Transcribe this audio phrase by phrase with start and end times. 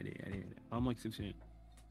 [0.00, 1.34] elle, est, elle, est, vraiment exceptionnelle.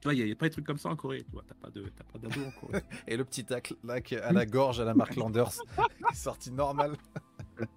[0.02, 1.24] Tu vois, il n'y a, pas de trucs comme ça en Corée.
[1.24, 2.84] Tu vois, t'as pas de, pas d'ado en Corée.
[3.08, 3.76] Et le petit tacle
[4.22, 5.54] à la gorge à la marque Landers
[6.12, 6.96] est sorti normal.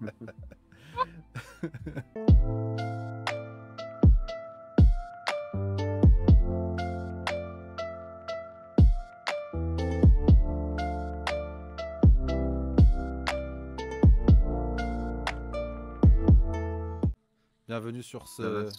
[17.67, 18.69] Bienvenue sur ce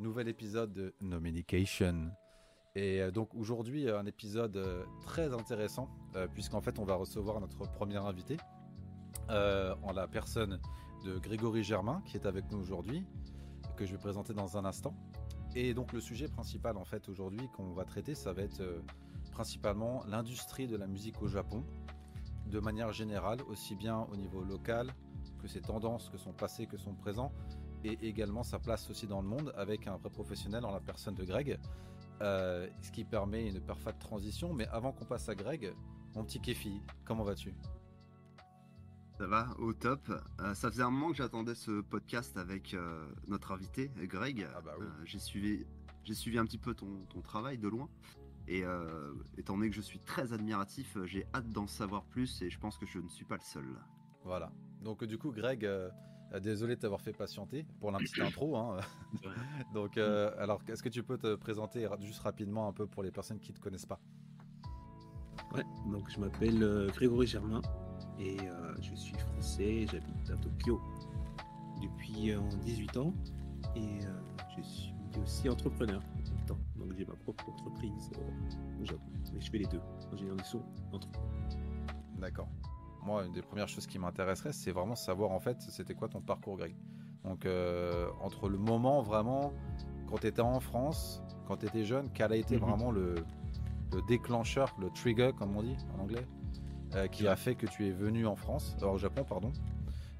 [0.00, 2.10] nouvel épisode de No Medication.
[2.74, 7.40] Et euh, donc aujourd'hui, un épisode euh, très intéressant, euh, puisqu'en fait, on va recevoir
[7.40, 8.38] notre premier invité,
[9.28, 10.58] en la personne
[11.04, 13.04] de Grégory Germain, qui est avec nous aujourd'hui,
[13.76, 14.92] que je vais présenter dans un instant.
[15.54, 18.60] Et donc le sujet principal, en fait, aujourd'hui, qu'on va traiter, ça va être
[19.30, 21.64] principalement l'industrie de la musique au Japon,
[22.48, 24.92] de manière générale, aussi bien au niveau local
[25.40, 27.32] que ses tendances, que son passé, que son présent,
[27.84, 31.14] et également sa place aussi dans le monde avec un vrai professionnel en la personne
[31.14, 31.58] de Greg,
[32.20, 34.52] euh, ce qui permet une parfaite transition.
[34.52, 35.74] Mais avant qu'on passe à Greg,
[36.14, 37.54] mon petit Kefi, comment vas-tu?
[39.18, 40.10] Ça va, au top.
[40.40, 44.46] Euh, ça faisait un moment que j'attendais ce podcast avec euh, notre invité, Greg.
[44.54, 44.86] Ah bah oui.
[45.04, 45.66] j'ai suivi,
[46.04, 47.88] j'ai suivi un petit peu ton, ton travail de loin.
[48.48, 48.64] Et
[49.38, 52.78] étant donné que je suis très admiratif, j'ai hâte d'en savoir plus et je pense
[52.78, 53.64] que je ne suis pas le seul.
[54.24, 54.50] Voilà.
[54.82, 55.64] Donc du coup, Greg,
[56.38, 58.56] désolé de t'avoir fait patienter pour la petite intro.
[58.56, 58.78] Hein.
[59.74, 63.10] Donc, euh, alors, est-ce que tu peux te présenter juste rapidement un peu pour les
[63.10, 64.00] personnes qui ne te connaissent pas?
[65.52, 67.60] Ouais, donc je m'appelle euh, Grégory Germain
[68.20, 68.36] et
[68.80, 70.80] je suis français, j'habite à Tokyo
[71.82, 73.12] depuis 18 ans
[73.74, 74.00] et
[74.56, 76.02] je suis aussi entrepreneur
[76.76, 78.10] Donc j'ai ma propre entreprise
[78.80, 79.10] au Japon.
[79.32, 79.80] Mais je fais les deux,
[80.12, 81.30] ingénieur du son, entrepreneur.
[82.18, 82.48] D'accord
[83.02, 86.20] moi, une des premières choses qui m'intéresserait, c'est vraiment savoir en fait, c'était quoi ton
[86.20, 86.74] parcours, Greg.
[87.24, 89.52] Donc, euh, entre le moment vraiment,
[90.08, 92.62] quand tu étais en France, quand tu étais jeune, quel a été mhm.
[92.62, 93.16] vraiment le,
[94.08, 96.26] déclencheur, le trigger, comme on dit en anglais,
[96.94, 99.52] euh, qui a fait que tu es venu en France, alors au Japon, pardon.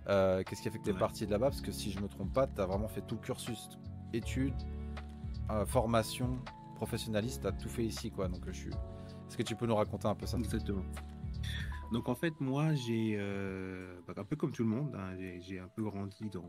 [0.08, 1.50] Euh, qu'est-ce qui a fait que tu es parti de là-bas?
[1.50, 3.78] Parce que si je me trompe pas, tu as vraiment fait tout le cursus,
[4.12, 4.54] études,
[5.66, 6.38] formation,
[6.76, 8.28] professionnaliste, tu as tout fait ici, quoi.
[8.28, 8.70] Donc, je suis.
[8.70, 10.38] Est-ce que tu peux nous raconter un peu ça?
[10.38, 10.82] Exactement.
[11.90, 15.58] Donc en fait, moi, j'ai euh, bah, un peu comme tout le monde, hein, j'ai
[15.58, 16.48] un peu grandi dans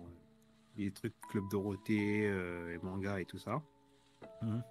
[0.78, 3.62] les trucs Club Dorothée, euh, et manga et tout ça.
[4.42, 4.64] Mhm.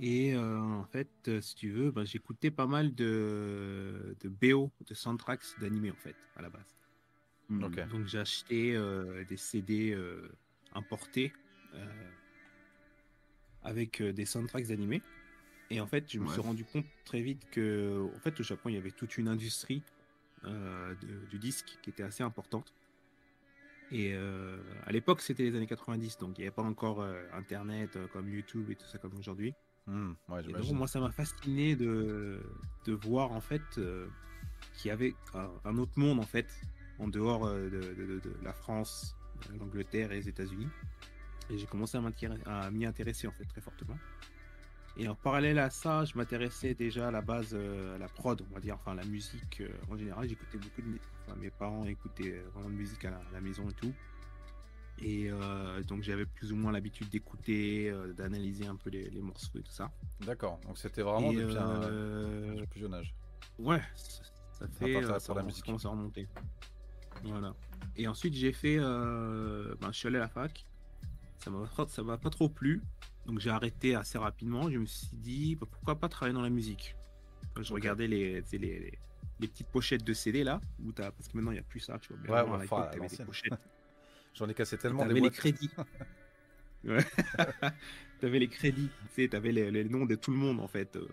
[0.00, 4.94] Et euh, en fait, si tu veux, bah, j'écoutais pas mal de, de BO, de
[4.94, 6.74] soundtracks d'animé en fait, à la base.
[7.50, 8.72] Donc j'ai acheté
[9.28, 9.96] des CD
[10.72, 11.34] importés
[13.62, 15.02] avec des soundtracks d'animé.
[15.70, 18.70] Et en fait, je me suis rendu compte très vite que, en fait, au Japon,
[18.70, 19.82] il y avait toute une industrie
[20.46, 20.94] euh,
[21.30, 22.72] du disque qui était assez importante.
[23.90, 27.22] Et euh, à l'époque, c'était les années 90, donc il n'y avait pas encore euh,
[27.32, 29.54] Internet comme YouTube et tout ça comme aujourd'hui.
[29.86, 32.40] Hmm, donc, moi, ça m'a fasciné de,
[32.86, 35.14] de, voir en fait qu'il y avait
[35.64, 36.50] un, autre monde en fait
[36.98, 39.14] en dehors de, de, la France,
[39.58, 40.68] l'Angleterre et les États-Unis.
[41.50, 41.98] Et j'ai commencé
[42.46, 43.98] à m'y intéresser en fait très fortement.
[44.96, 48.40] Et en parallèle à ça, je m'intéressais déjà à la base euh, à la prod,
[48.48, 50.28] on va dire, enfin la musique euh, en général.
[50.28, 53.72] J'écoutais beaucoup de enfin, mes parents écoutaient euh, vraiment de musique à la, maison et
[53.72, 53.92] tout.
[55.02, 55.28] Et
[55.88, 59.90] donc j'avais plus ou moins l'habitude d'écouter, d'analyser un peu les, morceaux et tout ça.
[60.20, 60.60] D'accord.
[60.64, 63.12] Donc c'était vraiment depuis un plus jeune âge.
[63.58, 65.64] Ouais, ça, fait ça, pour la musique.
[65.64, 66.28] commence à remonter.
[67.24, 67.54] Voilà.
[67.96, 70.64] Et ensuite j'ai fait, ben, je suis allé à la fac.
[71.38, 72.80] Ça m'a ça m'a pas trop plu.
[73.26, 74.70] Donc j'ai arrêté assez rapidement.
[74.70, 76.96] Je me suis dit, bah, pourquoi pas travailler dans la musique?
[77.60, 78.98] Je regardais les, les,
[79.38, 81.80] les, petites pochettes de CD là, où as, parce que maintenant il n'y a plus
[81.80, 82.42] ça, tu vois.
[82.42, 83.52] Ouais, ouais, enfin, des pochettes.
[84.34, 85.06] J'en ai cassé tellement.
[85.06, 85.70] T'avais les crédits.
[88.20, 88.90] t'avais les crédits.
[89.08, 91.08] Tu sais, t'avais les, les, noms de tout le monde en fait euh,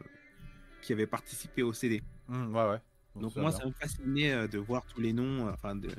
[0.82, 2.02] qui avait participé au CD.
[2.28, 2.80] Mmh, ouais, ouais.
[3.16, 5.48] Donc, moi, ça me fascinait euh, de voir tous les noms.
[5.48, 5.90] Euh, enfin, de,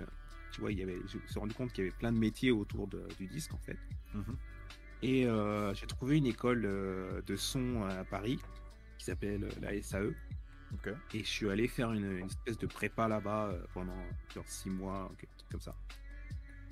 [0.50, 2.18] tu vois, il y avait, je me suis rendu compte qu'il y avait plein de
[2.18, 3.78] métiers autour de, du disque en fait.
[4.14, 4.20] Mmh
[5.02, 8.38] et euh, j'ai trouvé une école euh, de son à Paris
[8.98, 10.14] qui s'appelle euh, la SAE.
[11.12, 13.98] Et je suis allé faire une, espèce de prépa là-bas pendant
[14.34, 15.74] genre six mois, chose comme ça.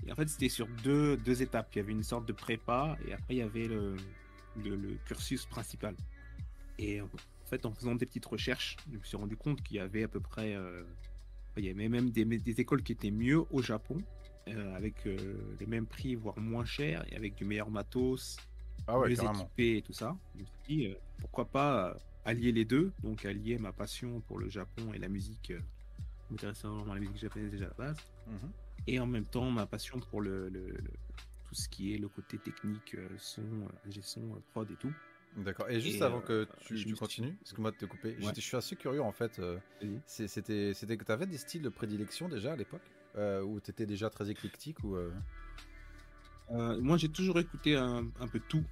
[0.06, 1.68] Et en fait, c'était sur deux, deux étapes.
[1.74, 3.96] Il y avait une sorte de prépa et après, il y avait le,
[4.56, 5.94] le, cursus principal.
[6.78, 7.10] Et en
[7.44, 10.08] fait, en faisant des petites recherches, je me suis rendu compte qu'il y avait à
[10.08, 10.56] peu près.
[11.58, 13.98] il y avait même des, des, écoles qui étaient mieux au Japon
[14.50, 15.16] euh, avec euh,
[15.58, 18.36] les mêmes prix, voire moins cher, et avec du meilleur matos,
[18.86, 20.16] ah ouais, mieux équipé et tout ça.
[20.34, 24.38] Je me suis dit, euh, pourquoi pas allier les deux, donc allier ma passion pour
[24.38, 25.52] le Japon et la musique,
[26.30, 28.50] m'intéressant vraiment à la musique japonaise déjà à la base, mhm.
[28.86, 30.50] et en même temps ma passion pour le,
[31.48, 33.42] tout ce qui est le côté technique, son,
[34.02, 34.92] son, prod et tout.
[35.36, 35.70] D'accord.
[35.70, 39.12] Et juste avant que tu, continues, excuse-moi de te couper, je suis assez curieux en
[39.12, 39.40] fait.
[40.06, 42.82] C'était, c'était que tu avais des styles de prédilection déjà à l'époque,
[43.16, 44.96] ou tu étais déjà très éclectique ou
[46.50, 48.64] Moi, j'ai toujours écouté un, un peu tout.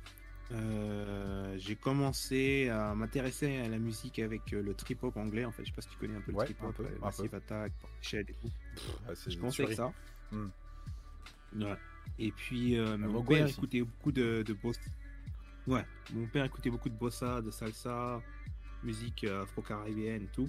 [0.50, 5.44] Euh, j'ai commencé à m'intéresser à la musique avec euh, le trip hop anglais.
[5.44, 7.34] En fait, je sais pas si tu connais un peu le trip hop, euh, Massive
[7.34, 7.72] Attack,
[8.14, 8.50] et tout.
[9.26, 9.92] je pensais que ça.
[10.32, 10.48] Hmm.
[12.18, 14.80] Et puis mon père écoutait beaucoup de, de bossa.
[15.66, 15.84] Ouais,
[16.14, 18.22] mon père écoutait beaucoup de bossa, de salsa,
[18.82, 20.48] musique afro-caribéenne et tout.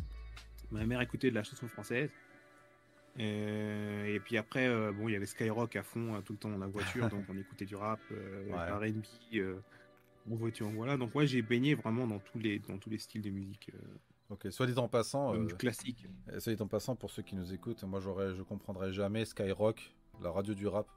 [0.72, 2.10] Ma mère écoutait de la chanson française.
[3.20, 6.68] Et puis après, bon, il y avait Skyrock à fond tout le temps dans la
[6.68, 8.90] voiture, donc on écoutait du rap, ouais.
[8.90, 9.04] R&B,
[10.76, 10.98] voilà.
[10.98, 13.72] Donc ouais, j'ai baigné vraiment dans tous les dans tous les styles de musique.
[13.74, 16.08] Euh, ok, soit dit en passant, euh, classique.
[16.38, 19.94] Soit dit en passant, pour ceux qui nous écoutent, moi j'aurais, je comprendrais jamais Skyrock,
[20.22, 20.88] la radio du rap.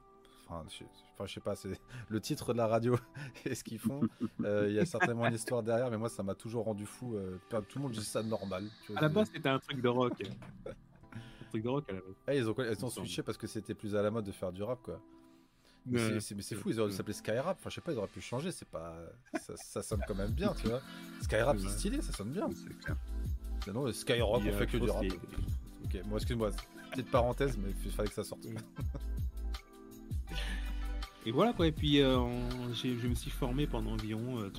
[0.45, 0.83] Enfin, je,
[1.13, 1.69] enfin, je sais pas, c'est
[2.09, 2.97] le titre de la radio
[3.45, 4.01] et ce qu'ils font.
[4.41, 7.17] Euh, il y a certainement une histoire derrière, mais moi ça m'a toujours rendu fou.
[7.49, 8.69] tout le monde dit ça normal.
[8.95, 10.21] à la base, c'était un truc de rock.
[11.53, 12.15] Truc de rock à la base.
[12.27, 14.51] Ah, ils ont, ils ont switché parce que c'était plus à la mode de faire
[14.51, 14.99] du rap, quoi.
[15.85, 17.57] Mais c'est fou, ils auraient dû s'appeler Skyrap.
[17.59, 18.51] Enfin, je sais pas, ils auraient pu changer.
[18.51, 18.95] C'est pas,
[19.55, 20.81] ça, sonne quand même bien, tu vois.
[21.21, 22.49] Skyrap, c'est stylé, ça sonne bien.
[23.63, 25.05] C'est non, Skyrock, on fait que du rap.
[25.85, 26.51] Ok, moi, excuse-moi,
[26.91, 28.45] petite parenthèse, mais il fallait que ça sorte.
[31.25, 32.19] Et voilà quoi, et puis euh,
[32.73, 34.49] je me suis formé pendant environ 3-4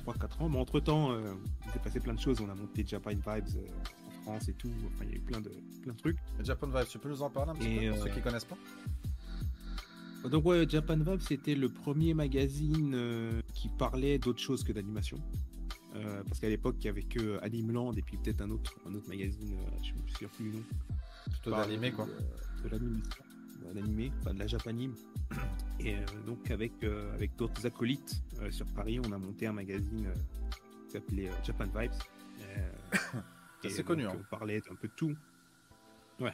[0.41, 2.41] euh, ans, mais entre temps, euh, il s'est passé plein de choses.
[2.41, 5.39] On a monté Japan Vibes en France et tout, enfin il y a eu plein
[5.39, 5.51] de,
[5.81, 6.17] plein de trucs.
[6.43, 8.57] Japan Vibes, tu peux nous en parler un petit peu pour ceux qui connaissent pas
[10.29, 15.19] donc ouais, Japan Vibe, c'était le premier magazine euh, qui parlait d'autre chose que d'animation.
[15.95, 18.93] Euh, parce qu'à l'époque, il n'y avait que Animeland et puis peut-être un autre, un
[18.95, 20.63] autre magazine, euh, je ne me souviens plus du nom.
[21.29, 22.07] Plutôt d'animé quoi.
[22.63, 22.69] De,
[23.73, 24.93] l'animé, enfin de la japanime.
[25.79, 25.95] Et
[26.25, 26.83] donc avec,
[27.13, 30.07] avec d'autres acolytes sur Paris, on a monté un magazine
[30.85, 31.91] qui s'appelait Japan Vibes.
[33.69, 34.05] C'est connu.
[34.05, 34.13] Hein.
[34.17, 35.15] On parlait un peu de tout.
[36.19, 36.33] Ouais.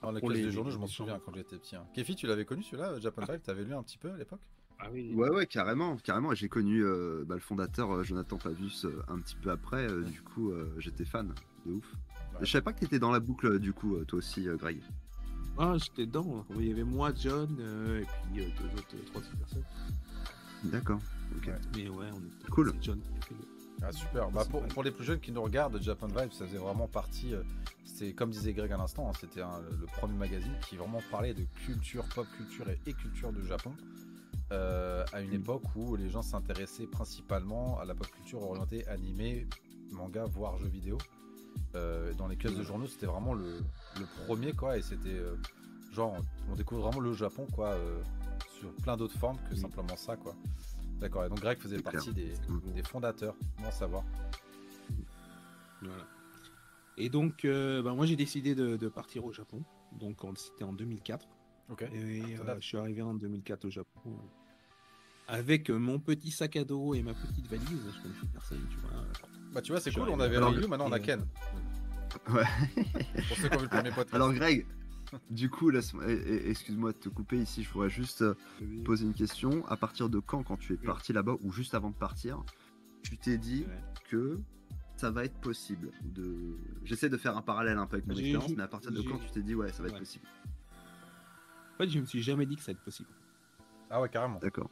[0.00, 1.76] Alors, la classe de journaux, je m'en souviens quand j'étais petit.
[1.76, 1.86] Hein.
[1.94, 4.40] Kefi, tu l'avais connu celui-là, Japan Drive T'avais lu un petit peu à l'époque?
[4.80, 5.14] Ah oui.
[5.14, 6.34] Ouais, ouais, carrément, carrément.
[6.34, 9.86] J'ai connu euh, bah, le fondateur euh, Jonathan euh, un petit peu après.
[10.02, 11.32] Du coup, j'étais fan
[11.66, 11.92] de ouf.
[12.40, 14.80] Je savais pas que t'étais dans la boucle, du coup, toi aussi, Greg.
[15.58, 16.44] Ah, j'étais dedans.
[16.56, 17.48] Il y avait moi, John,
[18.00, 19.64] et puis deux autres, trois autres personnes.
[20.64, 21.00] D'accord.
[21.36, 21.50] Ok.
[21.76, 22.50] Mais ouais, on était.
[22.50, 22.72] Cool.
[22.80, 23.00] John
[23.80, 24.30] ah, super.
[24.30, 27.34] Bah, pour, pour, les plus jeunes qui nous regardent, Japan Vibe, ça faisait vraiment partie
[28.02, 31.44] c'est comme disait Greg à l'instant, hein, c'était le premier magazine qui vraiment parlait de
[31.64, 33.72] culture, pop culture et, culture de Japon.
[34.50, 35.34] Euh, à une mm.
[35.34, 39.46] époque où les gens s'intéressaient principalement à la pop culture orientée animé,
[39.92, 40.98] manga, voire jeux vidéo.
[41.74, 43.60] Euh, dans les caisses de journaux, c'était vraiment le,
[44.26, 45.36] premier, quoi, et c'était euh,
[45.92, 46.16] genre,
[46.50, 47.76] on découvre vraiment le Japon, quoi,
[48.58, 50.34] sur plein d'autres formes que simplement ça, quoi.
[51.02, 52.32] D'accord, et donc Greg faisait partie des,
[52.76, 54.04] des, fondateurs, bon savoir.
[55.80, 56.06] Voilà.
[56.96, 59.64] Et donc, euh, bah, moi, j'ai décidé de, partir au Japon.
[59.98, 61.26] Donc, c'était en 2004.
[61.70, 61.82] Ok.
[61.82, 61.86] Et
[62.36, 64.10] euh, je suis arrivé en 2004 au Japon euh,
[65.26, 67.66] avec mon petit sac à dos et ma petite valise.
[67.68, 68.90] Je connaissais personne, tu vois.
[69.52, 70.08] Bah, tu vois, c'est cool.
[70.08, 71.26] On avait Ryu, maintenant on a Ken.
[72.28, 72.44] Ouais.
[73.26, 74.14] Pour ceux qui ont vu le premier podcast.
[74.14, 74.66] Alors, Greg.
[75.30, 78.24] Du coup, excuse-moi de te couper ici, je voudrais juste
[78.84, 79.66] poser une question.
[79.66, 82.42] À partir de quand, quand tu es parti là-bas, ou juste avant de partir,
[83.02, 83.66] tu t'es dit
[84.08, 84.38] que
[84.96, 86.56] ça va être possible de...
[86.84, 89.18] J'essaie de faire un parallèle un peu avec mon expérience, mais à partir de quand
[89.18, 90.26] tu t'es dit ouais, ça va être possible?
[91.74, 93.08] En fait, je me suis jamais dit que ça va être possible.
[93.90, 94.38] Ah ouais, carrément.
[94.38, 94.70] D'accord.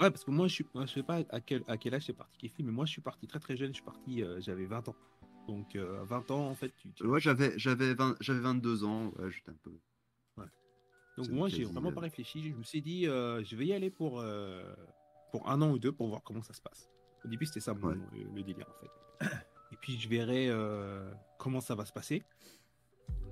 [0.00, 2.12] Ouais, parce que moi, je suis, je sais pas à quel, à quel âge c'est
[2.12, 3.68] parti Kifi, mais moi, je suis parti très très jeune.
[3.68, 4.96] Je suis parti, euh, j'avais 20 ans.
[5.46, 7.06] Donc, euh, à 20 ans, en fait, tu.
[7.06, 9.12] Ouais, j'avais, j'avais, j'avais 22 ans.
[9.18, 9.72] Ouais, j'étais un peu.
[10.36, 10.46] Ouais.
[11.18, 12.50] Donc moi, j'ai vraiment pas réfléchi.
[12.50, 14.22] Je me suis dit, euh, je vais y aller pour
[15.34, 16.88] pour un an ou deux pour voir comment ça se passe.
[17.24, 19.26] Au début, c'était ça le, délire en fait.
[19.72, 22.22] Et puis je verrai euh, comment ça va se passer.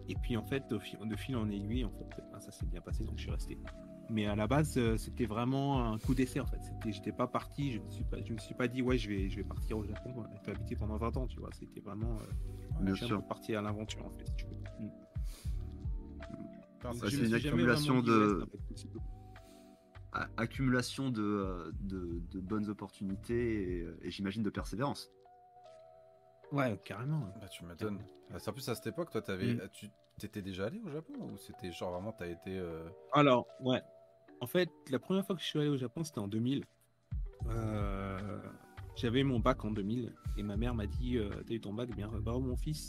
[0.09, 3.05] Et puis en fait, de fil, en aiguille, en fait, ben, ça s'est bien passé,
[3.05, 3.57] donc je suis resté.
[4.13, 6.59] Mais à la base, euh, c'était vraiment un coup d'essai en fait.
[6.63, 9.09] C'était, j'étais pas parti, je me suis pas, je me suis pas dit ouais, je
[9.09, 10.13] vais, je vais partir au Japon.
[10.45, 11.49] J'ai habité pendant 20 ans, tu vois.
[11.59, 12.19] C'était vraiment
[12.83, 14.27] euh, partir à l'aventure en fait.
[14.27, 14.53] Si tu veux.
[16.91, 17.09] Mm.
[17.09, 18.47] c'est une accumulation de
[20.37, 25.11] accumulation de, de, bonnes opportunités et j'imagine de persévérance.
[26.53, 27.21] Ouais, carrément.
[27.41, 27.99] Bah, tu m'étonnes.
[28.31, 29.55] Ah, en plus, à cette époque, toi, avais...
[29.55, 29.69] Mm.
[29.73, 29.89] tu
[30.19, 32.59] t'étais déjà allé au Japon ou c'était genre vraiment, t'as été.
[32.59, 33.81] Euh, Alors, ouais.
[34.43, 36.65] En fait, la première fois que je suis allé au Japon, c'était en 2000.
[37.47, 38.39] Euh,
[38.97, 41.95] j'avais mon bac en 2000 et ma mère m'a dit euh, T'as eu ton bac
[41.95, 42.89] Bien, bah, mon fils,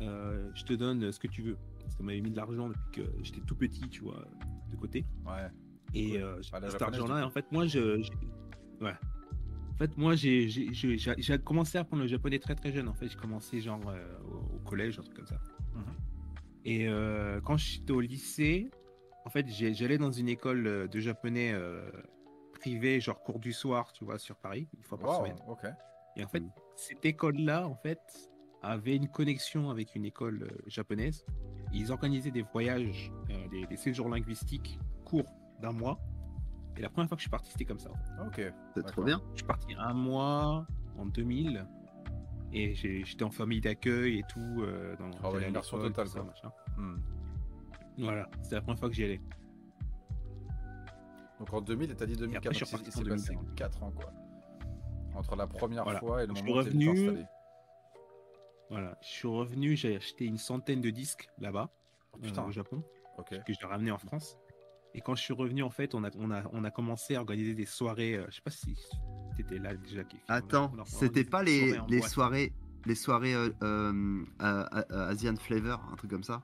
[0.00, 1.58] je te donne ce que tu veux.
[1.80, 4.24] Parce qu'elle m'avait mis de l'argent depuis que j'étais tout petit, tu vois,
[4.70, 5.04] de côté.
[5.26, 5.50] Ouais.
[5.94, 8.00] Et euh, cet argent-là, en fait, moi, je.
[8.80, 8.94] Ouais.
[9.72, 10.48] En fait, moi, j'ai
[11.44, 12.88] commencé à apprendre le japonais très très jeune.
[12.88, 14.18] En fait, j'ai commencé genre euh,
[14.54, 15.40] au, collège, un truc comme ça.
[15.74, 15.82] Mhm.
[16.64, 18.70] Et euh, quand j'étais au lycée,
[19.24, 21.54] en fait, j'allais dans une école de japonais
[22.52, 25.36] privée, genre cours du soir, tu vois, sur Paris, une fois par semaine.
[26.16, 26.42] Et en fait,
[26.76, 28.00] cette école-là, en fait,
[28.62, 31.24] avait une connexion avec une école japonaise.
[31.72, 33.10] Ils organisaient des voyages,
[33.50, 35.98] des séjours linguistiques courts d'un mois.
[36.76, 37.90] Et la première fois que je suis parti, c'était comme ça.
[38.26, 38.40] Ok.
[38.74, 39.20] C'est trop bien.
[39.32, 40.66] Je suis parti un mois
[40.98, 41.66] en 2000
[42.52, 44.62] et j'étais en famille d'accueil et tout.
[44.62, 46.52] Euh, dans oh, une version totale, ça, machin.
[46.76, 46.96] Hmm.
[47.98, 49.20] Voilà, c'était la première fois que j'y allais.
[51.38, 54.12] Donc en 2000, et t'as dit 2004, il s'est passé 4 ans quoi.
[55.14, 56.90] Entre la première fois et le moment où revenu...
[56.90, 57.24] installé.
[58.70, 61.70] Voilà, je suis revenu, j'ai acheté une centaine de disques là-bas,
[62.12, 62.82] oh, euh, au Japon,
[63.18, 63.28] Ok.
[63.28, 64.38] que je l'ai ramené en France.
[64.94, 67.20] Et quand je suis revenu, en fait, on a, on a, on a commencé à
[67.20, 68.14] organiser des soirées.
[68.14, 68.76] Euh, je sais pas si
[69.34, 70.02] tu étais là déjà.
[70.28, 72.52] Attends, c'était pas les, les soirées,
[72.86, 76.42] les soirées euh, euh, Asian Flavor, un truc comme ça?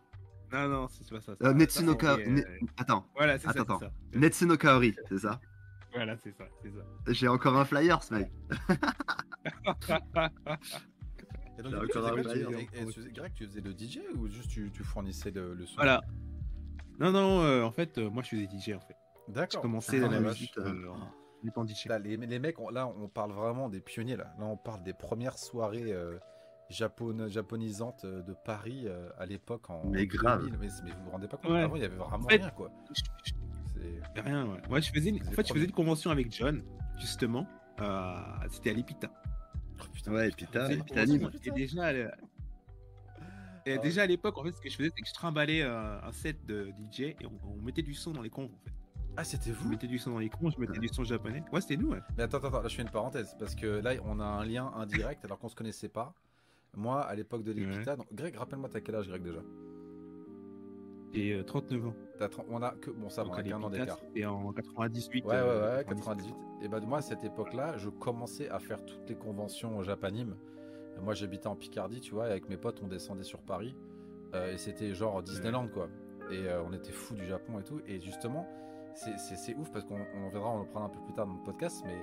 [0.53, 1.35] Non, non, c'est pas ça.
[1.41, 2.45] ça Netsuno Kaori.
[2.77, 3.07] Attends.
[3.15, 3.61] Voilà, c'est ça.
[3.61, 3.81] Attends.
[4.15, 5.41] Netsuno Kaori, c'est ça?
[5.93, 6.85] Voilà, c'est ça, c'est ça.
[7.09, 8.31] J'ai encore un flyer, ce mec.
[11.59, 15.53] Et donc, tu faisais, Greg, tu faisais le DJ ou juste tu, tu fournissais le,
[15.53, 15.75] le son?
[15.77, 16.01] Voilà,
[17.01, 18.95] non, non, euh, en fait, euh, moi je faisais DJ en fait.
[19.29, 19.49] D'accord.
[19.53, 21.87] J'ai commencé ah, dans la musique euh, en étant DJ.
[21.87, 24.35] Là, les, les, mecs, là, on parle vraiment des pionniers là.
[24.39, 25.95] Là, on parle des premières soirées
[26.71, 28.87] japon, japonisantes de Paris
[29.19, 29.87] à l'époque en.
[29.87, 30.49] Mais grave.
[30.61, 32.71] Mais, vous vous rendez pas compte Avant, il y avait vraiment rien quoi.
[34.15, 34.69] C'est rien, ouais.
[34.69, 35.27] ouais je faisais une...
[35.27, 36.63] En fait, je faisais une convention avec John,
[36.99, 37.47] justement.
[38.51, 39.11] C'était à l'Epita.
[39.81, 41.93] Oh, putain, ouais, Epita, Epita Et déjà,
[43.67, 45.63] et ah déjà à l'époque, en fait, ce que je faisais, c'est que je trimballais
[45.63, 48.73] euh, un set de DJ et on, mettait du son dans les cons, en fait.
[49.17, 51.43] Ah, c'était vous On mettait du son dans les cons, je mettais du son japonais.
[51.53, 52.01] Ouais, c'était nous, ouais.
[52.17, 54.73] Mais attends, attends, là, je fais une parenthèse parce que là, on a un lien
[54.77, 56.15] indirect alors qu'on se connaissait pas.
[56.77, 59.41] Moi, à l'époque de l'Epita, Greg, rappelle-moi, t'as quel âge, Greg, déjà?
[61.13, 61.95] J'ai 39 ans.
[62.49, 62.91] On a que.
[62.91, 63.99] Bon, ça, on a qu'un an d'écart.
[64.15, 65.25] Et en 98.
[65.25, 66.35] Ouais, ouais, ouais, 98.
[66.63, 70.37] Et bah, moi, à cette époque-là, je commençais à faire toutes les conventions au Japanim.
[71.03, 73.75] Moi, j'habitais en Picardie, tu vois, et avec mes potes, on descendait sur Paris.
[74.35, 75.89] Euh, et c'était genre Disneyland, quoi.
[76.31, 77.81] Et euh, on était fous du Japon et tout.
[77.87, 78.47] Et justement,
[78.95, 81.99] c'est ouf parce qu'on viendra en prendre un peu plus tard dans le podcast, mais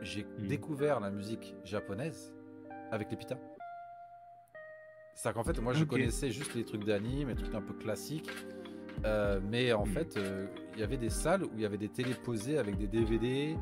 [0.00, 0.46] j'ai hmm.
[0.46, 2.34] découvert la musique japonaise
[2.90, 3.36] avec les pita.
[5.18, 8.30] C'est qu'en fait, moi, je connaissais juste les trucs d'anime, les trucs un peu classiques.
[9.04, 9.88] Euh, mais en hmm.
[9.88, 10.18] fait,
[10.74, 13.56] il y avait des salles où il y avait des télés posées avec des DVD,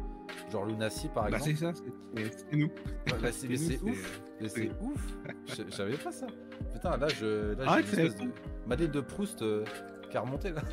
[0.53, 1.57] genre Lunacy par bah, exemple.
[1.57, 2.69] c'est ça, c'est nous.
[3.07, 3.49] Bah, c'est
[3.83, 4.21] ouf.
[4.39, 5.17] Mais c'est ouf.
[5.47, 6.27] Je savais pas ça.
[6.75, 8.33] Putain, là, je, là, ah, j'ai une de
[8.67, 9.65] Madeleine de Proust euh,
[10.11, 10.63] qui a remonté là.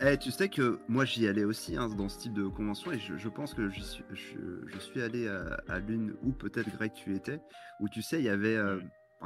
[0.00, 2.98] Eh, tu sais que moi j'y allais aussi hein, dans ce type de convention et
[2.98, 5.28] je, pense que suis, je, suis allé
[5.68, 7.40] à, l'une où peut-être Greg tu étais
[7.78, 8.80] où tu sais il y avait euh,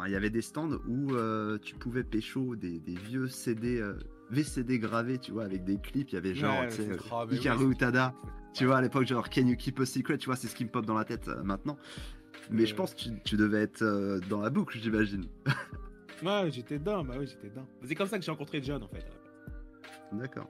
[0.06, 3.82] il y avait des stands où euh, tu pouvais pécho des, des vieux CD
[4.30, 6.98] VCD gravés tu vois avec des clips il y avait genre tu sais,
[7.30, 8.14] Hikaru Utada
[8.52, 10.64] tu vois à l'époque genre Can You Keep a Secret tu vois c'est ce qui
[10.64, 11.78] me pop dans la tête maintenant
[12.50, 15.26] mais je pense que tu, devais être euh, dans la boucle, j'imagine.
[16.22, 17.66] ouais, j'étais dedans, bah oui, j'étais dedans.
[17.84, 19.04] C'est comme ça que j'ai rencontré John en fait.
[20.12, 20.48] D'accord.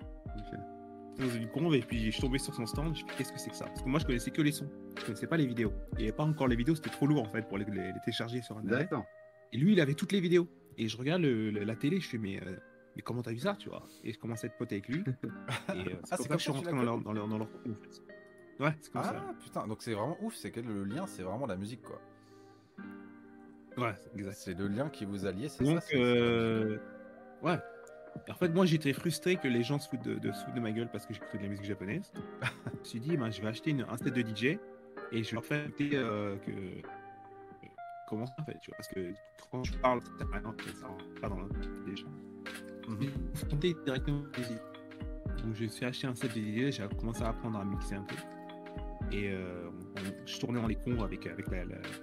[1.18, 3.38] Dans une conve et puis je suis tombé sur son stand, je me qu'est-ce que
[3.38, 3.64] c'est que ça?
[3.64, 5.72] Parce que moi je connaissais que les sons, je connaissais pas les vidéos.
[5.92, 8.42] Il n'y avait pas encore les vidéos, c'était trop lourd en fait pour les, télécharger
[8.42, 8.90] sur internet.
[8.90, 9.06] D'accord.
[9.52, 10.48] Et lui il avait toutes les vidéos.
[10.78, 12.56] Et je regarde la télé, je fais mais, euh,
[12.94, 13.86] mais comment t'as vu ça, tu vois?
[14.04, 15.02] Et je commence à être pote avec lui.
[15.22, 17.38] et euh, c'est ah, comme ça que je suis rentré dans leur, dans leur, dans
[17.38, 18.02] leur en fait.
[18.58, 19.34] Ouais, c'est comme ah, ça.
[19.42, 22.00] putain, donc c'est vraiment ouf, c'est que le lien, c'est vraiment la musique, quoi.
[23.76, 24.36] Ouais, exact.
[24.36, 26.78] C'est le lien qui vous alliez, c'est ça euh...
[27.42, 27.58] Ouais.
[28.30, 30.88] En fait, moi, j'étais frustré que les gens se foutent de, de, de ma gueule
[30.90, 32.12] parce que j'écoutais de la musique japonaise.
[32.42, 34.58] je me suis dit, ben, je vais acheter une, un set de DJ
[35.12, 36.50] et je vais leur faire écouter euh, que.
[38.08, 39.12] Comment ça fait, tu vois Parce que
[39.50, 40.24] quand je parle, ça
[41.20, 41.36] pas dans
[41.96, 42.08] gens.
[42.88, 43.84] Mm -hmm.
[43.84, 44.22] directement
[45.42, 48.16] Donc, je suis acheté un set DJ, j'ai commencé à apprendre à mixer un peu.
[49.12, 49.70] Et euh,
[50.24, 51.46] je tournais en les conves avec, avec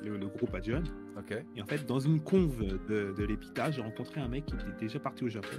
[0.01, 0.83] le, groupe Adjon.
[1.55, 4.99] Et en fait, dans une conve de, de j'ai rencontré un mec qui était déjà
[4.99, 5.57] parti au Japon.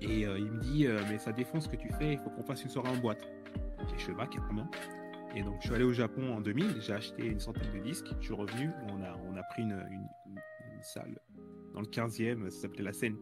[0.00, 2.30] Et euh, il me dit euh, Mais ça défend ce que tu fais, il faut
[2.30, 3.22] qu'on fasse une soirée en boîte.
[3.88, 4.68] J'ai je bah, carrément.
[5.34, 8.08] Et donc, je suis allé au Japon en 2000, j'ai acheté une centaine de disques.
[8.20, 11.18] Je suis revenu, on a, on a pris une, une, salle
[11.74, 13.16] dans le 15e, ça s'appelait La Seine.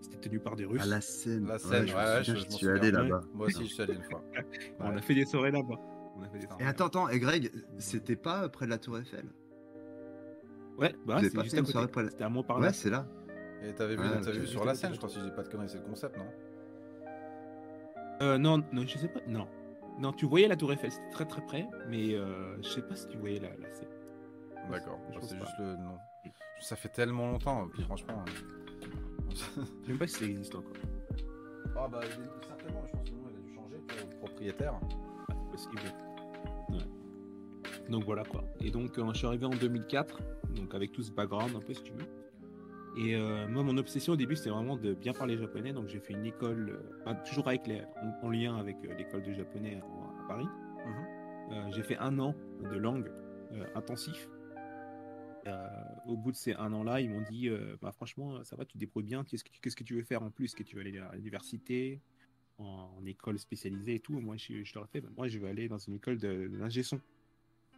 [0.00, 0.82] C'était tenu par des Russes.
[0.82, 1.46] À la Seine.
[1.46, 3.22] La Seine, ouais, je, suis allé là-bas.
[3.32, 4.22] Moi aussi, je suis allé une fois.
[4.80, 5.80] on a fait des soirées là-bas.
[6.60, 9.24] Et attends, attends, et Greg, c'était pas près de la Tour Eiffel?
[10.78, 12.08] Ouais, bah c'est juste à côté.
[12.10, 12.76] C'était à Montparnasse.
[12.76, 13.06] Ouais, c'est là.
[13.62, 15.78] Et t'avais vu, vu sur la scène, je crois, si j'ai pas de conneries, c'est
[15.78, 16.26] le concept, non?
[18.22, 19.20] Euh, non, non, je sais pas.
[19.26, 19.48] Non.
[19.98, 22.96] Non, tu voyais la Tour Eiffel, c'était très très près, mais euh, je sais pas
[22.96, 23.68] si tu voyais la, la
[24.70, 25.98] D'accord, c'est juste le nom.
[26.60, 28.24] Ça fait tellement longtemps, puis franchement.
[29.30, 30.72] je sais même pas si ça existe encore.
[31.76, 32.00] Ah bah
[32.46, 34.74] certainement, je pense que le nom il a dû changer pour propriétaire.
[35.28, 35.82] Ah, possible.
[36.70, 36.78] Ouais.
[37.90, 38.44] Donc voilà quoi.
[38.60, 40.20] Et donc euh, je suis arrivé en 2004,
[40.54, 42.06] donc avec tout ce background un peu si tu veux.
[42.96, 45.72] Et euh, moi, mon obsession au début, c'était vraiment de bien parler japonais.
[45.72, 47.82] Donc, j'ai fait une école, euh, toujours avec les,
[48.22, 50.46] en, lien avec euh, l'école de japonais à, Paris.
[50.86, 51.72] Mhm.
[51.72, 53.10] j'ai fait un an de langue
[53.74, 54.28] intensif.
[56.06, 57.48] au bout de ces un an-là, ils m'ont dit
[57.82, 59.24] bah, franchement, ça va, tu te débrouilles bien.
[59.24, 60.46] Qu'est-ce que, qu'est-ce que tu veux faire en plus?
[60.46, 62.00] Est-ce que tu veux aller à l'université,
[62.58, 65.48] en, école spécialisée et tout Moi, je, je leur ai fait bah, moi, je vais
[65.48, 67.00] aller dans une école d'ingé son.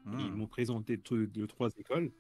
[0.07, 0.37] Ils hmm.
[0.37, 2.13] m'ont présenté deux, trois écoles.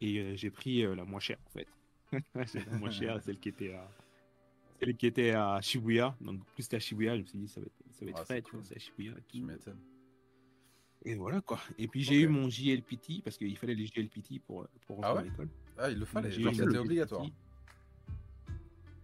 [0.00, 1.68] Et j'ai pris la moins chère, en fait
[2.12, 3.88] la moins chère, celle qui était à
[4.80, 6.16] celle qui était à Shibuya.
[6.20, 8.24] Donc plus c'était à Shibuya, je me suis dit ça va être, ça va être
[8.24, 9.12] frais, tu vois, c'est à Shibuya.
[9.34, 11.58] Et, et voilà quoi.
[11.78, 15.22] Et puis j'ai eu mon JLPT parce qu'il fallait les JLPT pour pour ah rentrer
[15.22, 15.48] à l'école.
[15.76, 17.26] Ah il le fallait, c'était obligatoire.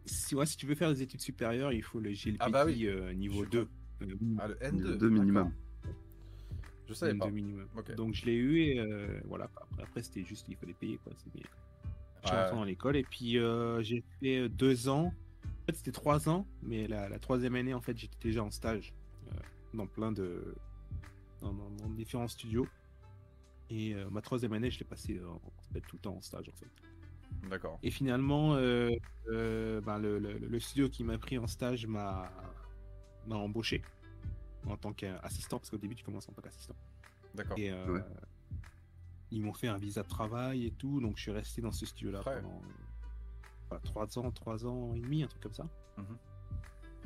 [0.07, 2.67] Si, ouais, si tu veux faire des études supérieures, il faut le JLPT ah bah
[2.67, 2.87] oui.
[2.87, 3.59] euh, niveau 2.
[4.03, 4.07] Euh,
[4.39, 5.53] ah, le N2, 2 minimum.
[6.87, 7.31] Je savais pas.
[7.31, 7.67] Minimum.
[7.97, 9.45] Donc je l'ai eu et euh, voilà.
[9.45, 11.13] Après, après c'était juste il fallait payer quoi.
[12.25, 15.13] Je suis rentré dans l'école et puis euh, j'ai fait euh, deux ans.
[15.45, 18.93] En fait, c'était trois ans, mais la, troisième année, en fait, j'étais déjà en stage
[19.29, 19.37] euh,
[19.73, 20.55] dans plein de.
[21.41, 21.55] Dans,
[21.91, 22.67] différents studios.
[23.71, 25.41] Et ma troisième année, je l'ai passé en,
[25.73, 27.49] fait, tout le temps en stage, en fait.
[27.49, 27.79] D'accord.
[27.83, 32.31] Et finalement, ben, le, le, studio qui m'a pris en stage m'a
[33.31, 33.83] embauché
[34.67, 36.77] en tant qu'assistant, parce qu'au début, tu commences en tant qu'assistant.
[37.35, 37.59] D'accord.
[37.59, 37.73] Et
[39.31, 41.87] ils m'ont fait un visa de travail et tout, donc je suis resté dans ce
[41.87, 42.63] studio-là pendant
[43.83, 45.69] trois 3 ans, 3 ans et demi, un truc comme ça.
[45.97, 46.19] Mhm.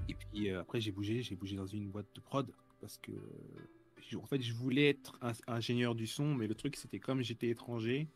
[0.08, 3.12] Et puis euh, après, j'ai bougé, j'ai bougé dans une boîte de prod parce que
[4.16, 8.08] en fait, je voulais être ingénieur du son, mais le truc, c'était comme j'étais étranger.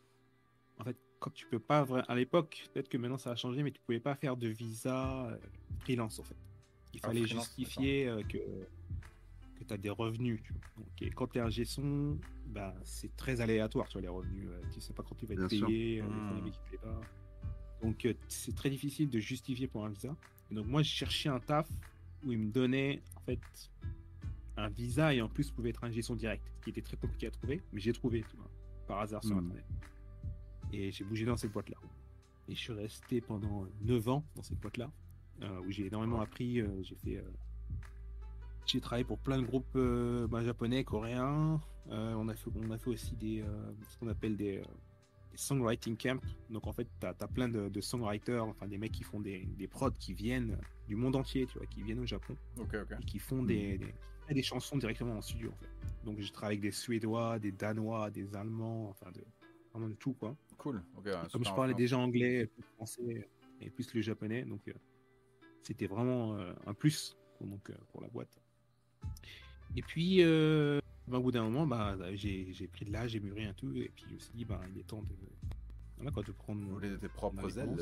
[0.79, 3.71] En fait, quand tu peux pas à l'époque, peut-être que maintenant ça a changé, mais
[3.71, 5.37] tu pouvais pas faire de visa euh,
[5.79, 6.35] freelance en fait.
[6.93, 8.39] Il ah, fallait justifier euh, que
[9.63, 10.41] que tu as des revenus.
[10.77, 14.47] Donc, quand tu es un son, bah, c'est très aléatoire, tu vois, les revenus.
[14.49, 16.51] Euh, tu sais pas quand tu vas être payé, euh, mmh.
[16.81, 17.01] pas.
[17.81, 20.15] Donc, euh, c'est très difficile de justifier pour un visa.
[20.51, 21.67] donc, moi, je cherchais un taf
[22.23, 23.41] où il me donnait, en fait,
[24.55, 27.27] un visa et en plus, pouvait être un son direct, ce qui était très compliqué
[27.27, 28.23] à trouver, mais j'ai trouvé,
[28.87, 29.39] par hasard sur mmh.
[29.39, 29.65] Internet.
[30.71, 31.77] Et j'ai bougé dans cette boîte-là.
[32.47, 34.91] Et je suis resté pendant 9 ans dans cette boîte-là,
[35.65, 36.61] où j'ai énormément appris.
[36.83, 37.23] j'ai fait
[38.65, 41.59] j'ai travaillé pour plein de groupes euh, bah, japonais, coréens.
[41.91, 44.61] Euh, on, a fait, on a fait aussi des, euh, ce qu'on appelle des,
[45.35, 46.21] songwriting camps.
[46.49, 49.67] Donc en fait, tu as, plein de, songwriters, enfin des mecs qui font des, des
[49.67, 52.37] prods qui viennent du monde entier, tu vois, qui viennent au Japon.
[53.01, 53.79] Et qui font des,
[54.29, 55.69] des, chansons directement en studio en fait.
[56.05, 59.23] Donc j'ai travaillé avec des Suédois, des Danois, des Allemands, enfin de,
[59.71, 60.35] vraiment de tout quoi.
[60.57, 60.83] Cool.
[61.31, 63.27] Comme je parlais déjà anglais, français
[63.59, 64.71] et plus le japonais, donc
[65.63, 68.42] c'était vraiment un plus donc, pour la boîte.
[69.75, 73.45] Et puis, euh, bah, au bout d'un moment, bah, j'ai pris de l'âge, j'ai mûri
[73.45, 75.15] un tout, et puis je me suis dit, bah, il est temps de,
[75.97, 77.77] voilà, quoi, de prendre tes propres ailes.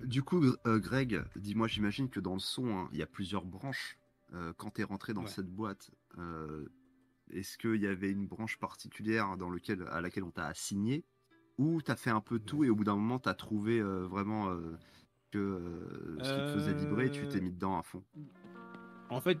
[0.00, 3.44] du coup, euh, Greg, dis-moi, j'imagine que dans le son, hein, il y a plusieurs
[3.44, 3.98] branches.
[4.34, 5.90] Euh, quand tu es rentré dans cette boîte,
[7.30, 11.04] est-ce qu'il y avait une branche particulière dans lequel, à laquelle on t'a assigné?
[11.58, 13.80] Ou tu as fait un peu tout et au bout d'un moment, tu as trouvé
[13.82, 14.56] vraiment
[15.30, 18.02] que ce qui te faisait vibrer et tu t'es mis dedans à fond?
[19.12, 19.38] En fait,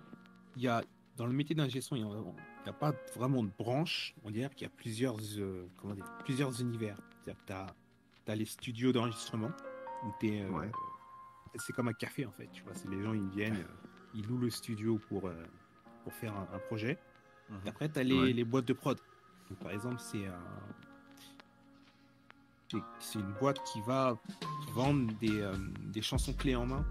[0.56, 0.82] il y a
[1.16, 4.14] dans le métier d'ingé il n'y a, pas vraiment de branche.
[4.24, 6.96] On dirait qu'il y a plusieurs, euh, comment dire, plusieurs univers.
[7.24, 7.52] C'est-à-dire que
[8.26, 9.50] tu as, les studios d'enregistrement
[10.24, 10.68] euh,
[11.56, 12.48] c'est comme un café en fait.
[12.52, 15.30] Tu vois, les gens ils viennent, euh, ils louent le studio pour,
[16.02, 16.98] pour faire un, projet.
[17.50, 17.58] Mhm.
[17.66, 18.98] Après, tu as les, les, boîtes de prod.
[19.60, 20.26] par exemple, c'est
[22.98, 24.16] c'est une boîte qui va
[24.74, 25.50] vendre des,
[25.92, 26.84] des chansons clés en main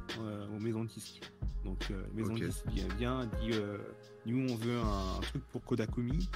[0.56, 1.22] aux maisons de disques.
[1.64, 2.50] Donc, euh, Maison okay.
[2.68, 3.78] vient, vient, dit euh,
[4.26, 6.30] Nous, on veut un, truc pour Kodakumi.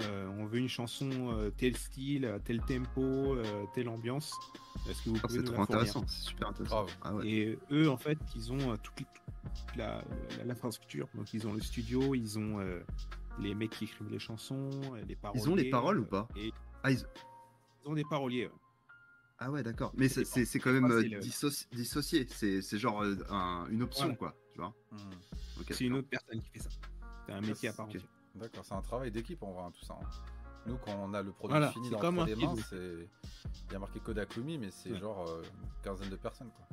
[0.00, 3.36] Euh, on veut une chanson tel style, tel tempo,
[3.74, 4.32] telle ambiance.
[4.88, 6.86] Est-ce que vous ah, pouvez C'est trop intéressant, c'est super intéressant.
[7.02, 9.06] Ah Et eux, en fait, ils ont toute,
[10.44, 11.08] l'infrastructure.
[11.14, 12.58] Donc, ils ont le studio, ils ont
[13.40, 14.70] les mecs qui écrivent les chansons,
[15.06, 15.40] les paroles.
[15.40, 16.28] Ils ont les paroles ou pas
[16.84, 17.04] ah, ils...
[17.86, 18.48] ont des paroliers.
[19.40, 19.92] Ah ouais, d'accord.
[19.96, 21.20] Mais c'est quand même
[21.72, 22.26] dissocié.
[22.30, 23.04] C'est genre
[23.70, 24.34] une option, quoi.
[24.56, 24.70] Hmm.
[25.70, 26.70] C'est une autre personne qui fait ça.
[27.26, 27.88] C'est un métier à part
[28.34, 29.98] D'accord, c'est un travail d'équipe en vrai, hein, tout ça.
[30.00, 30.06] Hein.
[30.66, 33.08] Nous, quand on a le produit fini dans les mains, c'est.
[33.68, 36.50] Il y a marqué Kodakumi, mais c'est genre une quinzaine de personnes.
[36.50, 36.68] Quoi.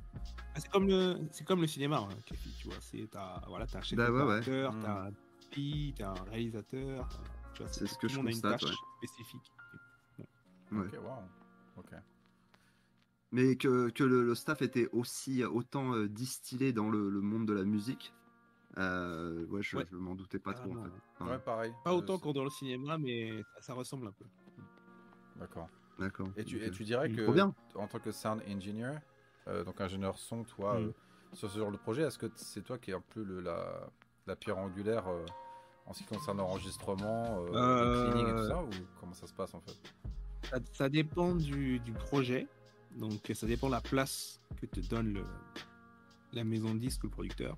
[0.53, 2.77] Ah, c'est comme le, c'est comme le cinéma, hein, tu vois.
[2.81, 4.85] C'est t'as, voilà, t'as un chef bah, ouais, t'as mm.
[4.85, 5.11] un
[5.49, 7.09] pi, t'as un réalisateur.
[7.53, 8.61] Tu vois, c'est ce que je constate.
[8.61, 9.51] Une tâche spécifique.
[10.71, 11.23] Ok, wow.
[11.77, 11.91] Ok.
[13.35, 17.51] Mais que, que le, staff était aussi autant euh, distillé dans le, le, monde de
[17.53, 18.13] la musique,
[18.77, 21.23] euh, ouais, je, je m'en doutais pas trop en fait.
[21.25, 21.73] ouais, pareil.
[21.83, 24.23] Pas autant qu'en dans le cinéma, mais ça, ressemble un peu.
[25.35, 25.67] D'accord.
[25.99, 26.29] D'accord.
[26.37, 27.53] Et tu, et tu dirais que, bien.
[27.75, 28.99] en tant que sound engineer,
[29.49, 30.93] euh, donc ingénieur son, toi, mm.
[31.33, 33.89] sur ce genre de projet, est-ce que c'est toi qui es un peu le, la,
[34.27, 35.07] la pierre angulaire
[35.85, 39.53] en ce qui concerne l'enregistrement, le cleaning et tout ça, ou comment ça se passe
[39.53, 39.75] en fait?
[40.71, 42.47] ça, dépend du, du, projet.
[42.95, 45.25] Donc, ça dépend de la place que te donne le,
[46.33, 47.57] la maison de disque ou le producteur.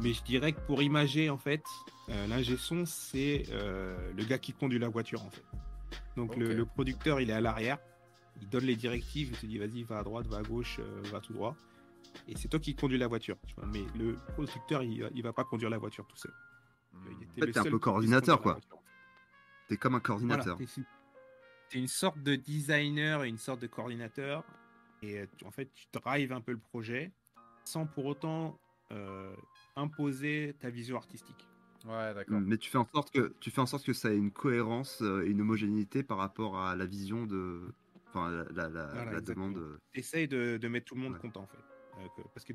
[0.00, 1.62] Mais je dirais que pour imager, en fait,
[2.08, 5.44] euh, l'ingé son, c'est euh, le gars qui conduit la voiture, en fait.
[6.16, 7.78] Donc, le, producteur, il est à l'arrière.
[8.40, 9.30] Il donne les directives.
[9.32, 11.54] Il te dit, vas-y, va à droite, va à gauche, euh, va tout droit.
[12.26, 13.36] Et c'est toi qui conduis la voiture.
[13.46, 13.66] Tu vois.
[13.66, 16.32] Mais le producteur, il, il va pas conduire la voiture tout seul.
[16.92, 16.98] Hmm.
[16.98, 18.58] En fait, t'es un peu coordinateur, quoi.
[19.68, 20.58] T'es comme un coordinateur
[21.74, 24.44] une sorte de designer et une sorte de coordinateur.
[25.02, 27.12] Et euh, en fait, tu drives un peu le projet
[27.64, 28.58] sans pour autant
[28.92, 29.34] euh,
[29.76, 31.48] imposer ta vision artistique.
[31.84, 32.40] Ouais, d'accord.
[32.40, 35.02] Mais tu fais en sorte que tu fais en sorte que ça ait une cohérence
[35.02, 37.60] euh, et une homogénéité par rapport à la vision de,
[38.08, 39.78] enfin, la, la, demande.
[39.94, 42.52] Essaye de, de, mettre tout le monde content en fait, parce que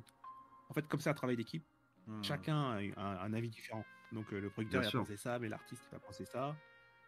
[0.70, 1.66] en fait, comme c'est un travail d'équipe,
[2.08, 2.24] hmm.
[2.24, 3.86] chacun a un, avis différent.
[4.14, 6.56] Donc le producteur va penser ça, mais l'artiste va penser ça.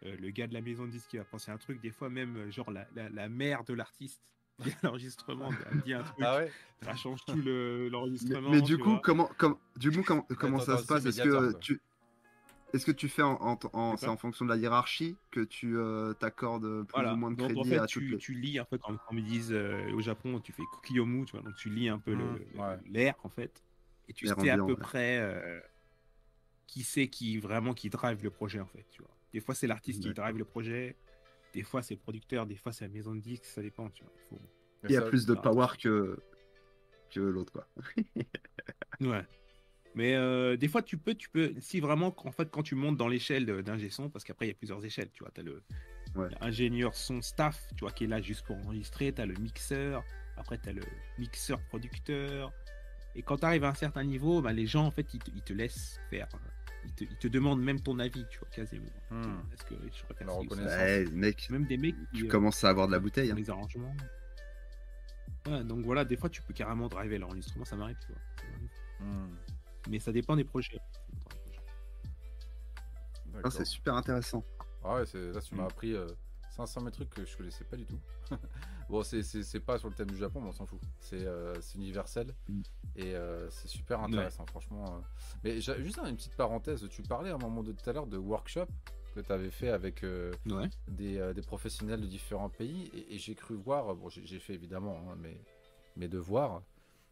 [0.04, 2.36] Euh, le gars de la maison de disque va penser un truc, des fois même
[2.36, 4.22] euh, genre la, la, mère de l'artiste
[4.82, 5.50] l'enregistrement
[5.84, 6.40] dit un truc, ah
[6.82, 8.50] ça change tout l'enregistrement.
[8.50, 9.30] mais, du coup, comment,
[9.76, 11.04] du coup, comment, comment ça se passe?
[11.06, 11.80] Est-ce que tu
[12.72, 16.12] est-ce que tu fais en, en, c'est en fonction de la hiérarchie que tu euh,
[16.14, 18.96] t'accordes plus ou moins de crédit en fait, à tu, tu lis un peu quand,
[18.96, 22.14] quand ils disent au Japon tu fais kukiyomu tu vois donc tu lis un peu
[22.14, 22.38] mmh,
[22.92, 23.64] l'air en fait
[24.08, 25.64] et tu sais à peu près
[26.68, 29.10] qui c'est qui vraiment qui drive le projet en fait tu vois.
[29.32, 30.96] Des fois, c'est l'artiste qui drive le projet.
[31.52, 32.46] Des fois, c'est le producteur.
[32.46, 33.44] Des fois, c'est la maison de disques.
[33.44, 33.90] Ça dépend.
[33.90, 34.40] Tu vois.
[34.84, 36.18] Il, y a plus de power que,
[37.10, 37.68] que l'autre, quoi.
[39.00, 39.24] ouais.
[39.94, 42.96] Mais euh, des fois, tu peux, tu peux, si vraiment, en fait, quand tu montes
[42.96, 45.44] dans l'échelle d'ingé son, parce qu'après, il y a plusieurs échelles, tu vois, tu as
[45.44, 45.62] le
[46.40, 50.04] ingénieur son staff, tu vois, qui est là juste pour enregistrer, tu as le mixeur,
[50.36, 50.82] après, tu as le
[51.18, 52.52] mixeur producteur.
[53.16, 55.30] Et quand tu arrives à un certain niveau, bah, les gens, en fait, ils te,
[55.34, 56.28] ils te laissent faire
[56.84, 58.90] il te, il te demande même ton avis, tu vois, quasiment.
[59.10, 59.38] Hmm.
[59.52, 63.30] Est-ce que je mec, même des mecs tu euh, commences à avoir de la bouteille.
[63.30, 63.34] Hein.
[63.36, 63.94] Les arrangements.
[65.46, 69.06] Ouais, donc voilà, des fois tu peux carrément driver l'enregistrement, ça m'arrive, tu vois.
[69.06, 69.36] Hmm.
[69.88, 70.80] Mais ça dépend des projets.
[73.42, 74.44] Ah, c'est super intéressant.
[74.84, 75.66] Ah ouais, là tu m'as hmm.
[75.66, 76.06] appris euh,
[76.56, 78.00] 500 mètres trucs que je connaissais pas du tout.
[78.90, 80.80] bon, c'est pas sur le thème du Japon, mais on s'en fout.
[80.98, 82.60] C'est euh, universel mm.
[82.96, 84.84] et euh, c'est super intéressant, franchement.
[84.84, 85.00] Euh.
[85.44, 88.18] Mais juste une petite parenthèse, tu parlais à un moment de tout à l'heure de
[88.18, 88.66] workshop
[89.14, 90.04] que tu avais fait avec
[90.86, 95.16] des, des, professionnels de différents pays et, j'ai cru voir, bon, j'ai fait évidemment hein,
[95.16, 95.40] mes,
[95.96, 96.62] mes devoirs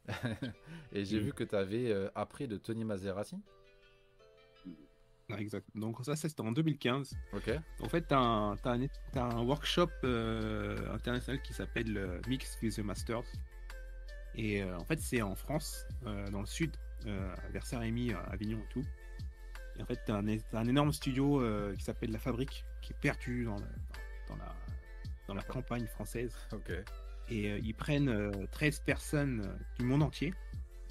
[0.93, 1.25] et j'ai mm.
[1.25, 3.37] vu que tu avais appris de Tony Maserati.
[5.37, 5.67] Exact.
[5.75, 7.15] Donc ça, c'était en 2015.
[7.35, 7.51] Ok.
[7.81, 13.25] En fait, tu as, un workshop euh, international qui s'appelle le Mix with the Masters.
[14.35, 16.77] Et euh, en fait, c'est en France, euh, dans le sud,
[17.51, 18.85] vers Saint-Rémy, Avignon et tout.
[19.79, 21.43] Et en fait, tu as, un énorme studio
[21.77, 23.57] qui s'appelle La Fabrique, qui est perdu dans,
[24.29, 24.55] dans, la,
[25.29, 26.35] dans la campagne française.
[26.53, 26.73] Ok.
[27.31, 30.35] Et ils prennent 13 personnes du monde entier.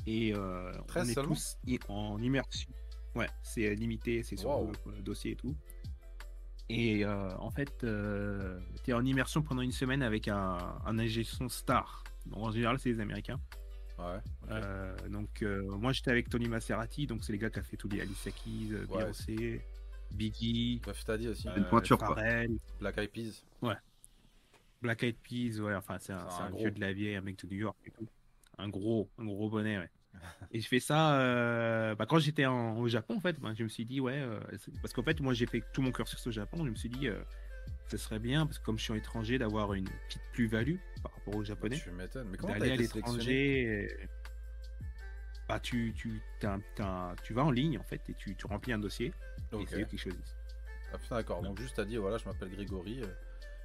[0.06, 1.58] Et on est tous
[1.90, 2.72] en immersion.
[3.18, 5.56] Ouais, c'est limité, c'est sur le, dossier et tout.
[6.70, 11.24] Et euh, en fait, euh, tu es en immersion pendant une semaine avec un, un
[11.24, 12.04] son star.
[12.32, 13.40] en général, c'est les Américains.
[13.98, 14.20] Ouais,
[14.52, 15.44] euh, donc,
[15.80, 18.24] moi, j'étais avec Tony Maserati, donc c'est les gars qui ont fait tous les Alice
[18.24, 19.66] Keys, Beyoncé,
[20.12, 20.80] Biggie.
[20.84, 21.48] Bref, t'as dit aussi.
[21.58, 22.16] une pointure, quoi.
[22.80, 23.44] Black Eyed Peas.
[23.64, 23.74] Ouais.
[24.84, 27.48] Black Eyed Peas, ouais, enfin, c'est un, un, vieux de la vieille, un mec de
[27.48, 28.08] New York et tout.
[28.60, 29.90] Un gros, un gros bonnet, ouais.
[30.52, 33.40] Et je fais ça euh, bah, quand j'étais au Japon, en fait.
[33.40, 34.40] Bah, je me suis dit, ouais, euh,
[34.82, 36.66] parce qu'en fait, moi, j'ai fait tout mon cursus au Japon.
[36.66, 37.20] Je me suis dit, euh,
[37.90, 41.36] ce serait bien, parce que comme je suis étranger, d'avoir une petite plus-value par rapport
[41.36, 41.78] aux Japonais.
[41.78, 42.30] Tu m'étonnes.
[42.30, 43.98] Mais comment D'aller à l'étranger.
[45.48, 46.22] Bah, tu, tu,
[47.24, 49.14] tu vas en ligne, en fait, et tu, tu remplis un dossier.
[49.54, 50.36] Et c'est eux qui choisissent.
[50.94, 51.42] Ah, d'accord.
[51.42, 53.02] Donc, juste à dire, voilà, je m'appelle Grégory.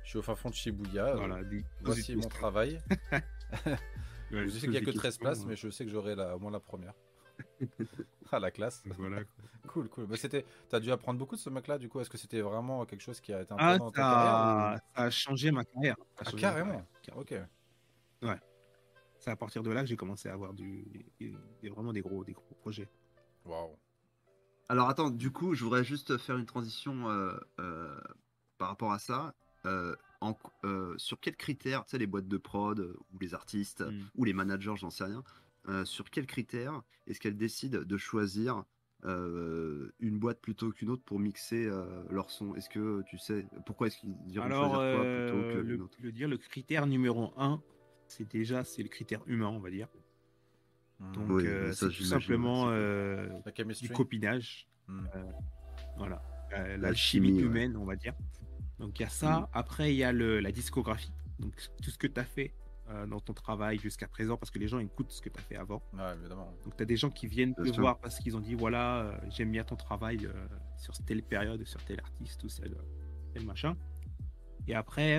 [0.05, 1.15] je suis au fin fond de Shibuya.
[1.15, 1.41] Voilà,
[1.81, 2.81] voici mon travail.
[4.33, 6.51] je sais qu'il n'y a que 13 places, mais je sais que j'aurai au moins
[6.51, 6.95] la première.
[8.33, 8.83] ah, la classe.
[8.99, 9.23] Voilà.
[9.69, 10.07] cool, cool.
[10.09, 12.01] Mais c'était, t'as dû apprendre beaucoup de ce mec-là, du coup.
[12.01, 15.03] Est-ce que c'était vraiment quelque chose qui a été important ah, dans ta carrière Ça
[15.03, 15.97] a changé ma carrière.
[16.19, 16.87] Ah, carrément.
[17.17, 17.35] Ok.
[18.23, 18.41] Ouais.
[19.19, 21.07] C'est à partir de là que j'ai commencé à avoir du,
[21.63, 22.89] vraiment des gros, des gros projets.
[23.45, 23.77] Waouh.
[24.69, 28.01] Alors attends, du coup, je voudrais juste faire une transition euh, euh,
[28.59, 29.35] par rapport à ça.
[29.67, 29.95] Euh,
[30.97, 34.01] sur quels critères, tu sais, les boîtes de prod ou les artistes hmm.
[34.17, 35.23] ou les managers, j'en sais rien,
[35.85, 38.65] sur quels critères est-ce qu'elles décident de choisir
[39.05, 41.69] une boîte plutôt qu'une autre pour mixer
[42.11, 42.55] leur son?
[42.55, 45.99] Est-ce que tu sais pourquoi est-ce qu'ils diront Alors, choisir plutôt que le, autre?
[46.01, 47.63] le, dire, le critère numéro un,
[48.07, 49.89] c'est déjà c'est le critère humain, on va dire.
[51.01, 51.13] Hmm.
[51.13, 52.71] Donc, c'est tout simplement
[53.81, 54.69] du copinage.
[54.89, 55.07] Hmm.
[55.97, 56.23] voilà,
[56.79, 58.15] la, chimie humaine, on va dire.
[58.79, 59.41] Donc il y a ça.
[59.41, 59.47] Mm.
[59.53, 61.13] Après, il y a le, la discographie.
[61.39, 62.53] Donc tout ce que tu as fait
[62.91, 65.43] euh, dans ton travail jusqu'à présent, parce que les gens écoutent ce que tu as
[65.43, 65.83] fait avant.
[65.93, 66.53] Ouais, évidemment.
[66.65, 69.17] Donc tu as des gens qui viennent te voir parce qu'ils ont dit voilà, euh,
[69.31, 70.33] j'aime bien ton travail euh,
[70.77, 72.77] sur telle période, sur tel artiste ou tel,
[73.33, 73.77] tel machin.
[74.69, 75.19] Et après,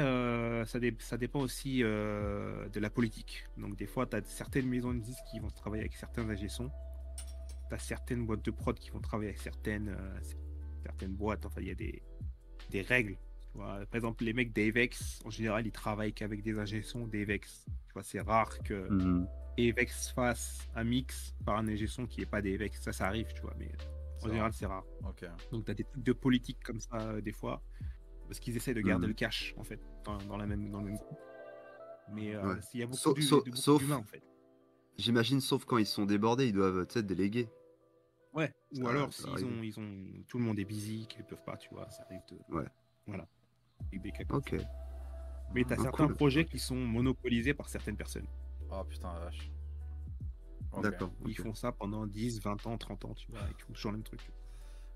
[0.65, 3.45] ça, ça, dépend aussi de la politique.
[3.57, 6.71] Donc des fois, tu as certaines maisons de disques qui vont travailler avec certains ingé-sons.
[7.67, 9.97] Tu as certaines boîtes de prod qui vont travailler avec certaines,
[10.81, 11.45] certaines boîtes.
[11.45, 12.01] Enfin, il y a des,
[12.69, 13.17] des règles
[13.55, 17.65] par exemple, les mecs d'Avex, en général, ils travaillent qu'avec des ingé-sons d'Avex.
[17.87, 18.87] Tu vois, c'est rare que.
[19.59, 22.81] Avex fasse un mix par un ingé-son qui n'est pas d'Avex.
[22.81, 23.71] Ça, ça arrive, tu vois, mais
[24.23, 24.85] en général, c'est rare.
[25.51, 27.61] Donc, tu as des trucs de politique comme ça, euh, des fois,
[28.27, 29.09] parce qu'ils essaient de garder mhm.
[29.09, 31.19] le cash, en fait, dans, la même, dans le même groupe.
[32.11, 34.23] Mais euh, il y a beaucoup, d'humains, en fait.
[34.97, 37.49] J'imagine, sauf quand ils sont débordés, ils doivent peut-être déléguer.
[38.33, 41.43] Ouais, ou alors s'ils ont, ils ont, tout le monde est busy, qu'ils ne peuvent
[41.43, 42.55] pas, tu vois, ça arrive de.
[42.55, 42.65] Ouais.
[43.05, 43.27] Voilà.
[44.29, 44.55] Ok.
[45.53, 48.27] Mais tu as ah, certains projets qui sont monopolisés par certaines personnes.
[48.71, 49.51] Oh putain, vache.
[50.81, 51.11] D'accord.
[51.27, 54.03] Ils font ça pendant 10, 20 ans, 30 ans, tu vois, et tout, le même
[54.03, 54.21] truc.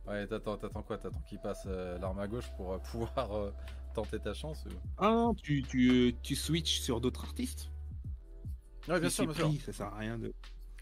[0.07, 0.97] Ouais, t'attends, t'attends quoi?
[0.97, 3.51] T'attends qu'il passe euh, l'arme à gauche pour euh, pouvoir euh,
[3.93, 4.65] tenter ta chance
[4.97, 7.69] Ah non, tu, tu, tu switches sur d'autres artistes?
[8.87, 9.51] Ouais, bien sûr, bien sûr.
[9.61, 10.33] Ça sert à rien de.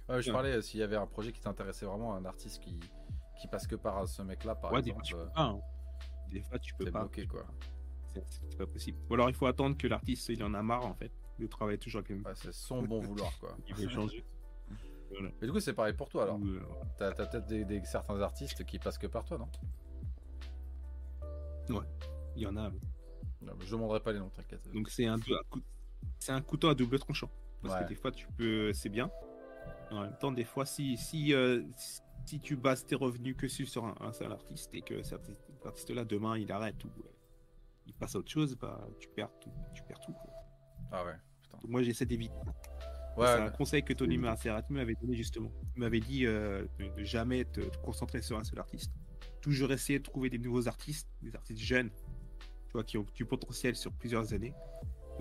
[0.08, 2.80] Ouais, je parlais s'il y avait un projet qui t'intéressait vraiment, un artiste qui,
[3.42, 4.86] qui passe que par ce mec-là, par exemple.
[4.86, 5.42] Des fois, tu peux pas.
[5.42, 5.60] Hein.
[6.32, 7.00] Des fois, tu peux pas.
[7.00, 7.46] Bloqué, quoi
[8.28, 8.98] c'est pas possible.
[9.10, 11.78] Ou alors il faut attendre que l'artiste il en a marre en fait de travailler
[11.78, 12.24] toujours avec même.
[12.36, 13.56] c'est son bon vouloir quoi.
[13.68, 14.24] il veut changer.
[15.40, 16.40] Mais du coup c'est pareil pour toi alors.
[16.98, 19.50] T'as as, peut-être des, certains artistes qui passent que par toi non?
[21.78, 21.86] Ouais,
[22.36, 22.72] il y en a.
[23.60, 24.72] je demanderai pas les noms, t'inquiète.
[24.72, 25.18] Donc c'est un,
[26.20, 27.30] c'est un couteau à double tranchant.
[27.62, 29.10] Parce que des fois tu peux, c'est bien.
[29.92, 31.64] En même temps, des fois, si si, euh,
[32.26, 35.22] si tu bases tes revenus que sur un, seul artiste et que cet
[35.64, 36.90] artiste-là demain il arrête ou
[37.88, 39.52] il passe à autre chose, bah, tu perds tout.
[39.74, 40.14] Tu perds tout
[40.92, 41.16] Ah ouais,
[41.68, 42.34] Moi, j'essaie d'éviter.
[43.18, 45.52] c'est un conseil que Tony Maserati m'avait donné justement.
[45.76, 48.92] Il m'avait dit euh, de, jamais te, concentrer sur un seul artiste.
[49.42, 51.90] Toujours essayer de trouver des nouveaux artistes, des artistes jeunes,
[52.68, 54.54] tu vois, qui ont du potentiel sur plusieurs années.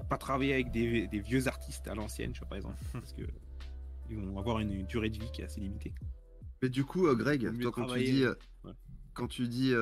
[0.09, 3.23] pas travailler avec des, vieux artistes à l'ancienne, tu vois, par exemple, parce que
[4.11, 5.95] ils vont avoir une, durée de vie qui est assez limitée.
[6.63, 8.35] Mais du coup, euh, Greg, toi, quand tu dis, euh,
[9.15, 9.73] quand tu dis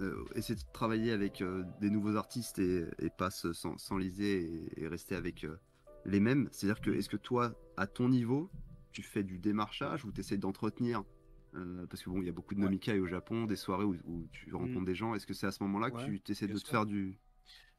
[0.00, 2.86] euh, essayer de travailler avec euh, des nouveaux artistes et,
[3.18, 4.42] pas s'enliser
[4.76, 5.58] et, et, rester avec euh,
[6.06, 6.48] les mêmes.
[6.52, 8.50] C'est-à-dire que, est-ce que toi, à ton niveau,
[8.92, 11.04] tu fais du démarchage ou tu essaies d'entretenir
[11.90, 14.54] Parce que bon, il y a beaucoup de nomikai au Japon, des soirées où, tu
[14.54, 14.84] rencontres mm.
[14.84, 15.14] des gens.
[15.14, 17.18] Est-ce que c'est à ce moment-là que tu essaies de te faire du,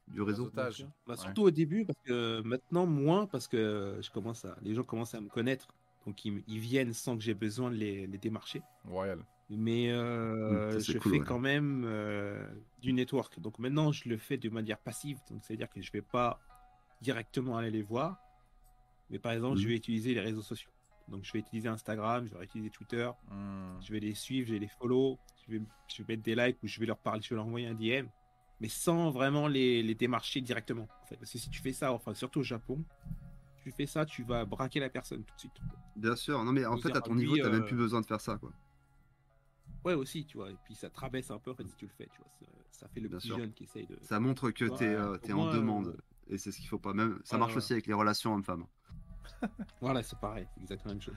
[0.08, 0.50] du réseau?
[0.54, 0.70] Bah,
[1.16, 5.14] Surtout au début, parce que maintenant, moins, parce que je commence à, les gens commencent
[5.14, 5.68] à me connaître.
[6.06, 8.60] Donc, ils, viennent sans que j'ai besoin de les, les démarcher.
[8.84, 9.24] Royal.
[9.50, 12.46] Mais euh, je fais quand même euh,
[12.80, 13.38] du network.
[13.40, 15.18] Donc maintenant, je le fais de manière passive.
[15.30, 16.40] Donc c'est-à-dire que je vais pas
[17.00, 18.18] directement aller les voir.
[19.10, 19.68] Mais par exemple, je mmh.
[19.68, 20.70] vais utiliser les réseaux sociaux.
[21.08, 23.10] Donc je vais utiliser Instagram, je vais utiliser Twitter.
[23.30, 23.82] Mmh.
[23.82, 25.18] Je vais les suivre, je vais les follow.
[25.46, 27.46] Je vais, je vais mettre des likes ou je vais leur parler, je vais leur
[27.46, 28.06] envoyer un DM.
[28.60, 30.88] Mais sans vraiment les, les démarcher directement.
[31.02, 31.16] En fait.
[31.16, 32.82] Parce que si tu fais ça, enfin surtout au Japon,
[33.62, 35.60] tu fais ça, tu vas braquer la personne tout de suite.
[35.96, 38.00] Bien sûr, non mais en fait à ton niveau, tu n'as même plus euh, besoin
[38.00, 38.52] de faire ça quoi.
[39.84, 40.50] Ouais, aussi, tu vois.
[40.50, 42.28] Et puis ça te rabaisse un peu en fait, si tu le fais, tu vois.
[42.70, 43.96] Ça, fait le petit jeune qui essaye de.
[44.02, 45.88] Ça montre que tu es, euh, en demande.
[45.88, 46.92] Euh, et c'est ce qu'il faut pas.
[46.92, 48.66] Même, ça marche aussi avec les relations hommes-femmes.
[49.80, 51.16] voilà, c'est pareil, c'est exactement la même chose.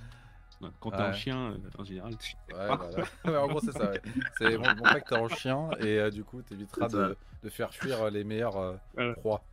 [0.79, 2.35] Quand t'es un chien, euh, en général, tu.
[2.53, 3.91] Ouais, en gros, c'est ça.
[4.37, 7.73] C'est bon, bon fait que t'es en chien et du coup, t'éviteras de, de, faire
[7.73, 8.79] fuir les meilleurs
[9.17, 9.43] proies.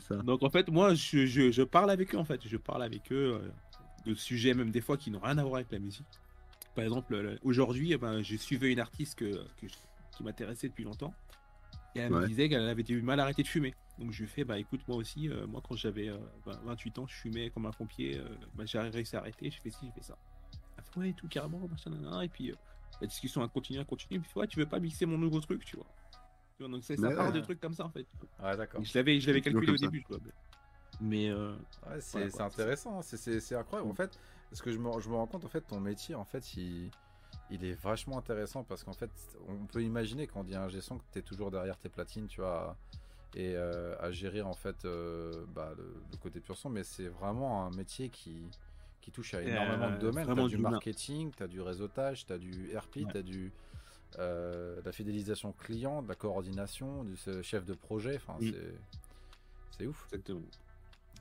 [0.00, 0.16] ça.
[0.16, 2.40] Donc en fait, moi, je, je, je, parle avec eux en fait.
[2.46, 3.40] Je parle avec eux
[4.04, 6.20] de sujets même des fois qui n'ont rien à voir avec la musique.
[6.76, 11.14] Par exemple, aujourd'hui, eh ben, j'ai suivi une artiste que, qui m'intéressait depuis longtemps.
[11.94, 13.74] Et elle me disait qu'elle avait du mal à arrêter de fumer.
[13.98, 16.10] Donc je lui fais, bah écoute, moi aussi, moi quand j'avais
[16.44, 18.20] 28 ans, je fumais comme un pompier,
[18.54, 20.18] bah, j'ai réussi à arrêter, je fais ci, j'ai fait ça.
[20.76, 22.52] Elle fait, ouais, tout carrément, machin, et puis
[23.00, 25.64] la discussion a continué, a continué, puis ouais, tu veux pas mixer mon nouveau truc,
[25.64, 25.86] tu vois.
[26.68, 28.06] Donc c'est ça part de trucs comme ça en fait.
[28.42, 28.82] Ouais, d'accord.
[28.84, 30.18] Je l'avais, je l'avais calculé au début, quoi.
[31.00, 31.54] Mais euh,
[31.88, 33.90] ouais, c'est intéressant, c'est incroyable.
[33.90, 34.18] En fait,
[34.52, 36.90] ce que je me, je me rends compte, en fait, ton métier, en fait, il,
[37.50, 39.10] il est vachement intéressant parce qu'en fait,
[39.48, 42.26] on peut imaginer quand on dit un G-son que tu es toujours derrière tes platines,
[42.26, 42.76] tu vois,
[43.34, 47.66] et euh, à gérer en fait euh, bah, le, côté pur son, mais c'est vraiment
[47.66, 48.48] un métier qui,
[49.00, 50.26] qui touche à énormément de domaines.
[50.26, 53.52] Tu as du marketing, tu as du réseautage, tu as du RP, tu as du
[54.18, 58.16] euh, la fidélisation client, de la coordination, du chef de projet.
[58.16, 58.38] Enfin,
[59.78, 60.08] c'est ouf.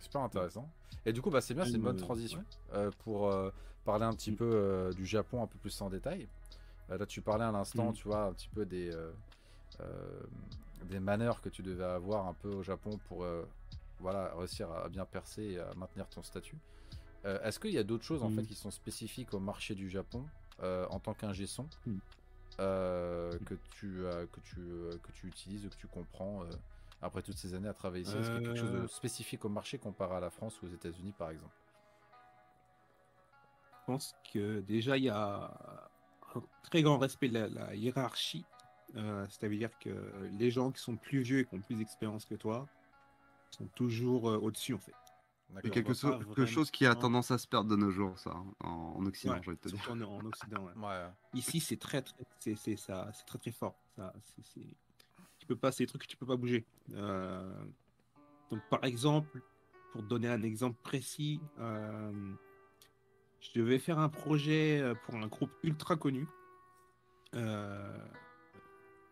[0.05, 0.69] Super intéressant.
[1.03, 3.49] Et du coup, bah, c'est bien, c'est une bonne transition euh, pour euh,
[3.83, 4.35] parler un petit mm.
[4.35, 6.27] peu du Japon un peu plus en détail.
[6.89, 7.93] là, tu parlais à l'instant, mm.
[7.93, 8.91] tu vois, un petit peu des,
[10.83, 13.25] des manœuvres que tu devais avoir un peu au Japon pour
[13.99, 16.57] voilà, réussir à bien percer et à maintenir ton statut.
[17.23, 18.35] Est-ce qu'il y a d'autres choses en mm.
[18.35, 20.23] fait qui sont spécifiques au marché du Japon
[20.61, 21.67] en tant qu'ingé son
[22.61, 26.49] euh, que, tu, que, tu, euh, que tu utilises, que tu comprends euh,
[27.01, 29.45] après toutes ces années à travailler ici Est-ce qu'il y a quelque chose de spécifique
[29.45, 31.55] au marché comparé à la France ou aux États-Unis par exemple?
[33.81, 35.53] Je pense que déjà il y a
[36.35, 38.45] un très grand respect de la, hiérarchie.
[38.93, 39.89] C'est-à-dire que
[40.39, 42.67] les gens qui sont plus vieux et qui ont plus d'expérience que toi
[43.51, 44.93] sont toujours au-dessus en fait.
[45.63, 49.41] C'est quelque, chose qui a tendance à se perdre de nos jours, ça, en, Occident,
[49.41, 49.89] je vais te dire.
[49.89, 51.07] En, Occident, ouais.
[51.33, 53.75] Ici, c'est très, très, c'est, ça, c'est très, très fort.
[53.95, 54.61] Ça, c'est,
[55.45, 56.65] tu peux pas, c'est des trucs que tu peux pas bouger.
[56.95, 57.65] Euh,
[58.49, 59.43] donc, par exemple,
[59.91, 62.33] pour donner un exemple précis, euh,
[63.39, 66.27] je devais faire un projet euh, pour un groupe ultra connu.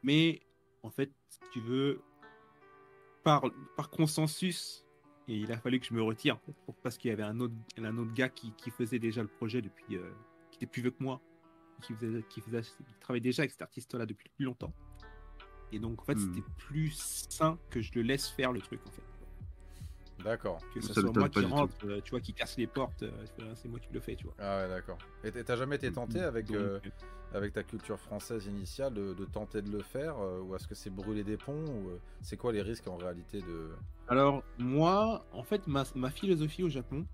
[0.02, 0.41] mais,
[0.82, 1.12] en fait,
[1.52, 2.02] tu veux,
[3.24, 3.43] par,
[3.78, 4.88] par consensus,
[5.28, 6.39] et il a fallu que je me retire
[6.82, 9.62] parce qu'il y avait un autre, un autre gars qui, qui faisait déjà le projet
[9.62, 9.98] depuis,
[10.50, 11.22] qui était plus vieux que moi,
[11.82, 14.74] qui, faisait, qui, faisait, qui travaillait déjà avec cet artiste-là depuis plus longtemps.
[15.73, 16.33] Et donc en fait, hmm.
[16.36, 19.03] c'était plus sain que je le laisse faire le truc en fait.
[20.23, 20.59] D'accord.
[20.73, 23.12] Que ce soit moi qui rentre, euh, tu vois, qui casse les portes, euh,
[23.55, 24.33] c'est moi qui le fais, tu vois.
[24.39, 24.97] Ah ouais, d'accord.
[25.23, 26.79] Et t'as jamais été tenté avec, euh,
[27.33, 31.23] avec ta culture française initiale de, tenter de le faire Ou est-ce que c'est brûler
[31.23, 31.89] des ponts ou
[32.21, 33.71] c'est quoi les risques en réalité de...
[34.07, 37.05] Alors, moi, en fait, ma, ma philosophie au Japon,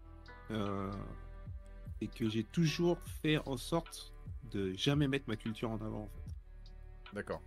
[0.50, 4.14] c'est que j'ai toujours fait en sorte
[4.52, 7.16] de jamais mettre ma culture en avant, en fait.
[7.16, 7.42] D'accord.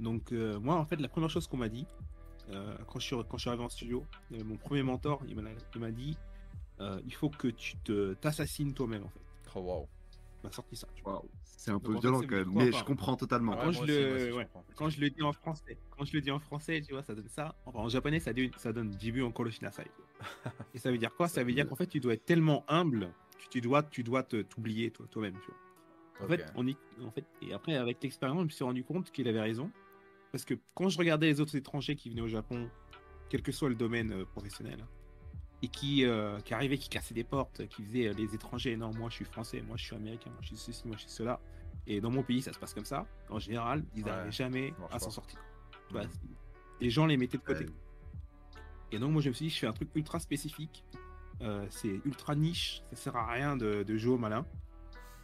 [0.00, 1.86] Donc, moi, en fait, la première chose qu'on m'a dit,
[2.50, 5.80] euh, quand, je suis, quand je suis arrivé en studio, euh, mon premier mentor, il
[5.80, 6.16] m'a dit
[6.80, 9.20] euh, il faut que tu te t'assassines toi-même en fait.
[9.54, 9.88] Oh wow.
[10.42, 10.86] Il m'a sorti ça.
[11.42, 13.56] C'est un peu violent quand même, mais je comprends totalement.
[13.56, 16.80] quand, je le, quand je le dis en français, quand je le dis en français,
[16.82, 17.56] tu vois, ça donne ça.
[17.64, 19.86] Enfin, en japonais, ça, donne, ça donne Jibu en Koloshinasai.
[20.74, 21.26] Et ça veut dire quoi?
[21.26, 24.22] Ça veut dire qu'en fait, tu dois être tellement humble que tu dois, tu dois
[24.22, 25.34] t'oublier toi, toi-même.
[25.40, 26.26] Tu vois.
[26.26, 29.10] En, fait, on y, en fait, et après, avec l'expérience, je me suis rendu compte
[29.10, 29.70] qu'il avait raison.
[30.32, 32.68] Parce que quand je regardais les autres étrangers qui venaient au Japon,
[33.28, 34.84] quel que soit le domaine euh, professionnel,
[35.62, 38.92] et qui, euh, qui arrivaient, qui cassaient des portes, qui faisaient euh, les étrangers, non,
[38.92, 41.10] moi je suis français, moi je suis américain, moi je suis ceci, moi je suis
[41.10, 41.40] cela.
[41.86, 43.06] Et dans mon pays, ça se passe comme ça.
[43.30, 45.40] En général, ils n'arrivaient jamais à s'en sortir.
[45.92, 46.02] Bah,
[46.80, 47.66] les gens les mettaient de côté.
[48.92, 50.84] Et donc moi je me suis dit, je fais un truc ultra spécifique.
[51.70, 54.44] c'est ultra niche, ça sert à rien de, de jouer au malin.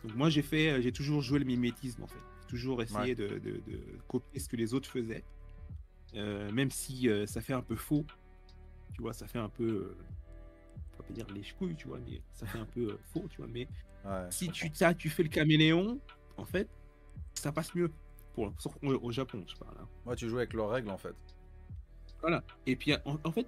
[0.04, 3.40] Donc moi j'ai fait, j'ai toujours joué le mimétisme en fait toujours essayer de,
[4.08, 5.24] copier ce que les autres faisaient.
[6.14, 8.04] Euh, même si euh, ça fait un peu faux,
[8.92, 9.96] tu vois, ça fait un peu, euh,
[10.92, 13.38] on va pas dire les chouilles, tu vois, mais ça fait un peu faux, tu
[13.38, 13.46] vois.
[13.46, 13.66] Mais
[14.28, 15.98] si tu, ça, tu fais le caméléon,
[16.36, 16.68] en fait,
[17.34, 17.90] ça passe mieux.
[18.34, 18.50] Pour,
[18.82, 19.76] au, Japon, je parle.
[19.78, 19.88] Hein.
[20.06, 21.14] Moi, tu joues avec leurs règles, en fait.
[22.22, 22.42] Voilà.
[22.66, 23.46] Et puis, en, fait,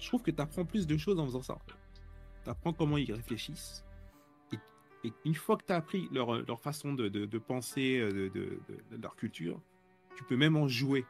[0.00, 1.58] je trouve que tu apprends plus de choses en faisant ça.
[2.44, 3.84] Tu apprends comment ils réfléchissent.
[5.04, 8.60] Et une fois que tu as appris leur, leur façon de, de, penser, euh, de,
[8.90, 9.60] de, leur culture,
[10.16, 11.04] tu peux même en jouer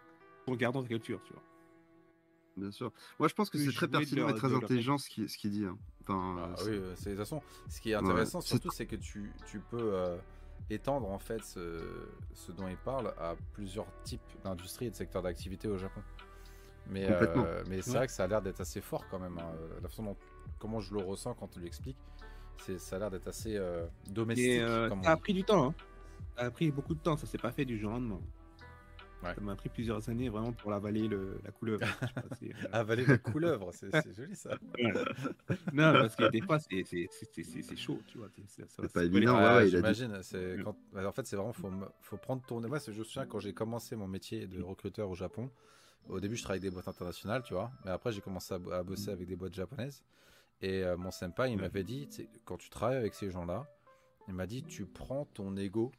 [0.47, 1.43] en gardant ta culture, tu vois.
[2.57, 2.93] Bien sûr.
[3.19, 5.65] Moi, je pense que c'est très pertinent et très intelligent ce qu'il ce dit.
[5.65, 5.79] Hein.
[6.03, 7.43] Enfin, ah, oui, euh, c'est de toute façon.
[7.69, 10.17] Ce qui est intéressant, surtout, c'est que tu, tu peux euh,
[10.69, 11.81] étendre en fait ce,
[12.35, 16.03] ce, dont il parle à plusieurs types d'industries et de secteurs d'activité au Japon.
[16.89, 17.09] Mais,
[17.69, 19.39] mais c'est vrai que ça a l'air d'être assez fort quand même.
[19.39, 19.53] Hein.
[19.81, 20.17] La façon dont
[20.59, 21.99] comment je le ressens quand tu l'expliques,
[22.79, 24.61] ça a l'air d'être assez euh, domestique.
[24.61, 25.69] Euh, ça a pris du temps.
[25.69, 25.75] Hein.
[26.37, 27.17] Ça a pris beaucoup de temps.
[27.17, 28.21] Ça s'est pas fait du jour au lendemain.
[29.23, 31.85] Ça m'a pris plusieurs années vraiment pour avaler le, la couleuvre.
[32.43, 34.59] Euh, avaler la couleuvre, c'est joli ça.
[35.73, 38.29] Non, parce que des fois, c'est chaud, tu vois.
[38.47, 40.21] C'est pas évident, ouais, j'imagine.
[40.93, 42.61] Bah, en fait, c'est vraiment, faut, faut prendre ton.
[42.61, 45.51] Moi, je me souviens quand j'ai commencé mon métier de recruteur au Japon.
[46.09, 47.71] Au début, je travaillais avec des boîtes internationales, tu vois.
[47.85, 49.15] Mais après, j'ai commencé à, bosser mm.
[49.15, 50.03] avec des boîtes japonaises.
[50.63, 52.09] Et euh, mon senpai, il m'avait dit,
[52.45, 53.67] quand tu travailles avec ces gens-là,
[54.29, 55.93] il m'a dit, tu prends ton ego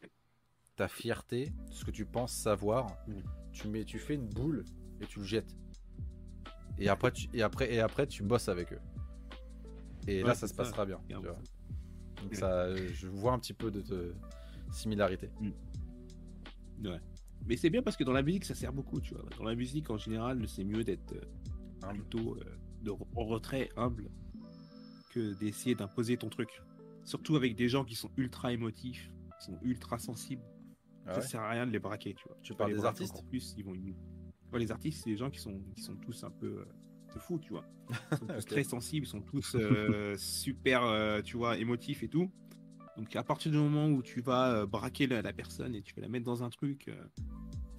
[0.75, 3.13] ta fierté, ce que tu penses savoir, mm.
[3.51, 4.65] tu, mets, tu fais une boule
[5.01, 5.55] et tu le jettes.
[6.79, 8.81] Et après, tu, et après, et après, tu bosses avec eux.
[10.07, 10.99] Et là, ça se passera bien.
[11.09, 14.15] Donc, ça, je vois un petit peu de,
[14.71, 15.29] similarité.
[15.39, 16.87] Mm.
[16.87, 16.99] Ouais.
[17.45, 19.25] Mais c'est bien parce que dans la musique, ça sert beaucoup, tu vois.
[19.37, 22.43] Dans la musique, en général, c'est mieux d'être euh, plutôt euh,
[22.81, 24.09] de, en retrait, humble,
[25.13, 26.61] que d'essayer d'imposer ton truc.
[27.03, 30.43] Surtout avec des gens qui sont ultra émotifs, qui sont ultra sensibles.
[31.05, 32.37] Ah ça sert à rien de les braquer, tu vois.
[32.41, 33.73] Tu parles des artistes En plus, ils vont.
[34.53, 37.51] les artistes, c'est des gens qui sont, qui sont tous un peu euh, fous, tu
[37.51, 37.65] vois.
[38.11, 42.07] Ils sont tous très sensibles, ils sont tous euh, super, euh, tu vois, émotifs et
[42.07, 42.31] tout.
[42.95, 46.09] Donc à partir du moment où tu vas braquer la, personne et tu vas la
[46.09, 46.91] mettre dans un truc,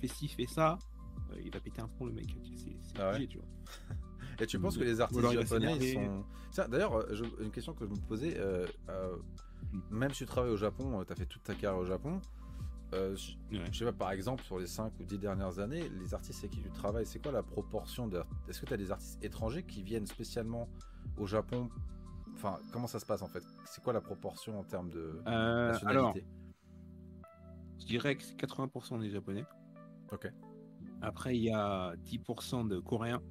[0.01, 0.76] fais ci, fais ça,
[1.43, 2.37] il va péter un plomb le mec.
[2.57, 3.47] C'est ah obligé, tu vois.
[4.41, 6.68] Et tu penses que les artistes japonais ils sont.
[6.68, 7.07] D'ailleurs,
[7.41, 8.41] une question que je me posais,
[9.72, 9.80] mm.
[9.91, 12.20] même si tu travailles au Japon, tu as fait toute ta carrière au Japon,
[12.95, 13.16] euh,
[13.51, 16.53] je sais pas, par exemple, sur les 5 ou 10 dernières années, les artistes avec
[16.53, 18.22] qui tu travailles, c'est quoi la proportion de...
[18.49, 20.68] Est-ce que tu as des artistes étrangers qui viennent spécialement
[21.16, 21.68] au Japon?
[22.35, 23.43] Enfin, comment ça se passe en fait?
[23.66, 26.24] C'est quoi la proportion en termes de euh, nationalité?
[27.80, 29.45] Je dirais que c'est 80% des Japonais.
[30.12, 30.30] Ok.
[31.03, 33.22] Après, il y a 10% de Coréens.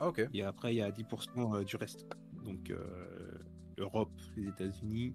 [0.00, 0.28] Ah, ok.
[0.32, 2.06] Et après, il y a 10% euh, du reste.
[2.44, 2.72] Donc,
[3.78, 5.14] l'Europe, les États-Unis,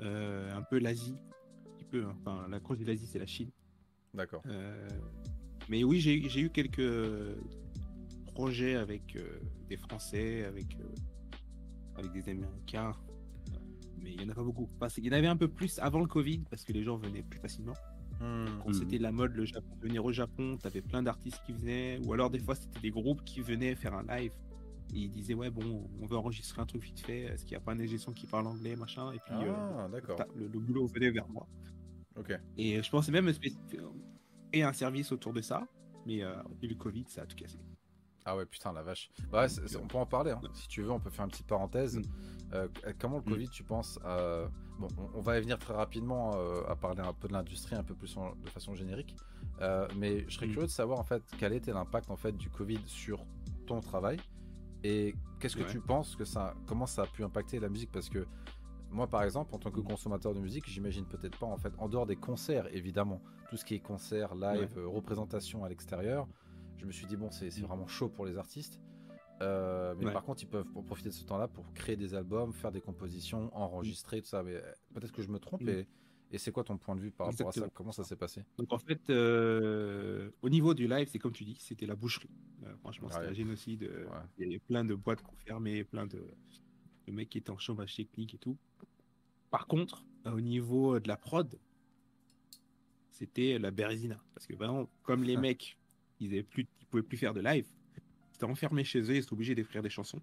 [0.00, 1.16] un peu l'Asie,
[2.02, 2.16] Hein.
[2.20, 3.50] Enfin, la grosse de l'Asie, c'est la Chine.
[4.12, 4.42] D'accord.
[4.46, 4.88] Euh,
[5.68, 7.36] mais oui, j'ai eu quelques
[8.26, 12.92] projets avec euh, des Français, avec, euh, avec des Américains.
[13.98, 14.68] Mais il n'y en a pas beaucoup.
[14.98, 17.22] il y en avait un peu plus avant le Covid parce que les gens venaient
[17.22, 17.74] plus facilement.
[18.20, 18.58] Hmm.
[18.62, 21.98] Quand c'était la mode, le Japon, venir au Japon, tu avais plein d'artistes qui venaient.
[22.04, 24.32] Ou alors, des fois, c'était des groupes qui venaient faire un live.
[24.92, 27.22] Et ils disaient, ouais, bon, on veut enregistrer un truc vite fait.
[27.22, 29.12] Est-ce qu'il n'y a pas un ingé qui parle anglais, machin?
[29.12, 29.88] Et puis, ah,
[30.36, 31.48] le, le, boulot venait vers moi.
[32.56, 33.28] Et je pensais même
[34.54, 35.66] et un service autour de ça,
[36.06, 37.58] mais euh, le Covid, ça a tout cassé.
[38.24, 39.10] Ah ouais, putain, la vache.
[39.32, 39.46] Ouais,
[39.82, 40.30] on peut en parler.
[40.30, 40.40] Hein.
[40.54, 41.98] Si tu veux, on peut faire une petite parenthèse.
[41.98, 42.02] Mm.
[42.54, 42.68] Euh,
[42.98, 43.34] comment le mm.
[43.34, 43.98] Covid, tu penses
[44.78, 47.84] Bon, on, va y venir très rapidement euh, à parler un peu de l'industrie, un
[47.84, 49.14] peu plus de façon générique.
[49.60, 50.52] Euh, mais je serais mm.
[50.52, 53.24] curieux de savoir en fait quel était l'impact en fait du Covid sur
[53.66, 54.18] ton travail
[54.82, 57.92] et qu'est-ce que tu penses que ça, comment ça a pu impacter la musique?
[57.92, 58.26] Parce que
[58.90, 61.88] moi, par exemple, en tant que consommateur de musique, j'imagine peut-être pas, en fait, en
[61.88, 66.28] dehors des concerts, évidemment, tout ce qui est concert, live, euh, représentation à l'extérieur,
[66.78, 67.64] je me suis dit, bon, c'est mm.
[67.64, 68.80] vraiment chaud pour les artistes.
[69.42, 72.72] Euh, mais par contre, ils peuvent profiter de ce temps-là pour créer des albums, faire
[72.72, 74.42] des compositions, enregistrer, tout ça.
[74.42, 75.62] Mais euh, peut-être que je me trompe.
[75.62, 75.68] Mm.
[75.68, 75.88] Et,
[76.30, 77.68] et c'est quoi ton point de vue par rapport à ça?
[77.74, 78.44] Comment ça s'est passé?
[78.58, 82.30] Donc en fait, au niveau du live, c'est comme tu dis, c'était la boucherie.
[82.80, 83.90] franchement, c'était un génocide.
[84.38, 86.24] Il y avait plein de boîtes fermées, plein de,
[87.06, 88.56] de mecs qui étaient en chômage technique et tout.
[89.50, 91.58] Par contre, au niveau de la prod,
[93.10, 94.20] c'était la Bérésina.
[94.34, 95.78] Parce que vraiment, comme les mecs,
[96.20, 99.32] ils ne plus, pouvaient plus faire de live, ils étaient enfermés chez eux, ils étaient
[99.32, 100.22] obligés d'écrire des chansons.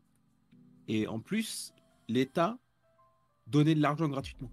[0.88, 1.74] Et en plus,
[2.08, 2.58] l'État
[3.48, 4.52] donnait de l'argent gratuitement.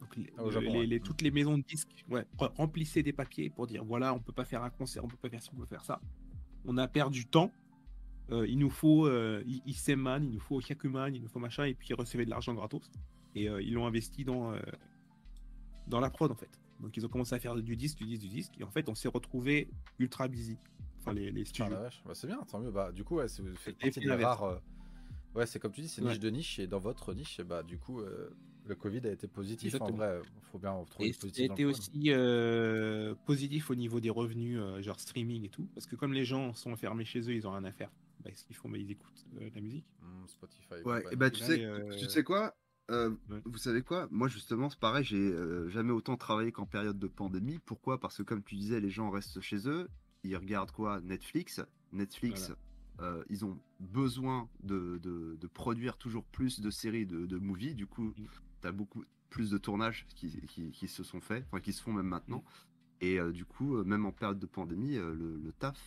[0.00, 0.42] Donc, ah,
[1.02, 2.04] toutes les maisons de disques
[2.38, 5.30] remplissaient des papiers pour dire voilà, on peut pas faire un concert, on peut pas
[5.30, 6.00] faire ça, on peut faire ça.
[6.64, 7.52] On a perdu temps.
[8.30, 11.74] Euh, il nous faut euh, Iseman, il nous faut Hyakuman, il nous faut machin, et
[11.74, 12.90] puis ils recevaient de l'argent gratos.
[13.34, 14.60] Et euh, ils l'ont investi dans, euh,
[15.86, 16.60] dans la prod, en fait.
[16.80, 18.52] Donc ils ont commencé à faire du disque, du disque, du disque.
[18.58, 19.68] Et en fait, on s'est retrouvé
[19.98, 20.58] ultra busy.
[21.00, 21.74] Enfin, les, les studios.
[22.04, 22.70] Bah, c'est bien, tant mieux.
[22.70, 23.42] Bah, du coup, ouais, c'est
[23.78, 24.44] partie des rares.
[24.44, 24.58] Euh,
[25.34, 26.58] ouais, c'est comme tu dis, c'est niche de niche.
[26.58, 28.00] Et dans votre niche, bah, du coup,
[28.66, 29.74] le Covid a été positif.
[29.80, 31.50] En vrai, il faut bien retrouver le positif.
[31.50, 32.10] été aussi
[33.26, 35.68] positif au niveau des revenus, genre streaming et tout.
[35.74, 37.90] Parce que comme les gens sont enfermés chez eux, ils ont rien à faire.
[38.24, 39.84] Bah, ce qu'ils font bah, Ils écoutent la musique.
[40.00, 40.82] Mmh, Spotify.
[40.86, 41.62] Ouais, et bah, tu, sais,
[41.98, 42.56] tu sais quoi?
[42.90, 43.10] Euh,
[43.44, 44.08] vous savez quoi?
[44.10, 47.58] Moi, justement, c'est pareil, j'ai euh, jamais autant travaillé qu'en période de pandémie.
[47.64, 47.98] Pourquoi?
[47.98, 49.88] Parce que, comme tu disais, les gens restent chez eux,
[50.22, 51.00] ils regardent quoi?
[51.00, 51.62] Netflix.
[51.92, 52.52] Netflix,
[53.00, 57.74] euh, ils ont besoin de, de, produire toujours plus de séries, de, de movies.
[57.74, 58.26] Du coup, mm.
[58.60, 61.82] tu as beaucoup plus de tournages qui, qui, qui, se sont faits, enfin, qui se
[61.82, 62.38] font même maintenant.
[62.38, 63.04] Mm.
[63.04, 65.78] Et du coup, même en période de pandémie, le, le, taf,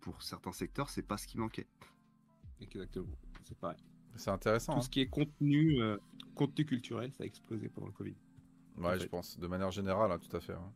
[0.00, 1.66] pour certains secteurs, c'est pas ce qui manquait.
[2.60, 3.78] Exactement, c'est pareil.
[4.16, 4.74] C'est intéressant.
[4.74, 4.90] Tout ce hein.
[4.90, 5.96] qui est contenu, euh,
[6.34, 8.14] contenu culturel, ça a explosé pendant le Covid.
[8.78, 10.54] Ouais, je pense, de manière générale, hein, tout à fait.
[10.54, 10.72] Hein.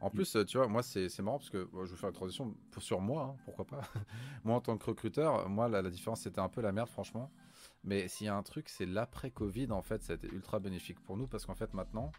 [0.00, 2.82] En plus, tu vois, moi, c'est marrant parce que je vais faire une transition pour,
[2.82, 3.80] sur moi, pourquoi pas.
[4.44, 7.30] moi, en tant que recruteur, moi, la, différence, c'était un peu la merde, franchement.
[7.82, 11.00] Mais s'il y a un truc, c'est l'après-Covid, en fait, ça a été ultra bénéfique
[11.00, 12.12] pour nous parce qu'en fait, maintenant,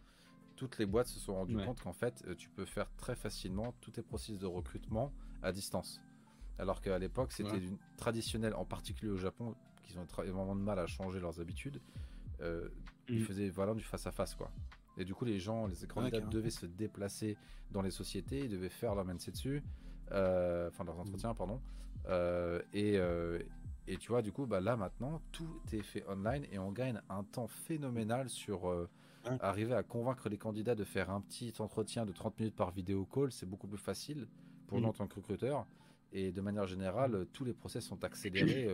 [0.56, 3.74] toutes les boîtes se sont rendues compte qu'en fait, euh, tu peux faire très facilement
[3.80, 5.14] tous tes processus de recrutement
[5.44, 6.02] à distance.
[6.58, 7.62] Alors qu'à l'époque, c'était
[7.96, 9.56] traditionnel, en particulier au Japon,
[9.88, 11.82] qui ont énormément de mal à changer leurs habitudes.
[12.42, 12.70] Euh,
[13.10, 13.26] Ils mm.
[13.26, 14.52] faisaient voilà du face à face, quoi.
[14.98, 17.38] Et du coup, les gens, les candidats devaient se déplacer
[17.72, 19.64] dans les sociétés, ils devaient faire leur dessus,
[20.12, 21.62] euh, enfin leurs entretiens, pardon.
[22.08, 23.40] Euh, et, euh,
[23.88, 27.00] et, tu vois, du coup, bah, là maintenant, tout est fait online et on gagne
[27.10, 28.88] un temps phénoménal sur
[29.42, 33.06] arriver à convaincre les candidats de faire un petit entretien de 30 minutes par vidéo
[33.06, 33.32] call.
[33.32, 34.28] C'est beaucoup plus facile
[34.68, 35.68] pour nous en tant que recruteur.
[36.14, 38.70] Et de manière générale, tous les process sont accélérés.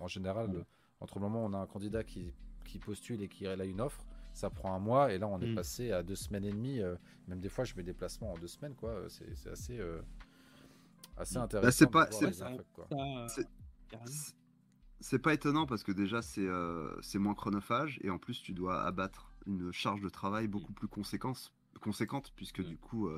[0.00, 0.64] en général,
[1.00, 2.32] entre le moment où on a un candidat qui,
[2.64, 4.04] qui postule et qui a une offre,
[4.38, 5.54] ça prend un mois et là on est mm.
[5.54, 6.80] passé à deux semaines et demie.
[6.80, 6.94] Euh,
[7.26, 9.04] même des fois, je mets des placements en deux semaines, quoi.
[9.08, 10.00] C'est assez, euh,
[11.16, 11.76] assez bah, intéressant.
[11.76, 12.08] c'est pas,
[15.00, 18.52] c'est pas étonnant parce que déjà c'est euh, c'est moins chronophage et en plus tu
[18.52, 22.64] dois abattre une charge de travail beaucoup plus conséquente, conséquente puisque mm.
[22.64, 23.08] du coup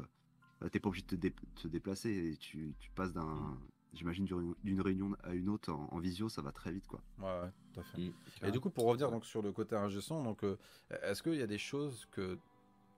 [0.69, 1.17] t'es pas obligé de
[1.55, 3.59] te, déplacer et tu, tu passes d'un mm
[3.93, 4.25] j'imagine
[4.63, 7.01] d'une réunion à une autre en, visio, ça va très vite, quoi.
[7.19, 7.99] Ouais, tout à fait.
[7.99, 8.13] Mm.
[8.45, 10.59] et du coup, pour revenir donc sur le côté ingé donc euh,
[11.03, 12.39] est-ce qu'il y a des choses que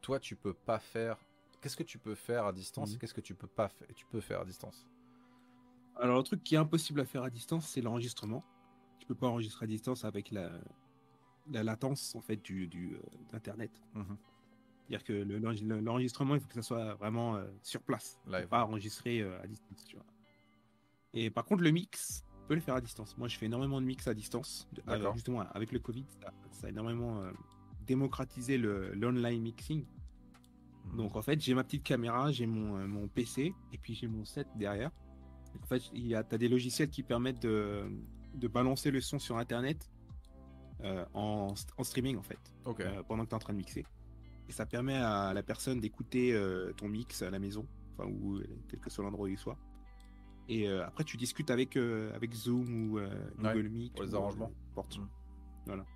[0.00, 1.18] toi tu peux pas faire?
[1.60, 2.92] Qu'est-ce que tu peux faire à distance?
[2.92, 2.98] Et mm.
[2.98, 4.86] qu'est-ce que tu peux pas faire Tu peux faire à distance?
[5.96, 8.42] Alors le truc qui est impossible à faire à distance, c'est l'enregistrement.
[8.98, 10.50] Tu peux pas enregistrer à distance avec la,
[11.50, 13.00] la latence en fait du, du euh,
[13.30, 13.82] d'internet.
[14.88, 15.12] C'est-à-dire que
[15.80, 18.20] l'enregistrement, il faut que ça soit vraiment euh, sur place,
[18.50, 19.84] pas enregistré à distance.
[19.86, 20.04] Tu vois.
[21.14, 23.16] Et par contre, le mix, on peut le faire à distance.
[23.18, 24.68] Moi, je fais énormément de mix à distance.
[24.86, 26.04] Alors, justement, avec le Covid,
[26.52, 27.30] ça, a énormément euh,
[27.86, 29.84] démocratisé l'online mixing.
[30.86, 30.96] Hmm.
[30.96, 34.06] Donc, en fait, j'ai ma petite caméra, j'ai mon, euh, mon, PC, et puis j'ai
[34.06, 34.90] mon set derrière.
[35.62, 37.84] En fait, tu as des logiciels qui permettent de,
[38.34, 39.90] de, balancer le son sur Internet
[40.82, 42.38] euh, en, en, streaming, en fait,
[43.06, 43.84] pendant que tu es en train de mixer.
[44.48, 46.38] Et ça permet à la personne d'écouter
[46.76, 47.66] ton mix à la maison,
[47.96, 49.56] enfin, ou quel que soit l'endroit où il soit.
[50.48, 53.94] Et euh, après, tu discutes avec, euh, avec Zoom ou euh, Google Meet.
[53.94, 54.52] Pour les arrangements.
[54.74, 54.98] Porte.
[54.98, 55.08] Mm.
[55.66, 55.86] Voilà.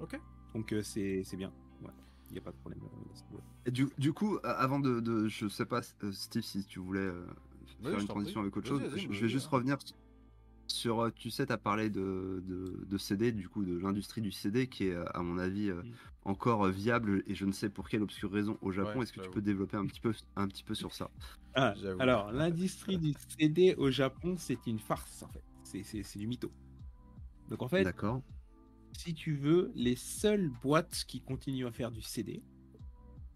[0.00, 0.20] Ok.
[0.54, 1.52] Donc c'est bien.
[2.30, 2.80] Il n'y a pas de problème.
[3.66, 7.10] Et du, du, coup, avant de, de, Je sais pas, Steve, si tu voulais
[7.82, 9.96] faire une transition avec autre chose, je, vais juste revenir sur,
[11.14, 14.66] tu sais, tu as parlé de, de, de, CD, du coup, de l'industrie du CD
[14.66, 15.82] qui est, à mon avis, mm.
[16.24, 19.02] encore viable et je ne sais pour quelle obscure raison au Japon.
[19.02, 21.10] Est-ce que tu peux développer un petit peu, un petit peu sur ça?
[21.54, 25.42] Ah, alors, l'industrie du CD au Japon, c'est une farce, en fait.
[25.64, 26.50] C'est du mytho.
[27.50, 27.86] Donc, en fait,
[28.92, 32.42] si tu veux, les seules boîtes qui continuent à faire du CD,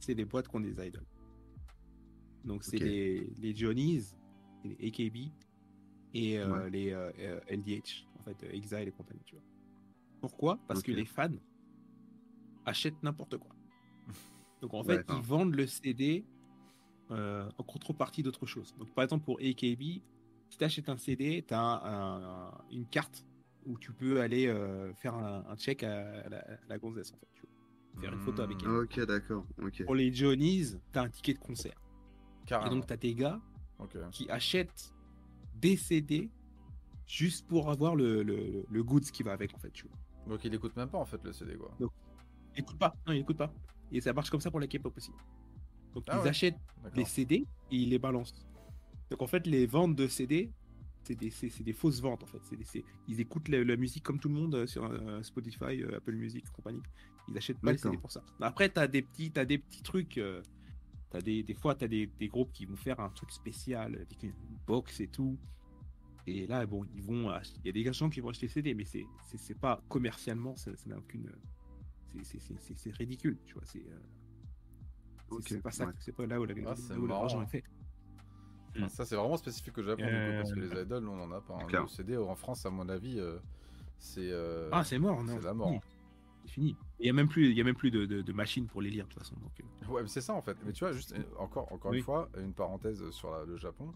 [0.01, 1.05] c'est des boîtes qui ont des idols.
[2.45, 4.17] Donc, c'est les, les Johnny's,
[4.65, 5.31] les AKB
[6.17, 6.91] et euh, les
[7.51, 9.45] LDH, en fait, Exile et compagnie, tu vois.
[10.21, 10.59] Pourquoi?
[10.67, 11.29] Parce que les fans
[12.65, 13.55] achètent n'importe quoi.
[14.63, 16.25] Donc, en fait, ils vendent le CD
[17.11, 18.75] euh, en contrepartie d'autre chose.
[18.79, 20.01] Donc, par exemple, pour AKB,
[20.49, 23.25] si tu achètes un CD, tu as une carte
[23.67, 26.29] où tu peux aller euh, faire un, check à
[26.69, 27.29] la, gonzesse, en fait.
[27.35, 28.71] Tu faire une photo avec elle.
[28.71, 29.47] Ok, d'accord.
[29.85, 31.81] Pour les Johnny's, tu as un ticket de concert.
[32.49, 33.41] Et donc, tu as tes gars
[34.13, 34.96] qui achètent
[35.61, 36.31] des CD
[37.07, 39.71] juste pour avoir le, le, le goods qui va avec, en fait.
[39.71, 39.97] Tu vois.
[40.29, 41.75] Donc, il écoute même pas, en fait, le CD, quoi.
[41.79, 41.93] Donc,
[42.55, 42.95] il écoute pas.
[43.07, 43.53] Non, il écoute pas.
[43.93, 45.13] Et ça marche comme ça pour la K-pop aussi.
[45.95, 46.59] Donc ah ils achètent
[46.95, 48.47] des CD et ils les balancent.
[49.11, 50.53] Donc en fait, les ventes de CD,
[51.05, 52.41] c'est des, des, fausses ventes en fait.
[53.09, 56.45] ils écoutent la, musique comme tout le monde euh, sur euh, Spotify, euh, Apple Music,
[56.51, 56.83] compagnie.
[57.29, 58.23] Ils achètent pas les CD pour ça.
[58.41, 60.21] Après, tu des as des petits trucs.
[61.15, 64.07] As des, des fois, tu as des, des, groupes qui vont faire un truc spécial,
[64.21, 64.33] des
[64.67, 65.39] box et tout.
[66.27, 67.31] Et là, bon, ils vont.
[67.65, 70.99] Il y a des gens qui vont acheter CD, mais c'est pas commercialement, ça n'a
[70.99, 71.31] aucune.
[72.23, 73.63] C'est ridicule, tu vois.
[73.67, 73.85] C'est
[75.41, 76.47] c'est pas ça, c'est pas là où
[77.07, 77.65] l'argent est fait.
[78.81, 81.59] Ah, ça, c'est vraiment spécifique au Japon, parce que les idoles, on en a pas.
[81.61, 81.83] Hein.
[81.83, 83.39] Le CD en France, à mon avis, euh,
[83.99, 84.31] c'est.
[84.31, 85.81] Euh, ah, c'est mort, non C'est la mort.
[86.47, 86.77] C'est fini.
[87.01, 88.91] Il y a même plus, il y a même plus de, de, machines pour les
[88.91, 89.37] lire de toute façon.
[89.37, 89.93] Donc, euh.
[89.93, 90.57] Ouais, c'est ça en fait.
[90.65, 93.93] Mais tu vois, juste encore, encore une fois, une parenthèse sur le Japon,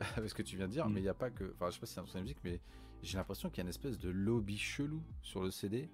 [0.16, 0.88] avec ce que tu viens de dire.
[0.88, 0.92] Mm.
[0.92, 2.60] Mais il n'y a pas que, enfin, je sais pas si c'est un musique, mais
[3.02, 5.88] j'ai l'impression qu'il y a une espèce de lobby chelou sur le CD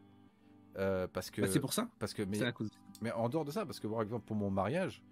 [0.78, 1.88] euh, parce que bah, c'est pour ça.
[1.98, 2.38] Parce que mais,
[3.00, 5.02] mais en dehors de ça, parce que par exemple pour mon mariage,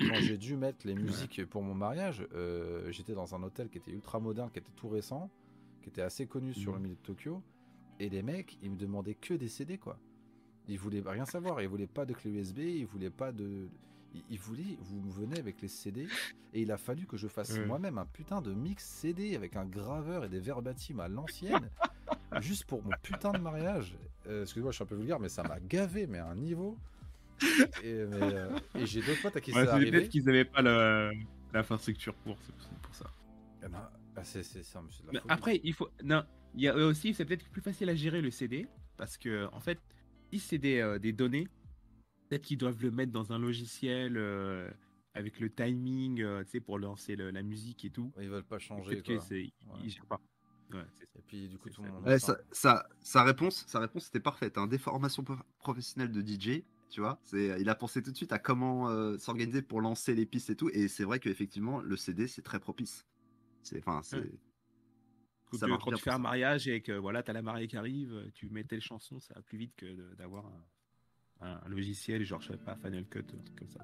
[0.00, 3.78] quand j'ai dû mettre les musiques pour mon mariage, euh, j'étais dans un hôtel qui
[3.78, 5.30] était ultra moderne, qui était tout récent,
[5.82, 6.82] qui était assez connu sur le mhm.
[6.82, 7.42] milieu de Tokyo,
[8.00, 9.98] et les mecs, ils me demandaient que des CD quoi.
[10.68, 13.68] Ils voulaient rien savoir, ils voulaient pas de clé USB, ils voulaient pas de,
[14.30, 16.06] il, voulait, vous venez avec les CD,
[16.52, 19.64] et il a fallu que je fasse moi-même un putain de mix CD avec un
[19.64, 21.70] graveur et des verbatims à l'ancienne,
[22.40, 23.96] juste pour mon putain de mariage.
[24.26, 26.78] Euh, excuse-moi, je suis un peu vulgaire, mais ça m'a gavé, mais à un niveau.
[27.82, 28.48] Et, euh,
[28.84, 29.90] j'ai d'autres potes à qui ouais, ça arrivé.
[29.90, 30.62] Peut-être qu'ils n'avaient pas
[31.52, 32.36] l'infrastructure pour,
[32.82, 33.10] pour ça.
[33.62, 35.04] Eh ben, bah, c'est ça, monsieur.
[35.28, 35.90] après, il faut.
[36.02, 39.48] Non, il y a aussi, c'est peut-être plus facile à gérer le CD, parce que,
[39.52, 39.80] en fait,
[40.32, 41.48] si c'est des, euh, des données,
[42.28, 44.70] peut-être qu'ils doivent le mettre dans un logiciel euh,
[45.14, 48.12] avec le timing, tu sais, pour lancer la musique et tout.
[48.20, 49.02] Ils veulent pas changer.
[49.02, 49.52] Peut-être qu'ils
[49.82, 50.20] ne gèrent pas.
[50.72, 52.04] et puis du coup, tout le monde.
[52.04, 54.58] Ouais, ça, sa réponse, sa réponse était parfaite.
[54.58, 54.66] Hein.
[54.66, 55.24] Des formations
[55.58, 57.18] professionnelles de DJ, tu vois.
[57.24, 60.50] C'est, il a pensé tout de suite à comment euh, s'organiser pour lancer les pistes
[60.50, 60.70] et tout.
[60.72, 63.04] Et c'est vrai qu'effectivement, le CD, c'est très propice.
[63.62, 64.32] C'est, enfin, c'est.
[65.58, 68.30] Ça quand tu fais un mariage et que voilà, tu as la mariée qui arrive,
[68.34, 70.44] tu mets telle chanson, ça va plus vite que d'avoir
[71.40, 73.80] un, logiciel, genre, je sais pas, Final Cut, un truc comme ça.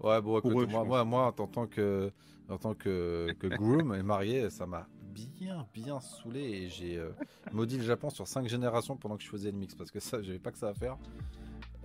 [0.00, 2.10] Ouais, bon, écoute, moi, moi, moi, en tant que,
[2.48, 7.10] en tant que, que groom et marié, ça m'a bien, bien saoulé et j'ai euh,
[7.52, 10.22] maudit le Japon sur 5 générations pendant que je faisais le mix parce que ça,
[10.22, 10.96] j'avais pas que ça à faire.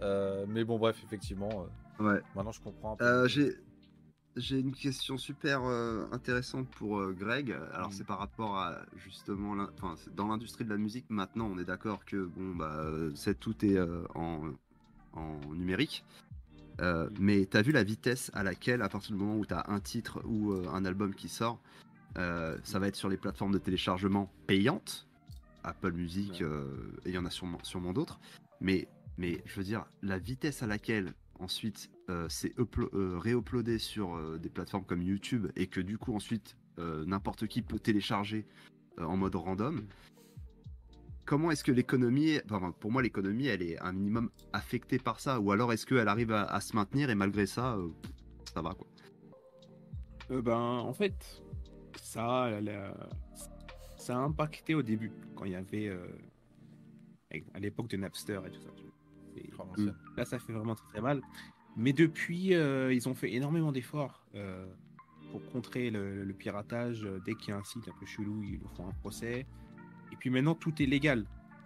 [0.01, 1.67] Euh, mais bon, bref, effectivement.
[1.99, 2.21] Euh, ouais.
[2.35, 2.97] Maintenant, je comprends.
[3.27, 3.55] j'ai
[4.38, 5.63] j'ai une question super
[6.11, 7.55] intéressante pour Greg.
[7.73, 7.93] Alors, mm.
[7.93, 12.05] c'est par rapport à justement, enfin, dans l'industrie de la musique, maintenant, on est d'accord
[12.05, 12.85] que bon, bah,
[13.15, 13.79] c'est tout est
[14.15, 14.53] en,
[15.13, 16.03] en, numérique.
[16.79, 17.07] Mm.
[17.19, 19.65] mais tu as vu la vitesse à laquelle, à partir du moment où tu as
[19.69, 21.59] un titre ou un album qui sort,
[22.15, 25.07] ça va être sur les plateformes de téléchargement payantes,
[25.63, 28.19] Apple Music, et il y en a sûrement, sûrement d'autres.
[28.61, 31.96] Mais mais je veux dire, la vitesse à laquelle ensuite euh,
[32.29, 36.55] c'est euh, réuploadé sur euh, des plateformes comme YouTube et que du coup ensuite
[37.07, 38.45] n'importe qui peut télécharger
[38.99, 39.87] en mode random.
[41.25, 45.39] Comment est-ce que l'économie, enfin, pour moi l'économie, elle est un minimum affectée par ça,
[45.39, 47.79] ou alors est-ce qu'elle arrive à, se maintenir et malgré ça,
[48.53, 48.85] ça va quoi?
[50.29, 51.41] Ben en fait,
[51.99, 52.51] ça,
[53.97, 55.91] ça a impacté au début quand il y avait
[57.55, 58.69] à l'époque de Napster et tout ça.
[60.15, 61.21] Là, ça fait vraiment très, mal.
[61.78, 64.65] Mais depuis, euh, ils ont fait énormément d'efforts euh,
[65.32, 67.07] pour contrer le, piratage.
[67.23, 69.45] Dès qu'il y a un site un peu chelou, ils le font un procès.
[70.11, 71.25] Et puis maintenant, tout est légal.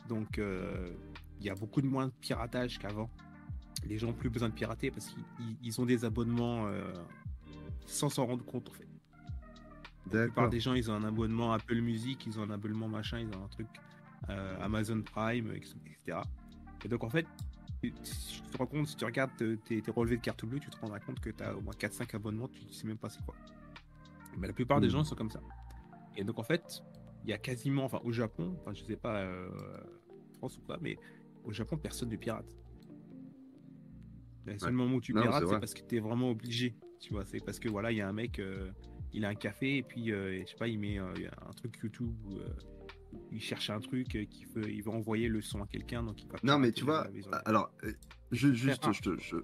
[0.09, 0.91] Donc, euh,
[1.39, 3.09] il y a beaucoup de moins de piratage qu'avant.
[3.87, 5.15] Les gens n'ont plus besoin de pirater parce
[5.59, 6.69] qu'ils ont des abonnements
[7.87, 8.87] sans s'en rendre compte, en fait.
[10.11, 13.19] La plupart des gens, ils ont un abonnement Apple Music, ils ont un abonnement machin,
[13.19, 13.67] ils ont un truc
[14.59, 16.19] Amazon Prime, etc.
[16.83, 17.25] Et donc, en fait,
[17.89, 20.99] tu te rends compte, si tu regardes tes, relevés de carte bleue, tu te rendras
[20.99, 23.35] compte que tu as au moins 4-5 abonnements, tu ne sais même pas c'est quoi.
[24.37, 24.91] Mais la plupart des hmm.
[24.91, 25.41] gens sont comme ça.
[26.15, 26.83] Et donc en fait,
[27.23, 29.49] il y a quasiment, enfin au Japon, enfin je sais pas, euh,
[30.37, 30.97] France ou pas, mais
[31.43, 32.45] au Japon, personne ne pirate.
[34.45, 36.75] Le seul moment où tu pirates, c'est parce que tu es vraiment obligé.
[36.99, 38.71] Tu vois, c'est parce que voilà, il y a un mec, euh,
[39.13, 42.13] il a un café et puis, euh, je sais pas, il met un truc YouTube
[42.25, 42.39] ou
[43.31, 46.21] il cherche un truc, euh, qui veut, il veut envoyer le son à quelqu'un, donc
[46.21, 47.07] il Non, mais tu vois,
[47.45, 47.93] alors, euh,
[48.31, 49.37] je, juste, je,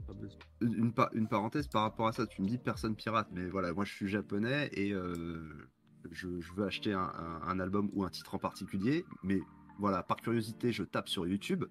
[0.62, 3.86] une, une, parenthèse par rapport à ça, tu me dis personne pirate, mais voilà, moi
[3.86, 5.70] je suis japonais et euh,
[6.12, 9.42] je, veux acheter un, album ou un titre en particulier, mais
[9.80, 11.66] voilà, par curiosité, je tape sur YouTube.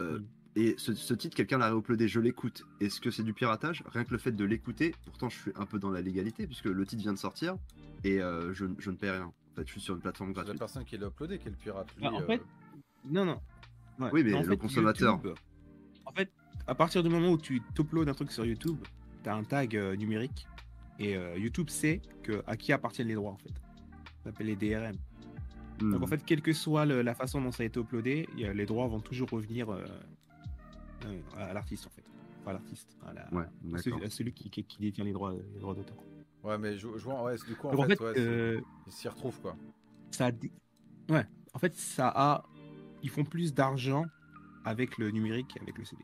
[0.00, 0.18] Mm.
[0.56, 2.64] Et ce, titre, quelqu'un l'a réuploadé, je l'écoute.
[2.80, 3.84] Est-ce que c'est du piratage?
[3.86, 6.64] Rien que le fait de l'écouter, pourtant je suis un peu dans la légalité, puisque
[6.64, 7.56] le titre vient de sortir,
[8.02, 9.32] et je, je, ne paie rien.
[9.60, 10.54] Fait, suis sur une plateforme gratuite.
[10.54, 11.88] La personne qui l'a uploadé, qui est le pirate.
[12.00, 13.40] Bah, en fait, euh, non, non.
[14.12, 15.20] Oui, mais, le consommateur.
[16.06, 16.30] en fait,
[16.66, 18.78] à partir du moment où tu uploads un truc sur YouTube,
[19.22, 20.46] tu as un tag euh, numérique
[20.98, 23.52] et euh, YouTube sait que, à qui appartiennent les droits en fait.
[24.22, 24.96] Ça s'appelle les DRM.
[25.78, 26.08] Donc en hmm.
[26.08, 29.28] fait, quelle que soit la façon dont ça a été uploadé, les droits vont toujours
[29.30, 29.68] revenir
[31.36, 32.04] à l'artiste en fait.
[32.40, 34.10] Enfin, à l'artiste, à, la...
[34.10, 35.96] celui, qui, qui, détient les droits, les droits d'auteur.
[36.42, 39.56] Ouais, mais je, vois, ouais, du coup, en, fait, euh, ils s'y retrouvent, quoi.
[40.10, 41.12] Ça a...
[41.12, 42.44] Ouais, en fait, ça a.
[43.02, 44.06] Ils font plus d'argent
[44.64, 46.02] avec le numérique qu'avec le CD.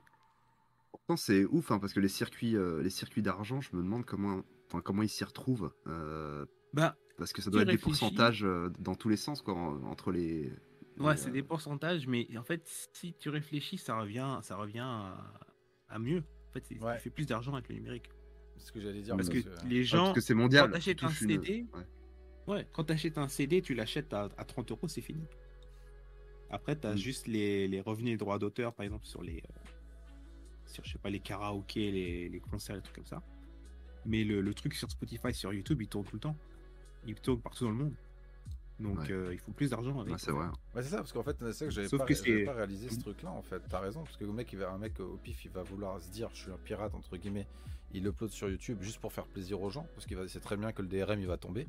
[0.91, 4.05] Pourtant, c'est ouf, hein, parce que les circuits, euh, les circuits d'argent, je me demande
[4.05, 5.72] comment, enfin, comment ils s'y retrouvent.
[5.87, 8.47] Euh, bah, parce que ça doit être des pourcentages
[8.78, 10.53] dans tous les sens, quoi, entre les.
[10.99, 12.62] Ouais, c'est des pourcentages, mais en fait,
[12.93, 15.12] si tu réfléchis, ça revient, ça revient
[15.89, 16.24] à, mieux.
[16.51, 18.11] En fait, tu fais plus d'argent avec le numérique
[18.59, 19.16] ce que j'allais dire.
[19.16, 20.66] Parce, que, les gens, que c'est mondial.
[20.66, 21.66] Quand t'achètes un CD,
[22.46, 22.66] ouais.
[22.72, 25.24] quand t'achètes un CD, tu l'achètes à, 30 euros, c'est fini.
[26.50, 26.98] Après, tu as mm.
[26.98, 29.68] juste les, les, revenus et droits d'auteur, par exemple, sur les, euh,
[30.66, 33.22] sur, je sais pas, les karaokés, les, les concerts, les trucs comme ça.
[34.04, 36.36] Mais le, le, truc sur Spotify, sur YouTube, il tourne tout le temps.
[37.07, 37.94] Il tourne partout dans le monde.
[38.79, 40.18] Donc il faut plus d'argent avec.
[40.18, 40.47] c'est vrai.
[40.74, 41.99] Ouais, c'est ça, parce qu'en fait, c'est ça que j'avais pas,
[42.53, 43.62] pas, réalisé ce truc-là, en fait.
[43.68, 46.01] T'as raison, parce que le mec, il va, un mec au pif, il va vouloir
[46.01, 47.47] se dire, je suis un pirate, entre guillemets,
[47.93, 50.72] il upload sur YouTube juste pour faire plaisir aux gens, parce qu'il sait très bien
[50.72, 51.68] que le DRM, il va tomber.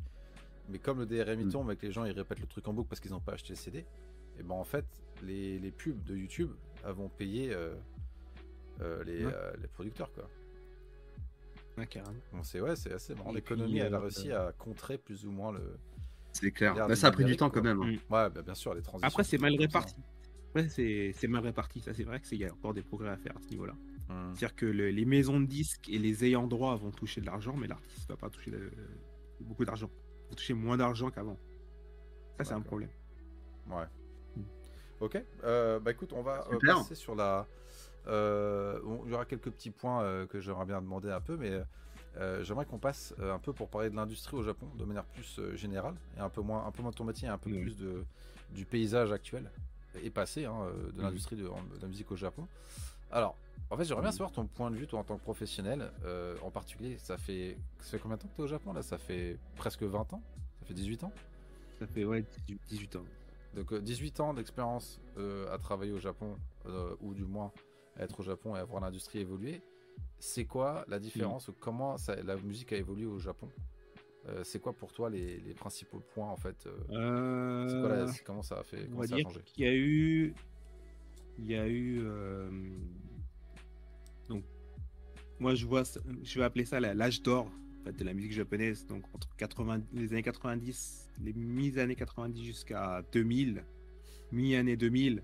[0.69, 1.51] Mais comme le DRM, il mm.
[1.51, 3.33] tombe et que les gens, ils répètent le truc en boucle parce qu'ils n'ont pas
[3.33, 3.85] acheté le CD,
[4.37, 4.85] et ben en fait,
[5.23, 6.51] les, les pubs de YouTube
[6.85, 7.75] vont payer euh,
[8.81, 10.29] euh, les, euh, les, producteurs, quoi.
[11.77, 12.17] Ouais, carrément.
[12.33, 13.31] Bon, c'est ouais, c'est assez marrant.
[13.31, 15.77] L'économie, elle a réussi à contrer plus ou moins le.
[16.39, 16.75] C'est clair.
[16.75, 17.81] Là, ça a pris du temps quand même.
[17.81, 17.91] Hein.
[17.91, 18.13] Mm.
[18.13, 19.07] Ouais, bah, bien sûr, les transitions.
[19.07, 19.95] Après, c'est mal réparti.
[20.49, 21.81] Après, c'est mal réparti.
[21.81, 23.73] Ça, c'est vrai qu'il y a encore des progrès à faire à ce niveau-là.
[24.09, 24.33] Hmm.
[24.33, 27.67] C'est-à-dire que les maisons de disques et les ayants droit vont toucher de l'argent, mais
[27.67, 28.51] l'artiste va pas toucher
[29.41, 29.89] beaucoup d'argent.
[30.25, 31.37] Il va toucher moins d'argent qu'avant.
[32.37, 32.89] Ça, c'est un problème.
[33.69, 33.85] Ouais.
[34.35, 34.43] Hmm.
[35.01, 35.21] Ok.
[35.43, 37.47] Euh, bah écoute, on va euh, passer sur la.
[38.07, 41.61] Euh, il y aura quelques petits points que j'aimerais bien demander un peu, mais
[42.41, 45.95] j'aimerais qu'on passe un peu pour parler de l'industrie au Japon de manière plus générale
[46.17, 48.03] et un peu moins, un peu moins de ton métier, un peu plus de,
[48.51, 49.51] du paysage actuel
[50.03, 52.47] et passé hein, de l'industrie de, de, la musique au Japon.
[53.11, 53.35] Alors,
[53.69, 55.91] en fait, j'aimerais bien savoir ton point de vue, toi, en tant que professionnel.
[56.05, 58.73] Euh, en particulier, ça fait, ça fait combien de temps que tu es au Japon
[58.73, 58.81] là?
[58.81, 60.21] Ça fait presque 20 ans?
[60.61, 61.11] Ça fait 18 ans?
[61.79, 62.23] Ça fait, ouais,
[62.69, 63.03] 18 ans.
[63.55, 66.37] Donc, 18 euh, ans d'expérience euh, à travailler au Japon,
[67.01, 67.51] ou du moins
[67.97, 69.61] à être au Japon et à voir l'industrie évoluer.
[70.19, 73.49] C'est quoi la différence ou comment ça, la musique a évolué au Japon
[74.43, 76.67] c'est quoi pour toi les, principaux points en fait
[78.25, 80.33] Comment ça a fait comment ça a changé Il y a eu,
[81.39, 82.03] il y a eu
[84.29, 84.43] donc,
[85.39, 85.83] moi, je vois,
[86.23, 87.49] je vais appeler ça l'âge d'or
[87.85, 88.85] de la musique japonaise.
[88.85, 93.63] Donc, entre 80, les années 90, les mi-années 90 jusqu'à 2000,
[94.31, 95.23] mi-année 2000.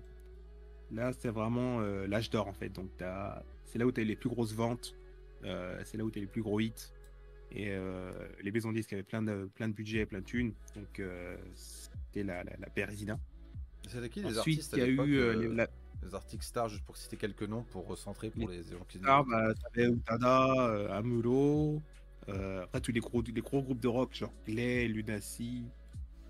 [0.90, 2.68] Là, c'est vraiment euh, l'âge d'or, en fait.
[2.68, 2.90] Donc,
[3.74, 4.94] c'est là où tu as les plus grosses ventes.
[5.44, 6.72] Euh, c'est là où tu as les plus gros hits.
[7.50, 10.54] Et euh, les maisons disques avaient plein de, plein de budget, plein de thunes.
[10.74, 11.02] Donc,
[11.54, 12.68] c'était la, la, la
[13.86, 15.68] C'était qui les Ensuite, il y a eu
[16.04, 19.24] les articles stars, juste pour citer quelques noms, pour recentrer pour les, gens qui stars,
[19.24, 21.80] bah, t'avais Utada, euh, Amuro,
[22.28, 25.64] euh, après tous les gros, les gros groupes de rock, genre Clay, Lunacy,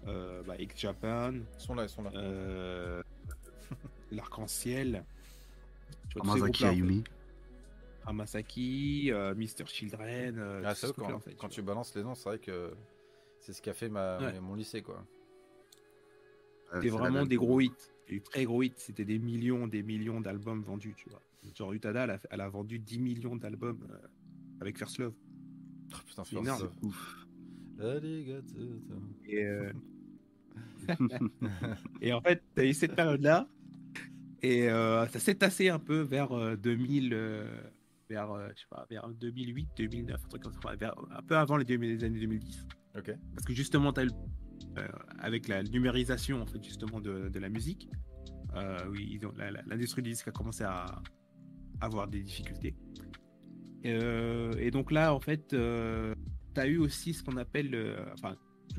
[0.07, 1.33] euh, bah, X Japan.
[1.33, 2.11] Ils sont là, ils sont là.
[2.15, 3.03] Euh,
[4.13, 5.05] L'Arc-en-Ciel.
[6.21, 7.05] Hamasaki Ayumi.
[8.07, 9.67] Hamasaki, euh, Mr.
[9.67, 10.39] Children.
[10.39, 12.73] Euh, ah, c'est quand, en fait, quand tu balances les noms, c'est vrai que
[13.41, 15.05] c'est ce qui a fait ma, mon lycée, quoi.
[16.73, 17.71] C'était vraiment des gros hits
[18.09, 21.23] eu très gros hits, c'était des millions, des millions d'albums vendus, tu vois.
[21.55, 23.97] Genre Utada, elle a, vendu 10 millions d'albums euh,
[24.61, 25.15] avec First Love.
[25.93, 26.71] Oh, putain, c'est énorme.
[26.83, 27.27] Ouf.
[29.27, 29.73] Et, euh...
[32.01, 33.49] et en fait, t'as eu cette période-là,
[34.43, 37.47] et euh, ça s'est tassé un peu vers 2000, euh,
[38.09, 41.65] vers, je sais pas, vers 2008, 2009, un truc comme ça, un peu avant les,
[41.77, 42.67] les années 2010.
[42.97, 43.13] Ok.
[43.35, 44.89] Parce que justement, euh,
[45.19, 47.89] avec la numérisation en fait justement de, de la musique,
[48.55, 49.21] euh, oui,
[49.67, 51.03] l'industrie du disque a commencé à,
[51.81, 52.77] avoir des difficultés.
[53.85, 55.57] Euh, et donc là, en fait, tu
[56.61, 57.77] as eu aussi ce qu'on appelle,
[58.15, 58.37] enfin,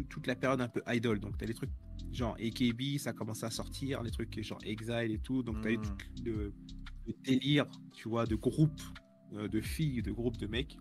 [0.10, 1.20] toute la période un peu idol.
[1.20, 1.72] Donc, tu as les trucs
[2.12, 5.44] genre AKB, ça a commencé à sortir, les trucs genre Exile et tout.
[5.44, 5.96] Donc, tu as eu tout
[6.26, 6.54] le,
[7.24, 8.82] délire, tu vois, de groupes
[9.32, 10.78] de filles, de groupes de mecs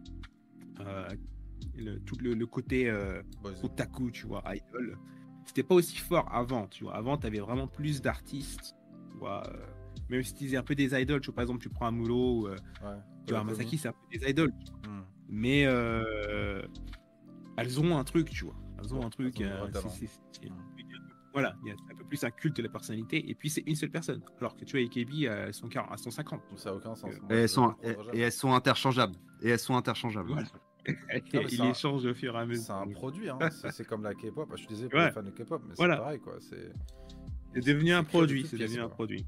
[1.76, 3.22] le, tout le, côté euh,
[3.62, 4.98] otaku, tu vois, idol.
[5.46, 6.94] C'était pas aussi fort avant, tu vois.
[6.94, 8.74] Avant, tu avais vraiment plus d'artistes,
[9.10, 9.46] tu vois.
[9.48, 9.66] Euh,
[10.08, 12.48] même si tu disais un peu des idoles, tu vois, par exemple, tu prends Amulo,
[12.48, 12.56] euh,
[13.26, 14.52] tu vois, Masaki, c'est un peu des idoles.
[14.86, 15.02] Hmm.
[15.28, 15.60] Mais
[17.56, 18.56] elles ont un truc, tu vois.
[18.78, 19.38] Elles ont un truc.
[19.40, 19.70] Hmm.
[21.34, 23.64] Voilà, il y a un peu plus un culte de la personnalité, et puis c'est
[23.66, 24.22] une seule personne.
[24.38, 26.40] Alors que tu vois, AKB, elles sont, 40, elles sont 50.
[26.54, 27.10] Ça n'a aucun sens.
[27.28, 29.16] Et, elles sont, et, elles sont interchangeables.
[29.42, 30.32] Et elles sont interchangeables.
[30.86, 32.64] il échange au fur et à mesure.
[32.64, 33.38] C'est un produit, hein.
[33.50, 34.48] c'est comme la K-pop.
[34.52, 36.34] Je suis désolé pour les fans de K-pop, mais c'est pareil quoi.
[36.38, 39.26] C'est devenu un produit, c'est devenu un produit.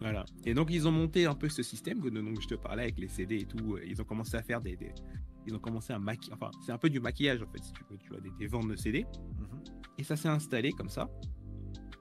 [0.00, 0.24] Voilà.
[0.44, 2.98] Et donc ils ont monté un peu ce système que donc, je te parlais avec
[2.98, 3.78] les CD et tout.
[3.86, 4.76] Ils ont commencé à faire des,
[5.46, 6.34] ils ont commencé à maquiller.
[6.34, 7.96] Enfin, c'est un peu du maquillage en fait, si tu veux.
[7.98, 9.04] Tu vois des, ventes de CD.
[9.38, 9.60] Mhm.
[9.98, 11.08] Et ça s'est installé comme ça.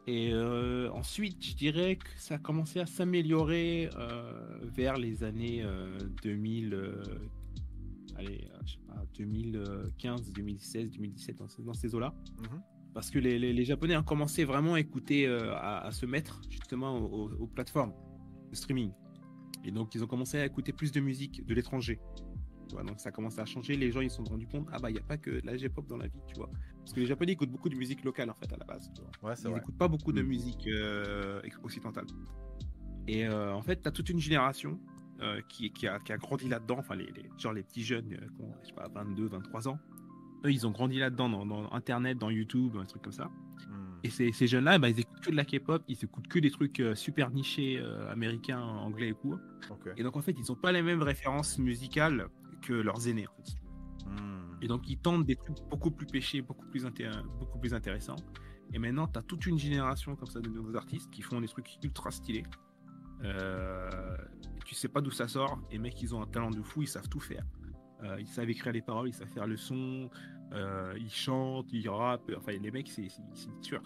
[0.08, 5.66] Et euh, ensuite, je dirais que ça a commencé à s'améliorer euh, vers les années
[6.22, 7.04] 2000, euh,
[8.16, 12.14] allez, je sais pas, 2015, 2016, 2017, dans, ces eaux-là.
[12.40, 12.62] Mhm.
[12.96, 16.98] Parce que les, les, Japonais ont commencé vraiment à écouter, euh, à, se mettre justement
[16.98, 17.94] aux, plateformes
[18.50, 18.92] de streaming.
[19.66, 22.00] Et donc, ils ont commencé à écouter plus de musique de l'étranger.
[22.72, 23.76] donc, ça a commencé à changer.
[23.76, 25.58] Les gens, ils se sont rendus compte, ah bah, il n'y a pas que la
[25.58, 26.50] J-pop dans la vie, tu vois.
[26.80, 28.90] Parce que les Japonais écoutent beaucoup de musique locale, en fait, à la base.
[29.44, 30.28] ils n'écoutent pas beaucoup de mm.
[30.28, 32.06] musique euh, occidentale.
[33.08, 34.80] Et en fait, tu as toute une génération
[35.22, 38.12] euh, qui, qui, a, qui, a, grandi là-dedans, enfin les, les, genre les petits jeunes
[38.12, 39.80] euh, qui ont, je sais pas, 22, 23 ans,
[40.44, 43.26] eux, ils ont grandi là-dedans, dans, Internet, dans YouTube, un truc comme ça.
[43.70, 44.00] Hmm.
[44.04, 46.52] Et ces, ces jeunes-là, bah, ils écoutent que de la K-pop, ils écoutent que des
[46.52, 49.40] trucs euh, super nichés euh, américains, anglais et quoi.
[49.98, 52.28] Et donc, en fait, ils n'ont pas les mêmes références musicales
[52.62, 53.28] que leurs aînés.
[54.06, 54.62] Hmm.
[54.62, 56.86] Et donc, ils tentent des trucs beaucoup plus péchés, beaucoup plus,
[57.40, 58.18] beaucoup plus intéressants.
[58.74, 61.48] Et maintenant, tu as toute une génération comme ça de nouveaux artistes qui font des
[61.48, 62.44] trucs ultra stylés.
[63.24, 64.18] Euh,
[64.66, 65.60] tu sais pas d'où ça sort.
[65.72, 67.46] Et mecs, ils ont un talent de fou, ils savent tout faire.
[68.06, 70.10] Euh, ils savent écrire les paroles, ils savent faire le son,
[70.54, 72.32] euh, ils chantent, ils rappent.
[72.38, 73.10] Enfin, les mecs, c'est
[73.62, 73.82] tueur.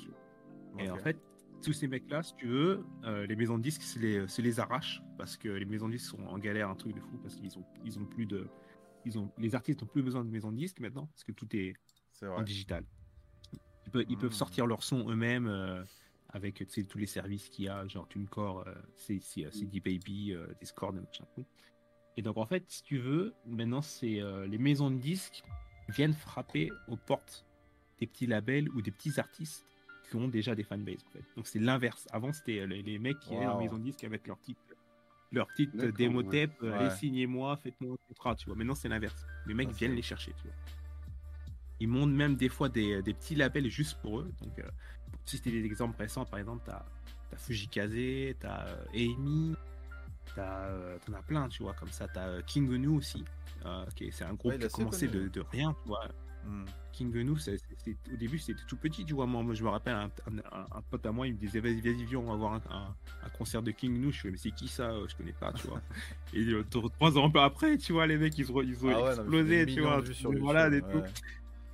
[0.77, 1.17] Et en fait,
[1.61, 5.01] tous ces mecs-là, si tu veux, euh, les maisons de disques, c'est les, les arrache
[5.17, 7.57] parce que les maisons de disques sont en galère, un truc de fou, parce qu'ils
[7.57, 8.47] ont, ils ont plus de.
[9.05, 11.47] Ils ont, les artistes n'ont plus besoin de maisons de disques maintenant, parce que tout
[11.55, 11.75] est,
[12.21, 12.83] en digital.
[13.85, 14.33] Ils peuvent, ils peuvent hmm.
[14.33, 15.85] sortir leur son eux-mêmes
[16.31, 18.65] avec tous les services qu'il y a, genre TuneCore,
[18.97, 21.25] CD Baby, Discord, machin.
[22.19, 25.41] Et donc en fait, si tu veux, maintenant c'est euh, les maisons de disques
[25.87, 27.45] viennent frapper aux portes
[27.97, 29.65] des petits labels ou des petits artistes
[30.03, 31.05] qui ont déjà des fanbases.
[31.07, 31.23] En fait.
[31.37, 32.09] Donc c'est l'inverse.
[32.11, 34.57] Avant c'était euh, les, mecs qui allaient en maison de disques avec leur petite
[35.31, 38.55] leur petite démo tape, euh, allez signez-moi, faites-moi un contrat, tu vois.
[38.55, 39.25] Maintenant c'est l'inverse.
[39.45, 40.57] Les mecs viennent les chercher, tu vois.
[41.79, 44.29] Ils montent même des fois des, des petits labels juste pour eux.
[44.41, 44.61] Donc
[45.23, 46.83] si c'était des exemples récents, par exemple, t'as
[47.31, 49.55] as Fujikaze, t'as Amy,
[50.37, 52.07] euh, t'en as plein, tu vois, comme ça.
[52.07, 53.23] T'as euh, King Gnu aussi,
[53.65, 56.07] euh, c'est un groupe qui a commencé de, de, rien, tu vois.
[56.45, 56.65] Hmm.
[56.93, 59.25] King Gnu, au début, c'était tout petit, tu vois.
[59.25, 60.09] Moi, moi je me rappelle, un,
[60.51, 62.95] un, pote à moi, il me disait, vas-y, vas-y, viens, on va voir un,
[63.37, 64.11] concert de King Gnu.
[64.11, 65.81] Je fais, mais c'est qui ça Je connais pas, tu vois.
[66.33, 69.81] Et trois ans après, tu vois, les mecs, ils ont, ils ont ah explosé, tu
[69.81, 70.01] vois.
[70.39, 70.81] voilà, des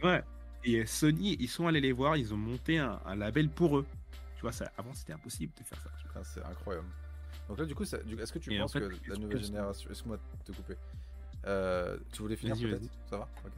[0.03, 0.23] Ouais.
[0.63, 3.85] Et Sony, ils sont allés les voir, ils ont monté un, label pour eux.
[4.35, 5.89] Tu vois, ça, avant, c'était impossible de faire ça.
[6.15, 6.87] Ah, c'est incroyable.
[7.47, 9.89] Donc là, du coup, est-ce que tu penses que la nouvelle génération.
[9.89, 10.77] Excuse-moi de te couper.
[11.45, 12.91] Euh, tu voulais finir peut-être?
[13.09, 13.29] Ça va?
[13.45, 13.51] Ok.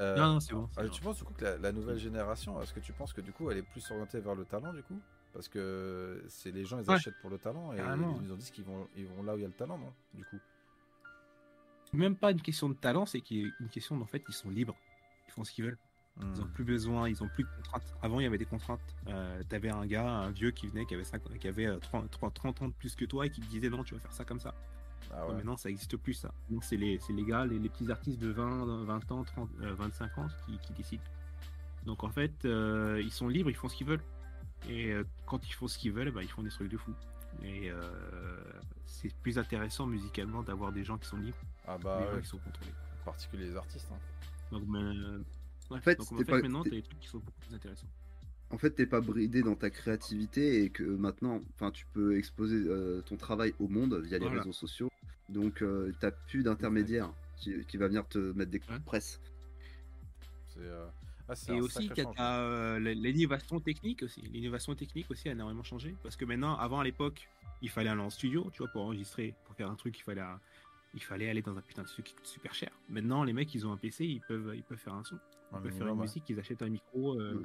[0.00, 0.68] Euh, non, non, c'est bon.
[0.92, 3.50] tu penses du coup que la, nouvelle génération, est-ce que tu penses que du coup
[3.50, 5.00] elle est plus orientée vers le talent du coup?
[5.32, 8.50] Parce que c'est les gens ils achètent pour le talent et ils nous ont dit
[8.50, 10.38] qu'ils vont, ils vont là où il y a le talent, non Du coup?
[11.92, 14.76] Même pas une question de talent, c'est une question d'en fait ils sont libres,
[15.28, 15.78] ils font ce qu'ils veulent.
[16.20, 16.50] Ils n'ont hmm.
[16.50, 17.94] plus besoin, ils n'ont plus de contraintes.
[18.00, 18.80] Avant, il y avait des contraintes.
[19.08, 22.08] Euh, tu avais un gars, un vieux qui venait, qui avait, 5, qui avait 30,
[22.10, 24.24] 30, ans de plus que toi et qui te disait non, tu vas faire ça
[24.24, 24.54] comme ça.
[25.10, 26.32] Ah maintenant, ça n'existe plus, ça.
[26.62, 30.58] C'est les, les gars, les, petits artistes de 20, 20 ans, 30, 25 ans qui,
[30.58, 31.02] qui, décident.
[31.84, 34.04] Donc en fait, euh, ils sont libres, ils font ce qu'ils veulent.
[34.68, 36.94] Et euh, quand ils font ce qu'ils veulent, bah, ils font des trucs de fou.
[37.42, 37.70] Et
[38.86, 41.36] c'est plus intéressant musicalement d'avoir des gens qui sont libres.
[41.66, 42.72] Ah bah, qui sont contrôlés.
[43.02, 43.88] En particulier les artistes.
[43.92, 43.98] Hein.
[44.52, 44.62] Donc,
[45.70, 46.40] en fait, pas...
[46.40, 47.88] maintenant, des trucs qui sont beaucoup plus intéressants.
[48.50, 52.56] En fait, t'es pas bridé dans ta créativité et que maintenant, enfin, tu peux exposer
[52.56, 54.90] euh, ton travail au monde via les réseaux sociaux.
[55.28, 59.20] Donc, euh, t'as plus d'intermédiaire qui, va venir te mettre des coups de presse.
[60.58, 60.86] Euh,
[61.28, 64.20] ah, et aussi, t'as l'innovation technique aussi.
[64.20, 67.28] L'innovation technique aussi a énormément changé parce que maintenant, avant à l'époque,
[67.62, 70.22] il fallait aller en studio, tu vois, pour enregistrer, pour faire un truc, il fallait,
[70.92, 72.70] il fallait aller dans un putain de studio qui coûte super cher.
[72.88, 75.18] Maintenant, les mecs, ils ont un PC, ils peuvent, ils peuvent faire un son.
[75.62, 77.42] Faire une musique, ils achètent un micro, euh,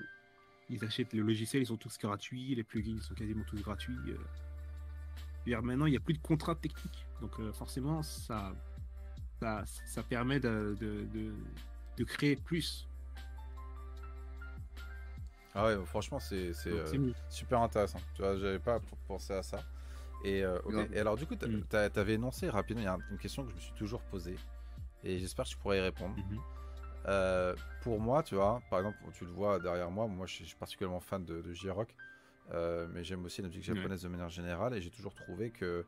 [0.69, 3.97] ils achètent le logiciel, ils sont tous gratuits, les plugins sont quasiment tous gratuits.
[4.07, 5.61] Euh.
[5.61, 7.05] maintenant, il n'y a plus de contrat technique.
[7.21, 8.53] Donc euh, forcément, ça,
[9.39, 11.33] ça, ça permet de, de,
[11.97, 12.87] de, créer plus.
[15.53, 16.51] Ah ouais, franchement, c'est
[17.29, 17.99] super intéressant.
[18.15, 19.59] Tu vois, j'avais pas pensé à ça.
[20.23, 21.63] Et, et alors, du coup, tu mm.
[21.95, 24.35] avais énoncé rapidement, il y a une question que je me suis toujours posée.
[25.03, 26.15] Et j'espère que tu pourrais y répondre.
[26.15, 26.58] Mm-hmm.
[27.07, 30.55] Euh, pour moi, tu vois, par exemple, tu le vois derrière moi, moi je suis
[30.55, 31.95] particulièrement fan de, de J-Rock,
[32.51, 35.85] euh, mais j'aime aussi la musique japonaise de manière générale, et j'ai toujours trouvé que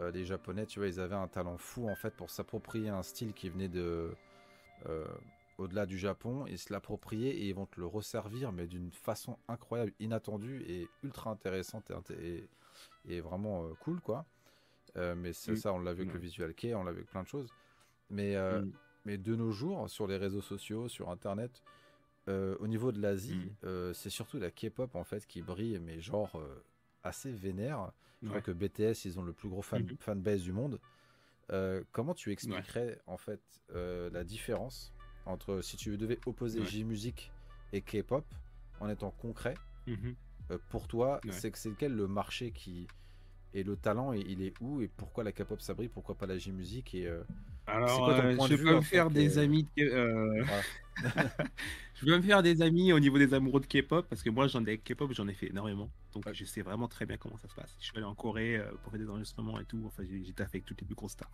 [0.00, 3.02] euh, les Japonais, tu vois, ils avaient un talent fou en fait pour s'approprier un
[3.02, 4.14] style qui venait de
[5.58, 9.36] au-delà du Japon, et se l'approprier et ils vont te le resservir, mais d'une façon
[9.48, 12.48] incroyable, inattendue et ultra intéressante et,
[13.08, 14.24] et, vraiment cool, quoi.
[14.94, 17.24] mais c'est ça, on l'a vu avec le visual kei, on l'a vu avec plein
[17.24, 17.52] de choses.
[18.08, 18.36] Mais
[19.08, 21.62] mais de nos jours, sur les réseaux sociaux, sur Internet,
[22.28, 23.50] euh, au niveau de l'Asie, mm.
[23.64, 26.62] euh, c'est surtout la K-pop en fait qui brille, mais genre euh,
[27.02, 27.90] assez vénère.
[28.22, 29.96] Je crois que BTS, ils ont le plus gros fan, mm-hmm.
[29.98, 30.78] fanbase du monde.
[31.92, 33.40] comment tu expliquerais en fait
[33.72, 34.92] la différence
[35.24, 37.32] entre si tu devais opposer J-musique
[37.72, 38.26] et K-pop
[38.80, 39.54] en étant concret
[39.86, 40.58] mm-hmm.
[40.68, 42.88] pour toi, c'est que c'est lequel le marché qui
[43.54, 46.36] et le talent il est où et pourquoi la K-pop ça brille, pourquoi pas la
[46.36, 47.08] J-musique et
[47.68, 49.66] alors, euh, je peux me faire des amis.
[49.78, 50.44] Euh,
[51.94, 54.46] je veux me faire des amis au niveau des amoureux de K-pop parce que moi,
[54.48, 55.90] j'en ai K-pop, j'en ai fait énormément.
[56.12, 57.76] Donc, je sais vraiment très bien comment ça se passe.
[57.80, 59.82] Je suis allé en Corée euh, pour faire des enregistrements et tout.
[59.86, 60.02] Enfin,
[60.34, 61.30] taffé avec toutes les plus grosses stars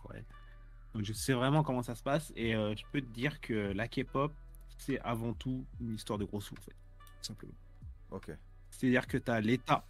[0.93, 3.87] Donc, je sais vraiment comment ça se passe et je peux te dire que la
[3.87, 4.31] K-pop,
[4.77, 6.75] c'est avant tout une histoire de gros sous, en fait,
[7.21, 7.53] simplement.
[8.11, 8.31] Ok.
[8.69, 9.85] C'est-à-dire que tu as l'État,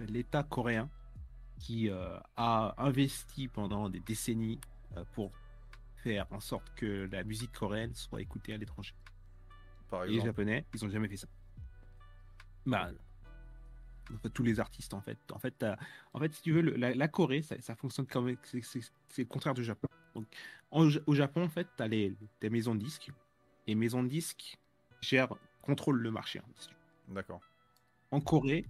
[0.00, 0.88] l'État coréen,
[1.62, 4.60] qui euh, a investi pendant des décennies
[4.96, 5.32] euh, pour
[6.02, 8.94] faire en sorte que la musique coréenne soit écoutée à l'étranger.
[9.88, 10.18] Par exemple.
[10.18, 11.28] les Japonais, ils ont jamais fait ça.
[12.66, 12.90] Bah,
[14.34, 15.18] tous les artistes en fait.
[15.32, 15.64] En fait,
[16.12, 19.88] en fait si tu veux, la, Corée, ça, fonctionne comme c'est le contraire du Japon.
[20.14, 20.26] Donc,
[20.70, 23.10] au Japon, en fait, tu as les, des maisons de disques.
[23.66, 24.58] Et maisons de disques
[25.00, 26.40] gèrent, contrôlent le marché.
[27.08, 27.40] D'accord.
[28.10, 28.66] En Corée,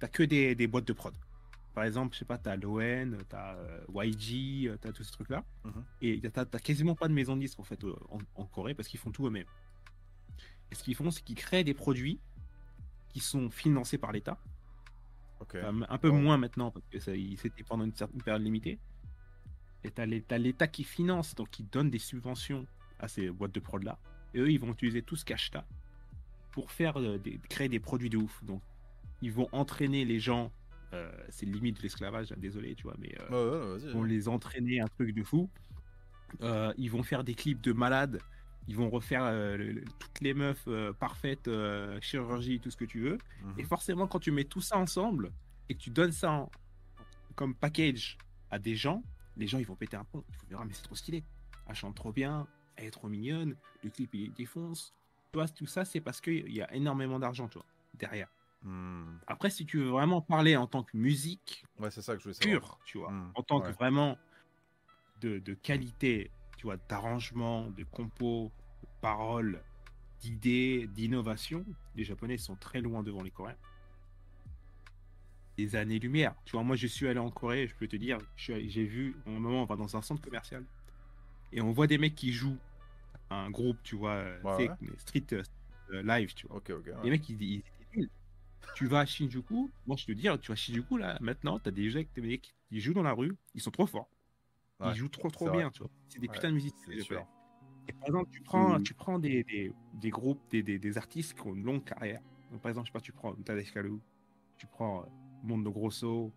[0.00, 1.14] tu que des, des, boîtes de prod.
[1.74, 3.56] Par exemple, je sais pas, tu as l'ON, tu as
[4.04, 5.44] YG, tu as tous ces trucs-là.
[5.64, 5.84] Mhm.
[6.02, 7.80] Et tu n'as quasiment pas de maison de disques en fait
[8.34, 9.46] en, Corée parce qu'ils font tout eux-mêmes.
[10.70, 12.20] Et ce qu'ils font, c'est qu'ils créent des produits
[13.08, 14.38] qui sont financés par l'État.
[15.54, 18.78] un peu moins maintenant parce que c'était pendant une certaine période limitée.
[19.84, 22.66] Et tu as l'État qui finance, donc qui donne des subventions
[22.98, 23.98] à ces boîtes de prod là.
[24.34, 25.66] Et eux, ils vont utiliser tout ce cash-là
[26.52, 27.18] pour faire euh,
[27.48, 28.42] créer des produits de ouf.
[28.44, 28.62] Donc,
[29.20, 30.52] ils vont entraîner les gens.
[30.92, 34.80] Euh, c'est limite de l'esclavage, hein, désolé, tu vois, mais euh, ils vont les entraîner
[34.80, 35.48] un truc de fou.
[36.40, 38.20] ils vont faire des clips de malades.
[38.68, 39.24] Ils vont refaire
[39.98, 40.68] toutes les meufs
[41.00, 41.50] parfaites,
[42.00, 43.18] chirurgie, tout ce que tu veux.
[43.42, 43.54] Mhm.
[43.58, 45.32] Et forcément, quand tu mets tout ça ensemble
[45.68, 46.46] et que tu donnes ça
[47.34, 48.18] comme package
[48.50, 49.02] à des gens,
[49.36, 50.24] les gens ils vont péter un pont.
[50.28, 51.24] Il faut dire, ah, mais c'est trop stylé.
[51.66, 54.94] Elle chante trop bien, elle est trop mignonne, le clip il défonce.
[55.32, 58.28] Tu vois, tout ça, c'est parce qu'il y a énormément d'argent, tu vois, derrière.
[58.62, 59.18] Hmm.
[59.26, 62.38] Après, si tu veux vraiment parler en tant que musique ouais, c'est ça que je
[62.38, 63.32] pure, tu vois, hmm.
[63.34, 64.16] en tant que vraiment
[65.20, 68.52] de, de, qualité, tu vois, d'arrangement, de compo,
[68.82, 69.62] de paroles,
[70.20, 71.64] d'idées, d'innovation,
[71.96, 73.56] les Japonais sont très loin devant les Coréens.
[75.58, 76.34] Des années-lumière.
[76.44, 79.38] Tu vois, moi, je suis allé en Corée, je peux te dire, j'ai vu, un
[79.38, 80.64] moment, on va dans un centre commercial
[81.52, 82.58] et on voit des mecs qui jouent
[83.30, 84.24] un groupe, tu vois,
[84.98, 86.62] street euh, live, tu vois.
[87.02, 87.62] Les mecs, ils, ils,
[88.74, 91.70] Tu vas à Shinjuku, moi je te dis, tu vas à Shinjuku là, maintenant, t'as
[91.70, 94.08] des mecs, des mecs qui jouent dans la rue, ils sont trop forts.
[94.84, 95.90] ils jouent trop trop bien, tu vois.
[96.08, 96.74] C'est des putains de musique.
[97.88, 98.82] Et par exemple, tu prends, mmh.
[98.82, 102.20] tu prends des, des, des groupes, des, des, artistes qui ont une longue carrière.
[102.52, 103.98] Donc, par exemple, je sais pas, tu prends Tadej Kalu,
[104.56, 105.06] tu prends euh,
[105.42, 106.32] Mondo Grosso.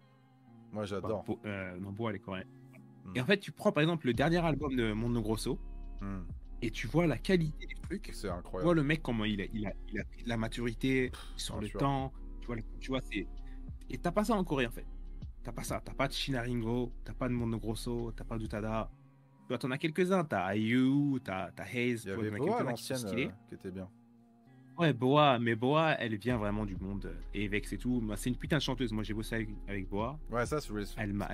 [0.72, 1.24] Moi, j'adore.
[1.46, 2.46] Euh, non, Bois, les Coréens.
[3.14, 5.60] Et en fait, tu prends par exemple le dernier album de Mondo Grosso
[6.02, 6.24] hmm.
[6.66, 8.10] Et tu vois la qualité des trucs.
[8.12, 8.62] C'est incroyable.
[8.62, 11.62] Tu vois le mec, comment il a, il a, il a pris la maturité sur
[11.62, 12.12] le temps.
[12.42, 13.28] Tu vois, tu vois c'est.
[13.90, 14.86] Et t'as pas ça en Corée en fait.
[15.44, 15.80] T'as pas ça.
[15.84, 18.90] T'as pas de Shinaringo, t'as pas de Mondo Grosso, t'as pas d'Utada.
[19.42, 20.24] Tu vois, t'en as quelques-uns.
[20.24, 22.06] T'as Ayu, t'as Haze.
[22.06, 23.88] Il y avait Boa, l'ancienne, euh, qui était bien.
[24.80, 28.04] Ouais, Boa, mais Boa, elle vient vraiment du monde et Vex et tout.
[28.16, 28.92] C'est une putain de chanteuse.
[28.92, 30.20] Moi, j'ai bossé avec, Boa.
[30.32, 31.28] Ouais, ça, c'est Elle m'a,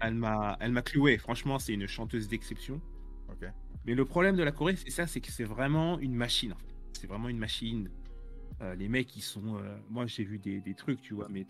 [0.00, 1.18] elle m'a, elle m'a cloué.
[1.18, 2.80] Franchement, c'est une chanteuse d'exception.
[3.28, 3.46] Ok.
[3.86, 6.52] Mais le problème de la Corée, c'est ça, c'est que c'est vraiment une machine.
[6.52, 6.74] En fait.
[6.92, 7.88] C'est vraiment une machine.
[8.60, 9.56] Euh, les mecs, ils sont.
[9.56, 11.46] Euh, moi, j'ai vu des, des, trucs, tu vois, mais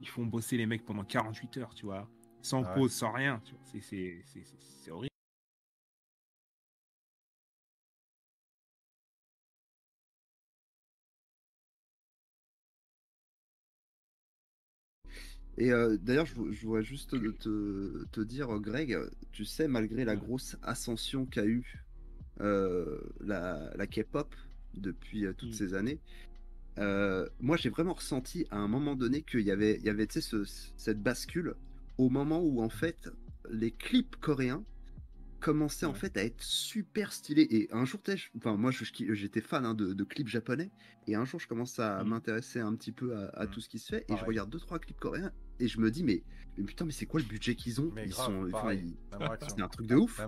[0.00, 2.08] ils font bosser les mecs pendant 48 heures, tu vois,
[2.42, 3.40] sans ah pause, sans rien.
[3.80, 5.11] C'est horrible.
[15.58, 18.98] Et euh, d'ailleurs, je, voudrais juste te, te, dire, Greg,
[19.32, 21.84] tu sais, malgré la grosse ascension qu'a eu
[22.40, 24.34] euh, la, la K-pop
[24.74, 25.54] depuis euh, toutes mm.
[25.54, 26.00] ces années,
[27.40, 30.44] moi j'ai vraiment ressenti à un moment donné qu'il y avait, il y avait ce,
[30.78, 31.54] cette bascule
[31.98, 33.10] au moment où en fait
[33.50, 34.64] les clips coréens
[35.42, 37.46] commençait en fait à être super stylé.
[37.50, 38.00] Et un jour,
[38.36, 40.70] enfin, moi j'étais fan hein, de, clips japonais,
[41.06, 42.08] et un jour je commence à mmh.
[42.08, 43.50] m'intéresser un petit peu à, mmh.
[43.50, 45.90] tout ce qui se fait, et je regarde deux trois clips coréens, et je me
[45.90, 46.22] dis, mais,
[46.64, 47.92] putain, mais c'est quoi le budget qu'ils ont?
[48.04, 48.48] Ils sont,
[49.40, 50.20] c'est un truc de ouf.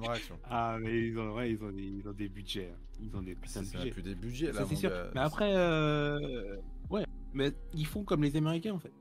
[0.45, 2.71] Ah, mais ils ont, ils ont, des, ils ont des budgets.
[2.73, 2.79] Hein.
[3.01, 3.91] Ils ont des putains de budgets.
[3.91, 4.65] plus des budgets là.
[4.69, 4.91] C'est sûr.
[5.15, 6.57] Mais après, euh...
[6.91, 8.93] ouais, mais ils font comme les Américains en fait.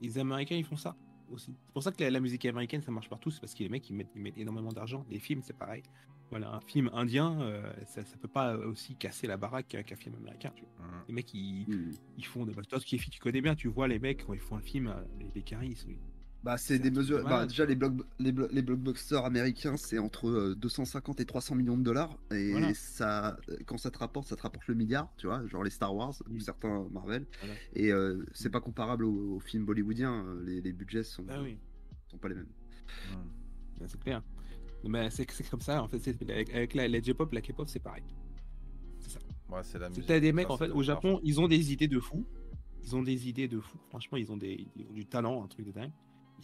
[0.00, 0.96] Les Américains, ils font ça
[1.30, 1.54] aussi.
[1.66, 3.88] C'est pour ça que la, musique américaine, ça marche partout, c'est parce que les mecs,
[3.88, 5.04] ils mettent, mettent énormément d'argent.
[5.10, 5.82] Les films, c'est pareil.
[6.30, 10.16] Voilà, un film indien, euh, ça, ça peut pas aussi casser la baraque qu'un film
[10.16, 10.52] américain.
[10.56, 10.86] Tu vois.
[10.86, 11.04] Mmh.
[11.08, 11.90] Les mecs, ils, mmh.
[12.18, 12.44] ils font.
[12.44, 14.88] Bah, toi, qui tu connais bien, tu vois les mecs, quand ils font un film,
[14.88, 15.76] euh, les, les caries,
[16.44, 17.24] bah, c'est des mesures.
[17.24, 17.94] Bah, déjà, les, block...
[18.18, 22.18] les, les blockbusters américains, c'est entre 250 euh, et 300 millions de dollars.
[22.32, 25.70] Et ça, quand ça te rapporte, ça te rapporte le milliard, tu vois, genre les
[25.70, 27.24] Star Wars ou certains Marvel.
[27.74, 30.22] Et euh, c'est pas comparable aux, films bollywoodiens.
[30.26, 31.38] Euh, les, les budgets sont, ah
[32.08, 32.52] sont pas les mêmes.
[33.86, 34.22] c'est clair.
[34.86, 36.06] Mais c'est comme ça, en fait.
[36.30, 38.04] Avec, la, J-pop, la K-pop, c'est pareil.
[38.98, 39.18] C'est ça.
[39.48, 40.06] Ouais, c'est la musique.
[40.06, 42.26] des mecs, en fait, au Japon, ils ont des idées de fou.
[42.82, 43.78] Ils ont des idées de fou.
[43.88, 45.90] Franchement, ils ont, des, ils ont du talent, un truc de dingue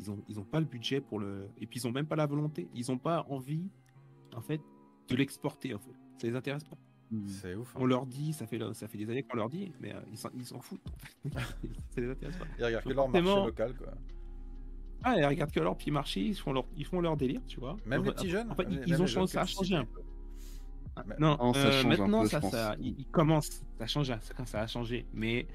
[0.01, 1.48] ils ont, ils ont pas le budget pour le.
[1.59, 2.68] Et puis ils ont même pas la volonté.
[2.74, 3.68] Ils ont pas envie,
[4.34, 4.61] en fait,
[5.09, 5.92] de l'exporter, en fait.
[6.18, 6.76] Ça les intéresse pas.
[7.11, 7.26] Hmm.
[7.28, 7.74] C'est ouf.
[7.74, 7.80] Hein.
[7.82, 10.01] On leur dit, ça fait, ça fait des années qu'on leur dit, mais euh,
[10.34, 10.86] ils s'en foutent.
[11.32, 12.46] ça les intéresse pas.
[12.59, 13.94] Ils regardent que leur marché local, quoi.
[15.03, 17.59] Ah, ils regardent que leur petit marché, ils font leur, ils font leur délire, tu
[17.59, 17.76] vois.
[17.86, 20.03] Même les petits jeunes En fait, ils ont changé, ça a changé un peu.
[21.18, 25.46] non, euh, maintenant, ça, ça, il, commence, ça change, ça, ça a changé, mais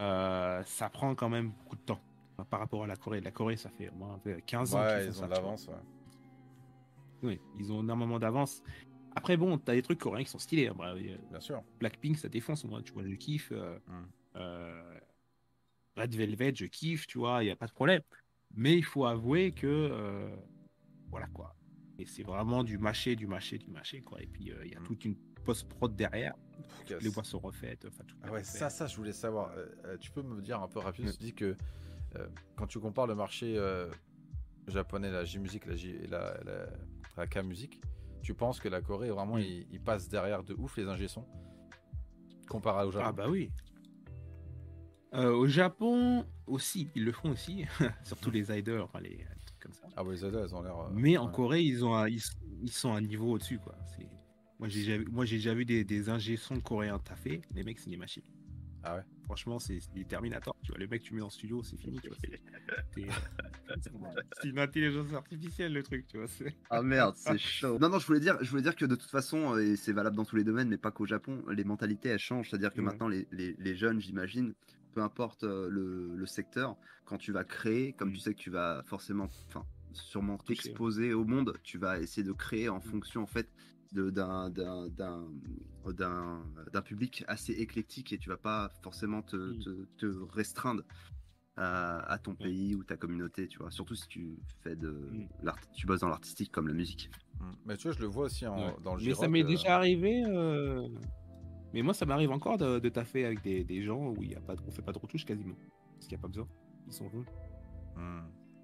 [0.00, 2.00] euh, ça prend quand même beaucoup de temps
[2.44, 3.20] par rapport à la Corée.
[3.20, 4.80] La Corée, ça fait au moins 15 ans.
[4.80, 5.74] Ouais, ils ont l'avance, ouais.
[7.22, 8.62] Oui, ils ont énormément d'avance.
[9.16, 10.68] Après, bon, t'as des trucs coréens qui sont stylés.
[10.68, 10.74] Hein.
[10.78, 11.62] Bah, Bien sûr.
[11.80, 13.50] Blackpink, ça défonce, moi, tu vois, je kiffe.
[13.52, 14.06] Euh, hmm.
[14.36, 14.98] euh,
[15.96, 18.02] Red Velvet, je kiffe, tu vois, il n'y a pas de problème.
[18.54, 19.66] Mais il faut avouer que.
[19.66, 20.36] Euh,
[21.10, 21.54] voilà, quoi.
[21.98, 24.22] Et c'est vraiment du mâché, du mâché, du mâché, quoi.
[24.22, 24.84] Et puis, il y a hmm.
[24.84, 26.34] toute une post-prod derrière.
[26.88, 27.86] les voix sont refaites.
[27.86, 29.52] Enfin, tout ah ouais, ça, ça, je voulais savoir.
[30.00, 31.56] tu peux me dire un peu rapide, tu dis que
[32.56, 33.58] quand tu compares le marché
[34.66, 36.66] japonais, la J-Music la, la,
[37.16, 37.80] la K-Music,
[38.22, 41.06] tu penses que la Corée, vraiment, il, passe derrière de ouf les ingé
[42.48, 43.06] comparé au Japon?
[43.08, 43.50] Ah bah oui.
[45.14, 47.64] Euh, au Japon aussi, ils le font aussi,
[48.04, 49.86] surtout les idols, enfin les, trucs comme ça.
[49.96, 50.78] Ah bah les idols, ils ont l'air.
[50.78, 52.20] Euh, Mais en Corée, ils ont, ils,
[52.70, 53.74] sont un niveau au-dessus quoi.
[54.58, 57.40] Moi j'ai déjà, moi j'ai déjà vu des, des ingé coréens taffer.
[57.54, 58.24] Les mecs, c'est des machines.
[58.88, 59.02] Ah ouais.
[59.24, 59.78] Franchement, c'est
[60.08, 60.56] Terminator.
[60.62, 62.00] Tu vois, le mec, tu mets en studio, c'est fini.
[64.40, 66.26] C'est une intelligence artificielle, le truc, tu vois.
[66.70, 67.78] Ah merde, c'est chaud.
[67.78, 70.16] Non, non, je voulais dire, je voulais dire que de toute façon, et c'est valable
[70.16, 72.48] dans tous les domaines, mais pas qu'au Japon, les mentalités elles changent.
[72.48, 74.54] C'est-à-dire que maintenant, les, les, jeunes, j'imagine,
[74.94, 78.50] peu importe euh, le, le, secteur, quand tu vas créer, comme tu sais que tu
[78.50, 83.26] vas forcément, enfin, sûrement t'exposer au monde, tu vas essayer de créer en fonction en
[83.26, 83.48] fait
[83.92, 84.52] d'un
[86.84, 89.86] public assez éclectique et tu vas pas forcément te, mm.
[89.96, 90.82] te, restreindre
[91.56, 93.70] à, ton pays ou ta communauté, tu vois.
[93.72, 95.52] Surtout si tu fais de mm.
[95.74, 97.10] tu bosses dans l'artistique comme la musique.
[97.40, 97.50] Mm.
[97.66, 100.22] Mais tu vois, je le vois aussi dans le Mais ça m'est déjà arrivé.
[100.26, 100.88] Euh,
[101.74, 104.34] mais moi, ça m'arrive encore de, de taffer avec des, des, gens où il y
[104.34, 104.62] a pas de...
[104.66, 105.56] on fait pas de retouches quasiment.
[105.94, 106.48] Parce qu'il n'y a pas besoin.
[106.86, 107.24] Ils sont bons.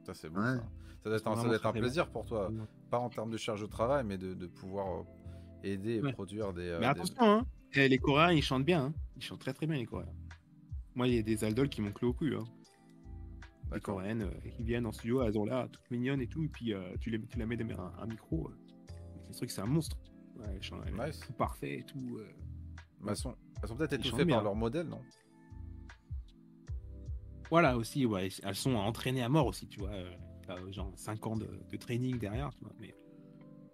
[0.05, 0.41] Ça, c'est bon.
[0.41, 0.64] Ça.
[1.05, 1.18] Ça doit
[1.55, 2.51] être, un, plaisir pour toi,
[2.95, 5.03] pas en termes de charge de travail, mais de, pouvoir euh,
[5.65, 6.69] aider et produire des.
[6.69, 7.47] Euh, mais attention, hein.
[7.75, 8.85] eh, les Coréens, ils chantent bien.
[8.85, 8.95] Hein.
[9.17, 10.15] Ils chantent très très bien, les Coréens.
[10.95, 12.37] Moi, il y a des aldols qui m'ont cloué au cul.
[12.37, 12.45] Hein.
[13.73, 16.49] Les Coréennes euh, qui viennent en studio, elles ont là, toutes mignonnes et tout, et
[16.49, 18.49] puis tu, les, tu la mets derrière un, micro.
[19.33, 19.97] c'est un monstre.
[20.39, 21.21] Ouais, nice.
[21.21, 22.21] Tout parfait et tout.
[23.09, 25.01] elles sont, elles sont peut-être étouffées par leur modèle, non?
[27.51, 29.91] Voilà aussi, ouais, elles sont entraînées à mort aussi, tu vois
[30.71, 32.73] genre 5 ans de, training derrière, tu vois.
[32.81, 32.95] Mais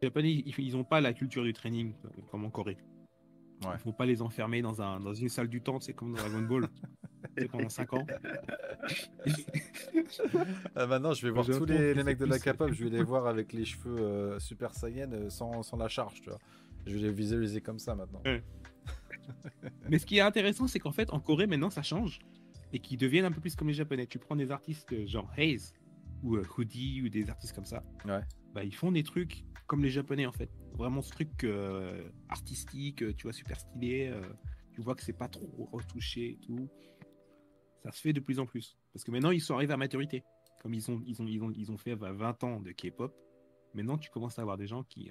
[0.01, 2.79] les Japonais, ils n'ont pas la culture du training euh, comme en Corée.
[3.63, 6.15] Il ne faut pas les enfermer dans, un, dans une salle du temps, c'est comme
[6.15, 6.69] dans Dragon Ball.
[7.51, 8.07] pendant 5 ans.
[10.75, 13.03] ah, maintenant, je vais voir tous les, les, mecs de la K-pop, je vais les
[13.03, 16.39] voir avec les cheveux euh, Super Saiyan euh, sans, sans, la charge, tu vois.
[16.87, 18.23] Je vais les visualiser comme ça maintenant.
[19.89, 22.19] Mais ce qui est intéressant, c'est qu'en fait, en Corée, maintenant, ça change.
[22.73, 24.07] Et qu'ils deviennent un peu plus comme les Japonais.
[24.07, 25.75] Tu prends des artistes genre Haze,
[26.23, 28.21] ou euh, Hoodie ou des artistes comme ça, ouais.
[28.53, 30.51] bah, ils font des trucs comme les Japonais en fait.
[30.75, 34.09] Vraiment ce truc euh, artistique, tu vois, super stylé.
[34.09, 34.23] Euh,
[34.73, 36.69] tu vois que c'est pas trop retouché et tout.
[37.83, 38.79] Ça se fait de plus en plus.
[38.93, 40.25] Parce que maintenant, ils sont arrivés à maturité.
[40.63, 43.17] Comme ils ont, ils ont, ils ont, ils ont fait 20 ans de K-pop,
[43.73, 45.11] maintenant tu commences à avoir des gens qui.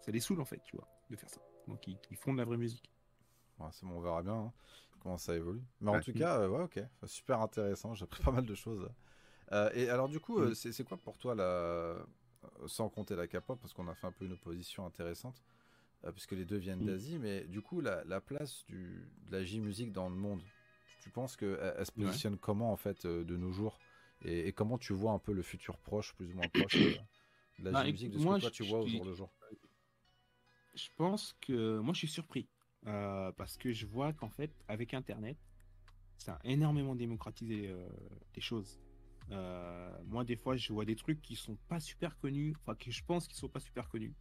[0.00, 1.40] ça les saoule en fait, tu vois, de faire ça.
[1.66, 2.90] Donc ils, font de la vraie musique.
[3.70, 4.52] c'est bon, on verra bien hein,
[5.00, 5.62] comment ça évolue.
[5.80, 6.80] Mais en tout cas, ouais, ok.
[7.06, 7.94] Super intéressant.
[7.94, 8.88] J'ai appris pas mal de choses.
[9.52, 10.54] Euh, et alors du coup, euh, mm.
[10.54, 11.96] c'est quoi pour toi la
[12.66, 15.42] sans compter la K-pop, parce qu'on a fait un peu une opposition intéressante,
[16.04, 16.86] euh, puisque les deux viennent mm.
[16.86, 20.42] d'Asie, mais du coup, la, la place du, de la J-musique dans le monde,
[21.02, 23.78] tu penses qu'elle elle se positionne comment en fait de nos jours?
[24.24, 27.70] Et, comment tu vois un peu le futur proche, plus ou moins proche de la
[27.70, 29.32] bah, J-musique, de ce que toi tu vois au jour le jour?
[30.74, 32.48] Je pense que moi je suis surpris,
[32.84, 35.38] parce que je vois qu'en fait, avec Internet,
[36.18, 37.74] ça a énormément démocratisé
[38.34, 38.83] les choses.
[39.30, 42.90] Euh, moi, des fois, je vois des trucs qui sont pas super connus, enfin, que
[42.90, 44.14] je pense qu'ils sont pas super connus,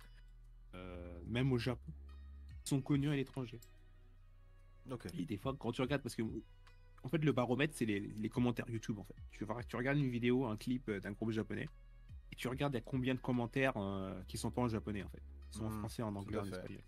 [0.76, 1.91] euh, même au Japon,
[2.66, 3.59] ils sont connus à l'étranger.
[4.89, 5.08] Ok.
[5.17, 6.24] Et des fois, quand tu regardes, parce que
[7.04, 8.97] en fait, le baromètre, c'est les, commentaires YouTube.
[8.97, 11.67] En fait, tu, tu regardes une vidéo, un clip euh, d'un groupe japonais,
[12.32, 13.74] et tu regardes il y a combien de commentaires
[14.28, 15.21] qui sont pas en japonais en fait,
[15.51, 16.82] ils sont en hmm, français, en anglais, en espagnol.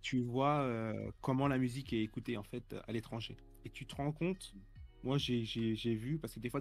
[0.00, 4.12] Tu vois comment la musique est écoutée en fait à l'étranger, et tu te rends
[4.12, 4.54] compte
[5.02, 6.60] moi, j'ai vu, parce que des fois,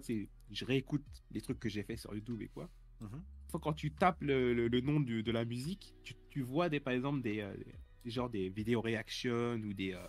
[0.52, 2.70] je réécoute les trucs que j'ai fait sur YouTube et quoi.
[3.02, 3.24] Mhm.
[3.62, 7.22] Quand tu tapes le, le, nom de la musique, tu, tu, vois des, par exemple
[7.22, 7.56] des, euh,
[8.04, 10.08] des genre des vidéos réactions ou des, euh,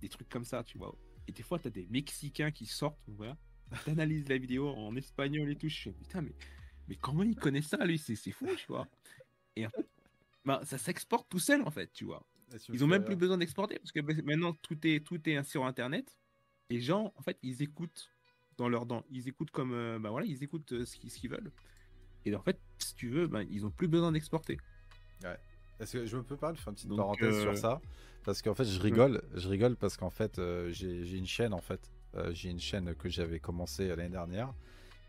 [0.00, 0.94] des trucs comme ça, tu vois.
[1.26, 3.36] Et des fois, tu as des Mexicains qui sortent, voilà,
[3.84, 5.68] t'analyses la vidéo en espagnol et tout.
[5.68, 6.34] Je fais putain, mais,
[6.88, 7.98] mais comment il connaît ça, lui?
[7.98, 8.86] C'est fou, tu vois.
[9.56, 9.66] Et
[10.44, 12.26] bah, ça s'exporte tout seul, en fait, tu vois.
[12.72, 16.16] Ils ont même plus besoin d'exporter parce que maintenant tout est tout est sur internet.
[16.70, 18.10] Les gens en fait ils écoutent
[18.56, 21.50] dans leur dents, ils écoutent comme euh, bah voilà ils écoutent euh, ce qu'ils veulent.
[22.24, 24.58] Et en fait si tu veux bah, ils ont plus besoin d'exporter.
[25.22, 25.38] Ouais.
[25.80, 27.80] Est-ce que je me peux pas faire une petite parenthèse sur ça?
[28.24, 31.90] Parce qu'en fait je rigole, je rigole parce qu'en fait j'ai une chaîne en fait,
[32.30, 34.54] j'ai une chaîne que j'avais commencé l'année dernière.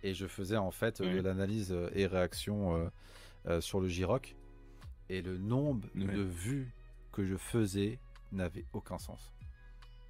[0.04, 2.92] Et je faisais en fait de l'analyse et réaction
[3.60, 4.36] sur le J-Rock.
[5.10, 6.74] Et le nombre de vues
[7.12, 8.00] que je faisais
[8.32, 9.35] n'avait aucun sens.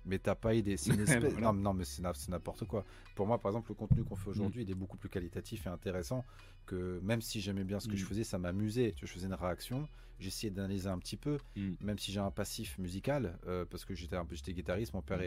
[0.06, 0.78] Mais t'as pas idée.
[0.78, 0.94] C'est
[1.40, 2.86] non, non, mais c'est n'importe quoi.
[3.16, 5.70] Pour moi, par exemple, le contenu qu'on fait aujourd'hui, il est beaucoup plus qualitatif et
[5.70, 6.24] intéressant
[6.66, 8.08] que même si j'aimais bien ce que je mm.
[8.08, 8.94] faisais, ça m'amusait.
[9.02, 9.88] Je faisais une réaction,
[10.20, 11.74] j'essayais d'analyser un petit peu, mm.
[11.82, 15.02] même si j'ai un passif musical, euh, parce que j'étais un peu j'étais guitariste, mon
[15.02, 15.22] père mm.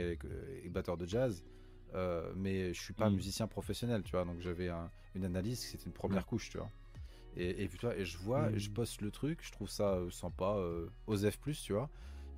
[0.65, 1.43] est, batteur de jazz.
[1.95, 4.25] Euh, mais je suis pas musicien professionnel, tu vois.
[4.25, 4.71] Donc j'avais
[5.15, 6.71] une analyse, c'était une première couche, tu vois.
[7.37, 10.89] Et, et, et je vois, je poste le truc, je trouve ça euh, sympa, euh,
[11.07, 11.89] Osef plus, tu vois.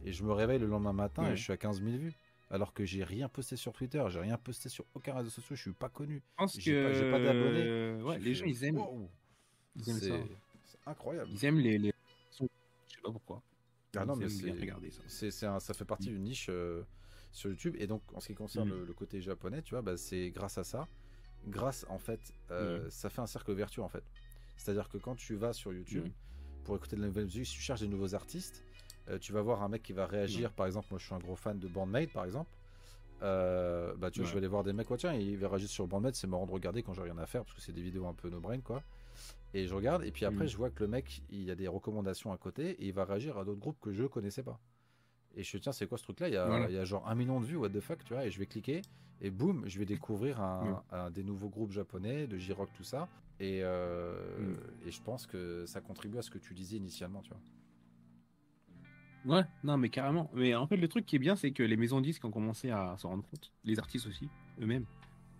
[0.04, 2.14] Et je me réveille le lendemain matin et je suis à 15 000 vues.
[2.50, 5.62] Alors que j'ai rien posté sur Twitter, j'ai rien posté sur aucun réseau social, je
[5.62, 6.16] suis pas connu.
[6.16, 8.02] Je pense que j'ai pas, d'abonnés.
[8.02, 8.82] Ouais, les gens ils aiment.
[9.76, 10.14] Ils aiment ça.
[10.64, 11.30] C'est incroyable.
[11.32, 11.92] Ils aiment les, les.
[12.32, 13.42] Je sais pas pourquoi.
[13.96, 15.60] Ah non, mais c'est ça.
[15.60, 16.12] ça fait partie mmh.
[16.12, 16.82] d'une niche euh,
[17.32, 17.76] sur YouTube.
[17.78, 18.84] Et donc, en ce qui concerne mmh.
[18.84, 20.88] le, côté japonais, tu vois, bah, c'est grâce à ça.
[21.46, 22.20] Grâce, en fait,
[22.88, 24.04] ça fait un cercle vertueux, en fait.
[24.60, 26.64] C'est-à-dire que quand tu vas sur YouTube mm.
[26.64, 28.62] pour écouter de la nouvelle musique, si tu cherches des nouveaux artistes,
[29.08, 30.52] euh, tu vas voir un mec qui va réagir.
[30.52, 32.50] Par exemple, moi je suis un gros fan de Bandmate, par exemple.
[33.22, 35.68] Euh, bah, tu vois, je vais aller voir des mecs, quoi, tiens, il va réagir
[35.68, 37.82] sur Bandmate, c'est marrant de regarder quand j'ai rien à faire parce que c'est des
[37.82, 38.82] vidéos un peu no-brain, quoi.
[39.52, 40.48] Et je regarde, et puis après, mm.
[40.48, 43.04] je vois que le mec, il y a des recommandations à côté, et il va
[43.04, 44.58] réagir à d'autres groupes que je connaissais pas.
[45.34, 46.28] Et je tiens, c'est quoi ce truc-là?
[46.28, 48.30] Il, il, y a genre un million de vues, what the fuck, tu vois, et
[48.30, 48.80] je vais cliquer,
[49.20, 53.08] et boum, je vais découvrir un, des nouveaux groupes japonais, de J-Rock, tout ça.
[53.38, 54.88] Et, euh, mm.
[54.88, 57.40] et je pense que ça contribue à ce que tu disais initialement, tu vois.
[59.26, 60.30] Ouais, non, mais carrément.
[60.34, 62.30] Mais en fait, le truc qui est bien, c'est que les maisons de disques ont
[62.30, 64.28] commencé à s'en rendre compte, les artistes aussi,
[64.60, 64.86] eux-mêmes.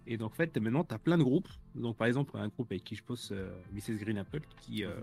[0.07, 1.49] Et donc, en fait, maintenant, tu as plein de groupes.
[1.75, 3.99] Donc, par exemple, un groupe avec qui je pose euh, Mrs.
[3.99, 4.95] Green Apple, qui, euh,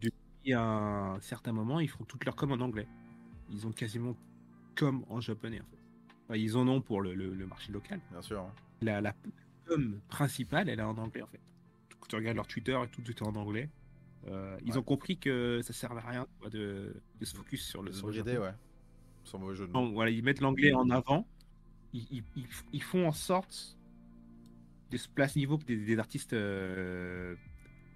[0.00, 2.86] depuis un certain moment, ils font toutes leurs com en anglais.
[3.50, 4.14] Ils ont quasiment
[4.76, 5.80] comme en japonais, en fait
[6.36, 8.00] ils en ont pour le, marché local.
[8.10, 8.40] Bien sûr.
[8.40, 8.52] Hein.
[8.82, 9.14] La, la
[9.66, 11.40] com principale, elle est en anglais en fait.
[12.08, 13.68] Tu regardes leur Twitter et tout, tout est en anglais.
[14.28, 17.92] Euh, ils ont compris que ça sert à rien de, se focus sur le.
[17.92, 18.54] Sur idée, ouais.
[19.24, 21.26] Sur mauvais jeu Donc, voilà, ils mettent l'anglais en avant.
[21.92, 22.22] Ils,
[22.72, 23.76] ils, font en sorte
[24.90, 27.34] de se placer niveau des, des artistes euh,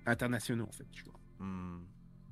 [0.04, 0.86] internationaux en fait.
[0.90, 1.14] Tu vois.
[1.38, 1.80] Hmm.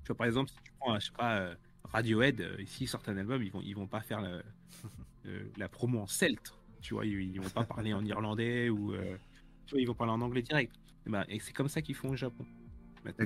[0.02, 1.54] Tu vois, par exemple, si tu prends, je sais pas, euh,
[1.84, 4.42] Radiohead, ici, ils sortent un album, ils vont, ils vont pas faire le,
[5.56, 6.52] la promo en celte.
[6.80, 8.92] Tu vois, ils, vont pas parler en irlandais ou
[9.66, 10.74] tu vois, ils vont parler en anglais direct.
[11.06, 12.44] Et, ben, et c'est comme ça qu'ils font au Japon.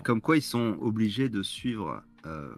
[0.05, 2.55] Comme quoi ils sont obligés de suivre, euh,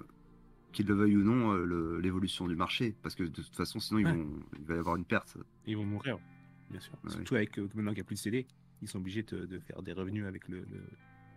[0.72, 1.54] qu'ils le veuillent ou non,
[1.98, 2.94] l'évolution du marché.
[3.02, 4.28] Parce que de toute façon, sinon, ils vont,
[4.58, 5.36] il va y avoir une perte.
[5.66, 6.18] Ils vont mourir,
[6.70, 6.92] bien sûr.
[7.08, 8.46] Surtout avec maintenant qu'il n'y a plus de CD,
[8.82, 10.64] ils sont obligés de, faire des revenus avec le,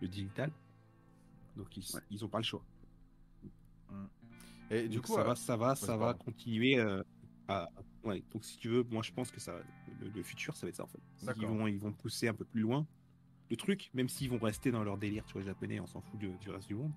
[0.01, 0.51] digital.
[1.57, 2.63] Donc ils n'ont pas le choix.
[4.69, 6.79] Et du coup, ça va, ça va, ça va continuer
[7.47, 7.67] à,
[8.03, 9.53] Ouais, donc si tu veux, moi je pense que ça,
[9.99, 10.99] le, futur, ça va être ça en fait.
[11.37, 12.87] Ils vont, ils vont pousser un peu plus loin
[13.51, 16.17] le truc, même s'ils vont rester dans leur délire, tu vois, japonais, on s'en fout
[16.17, 16.93] du reste du monde.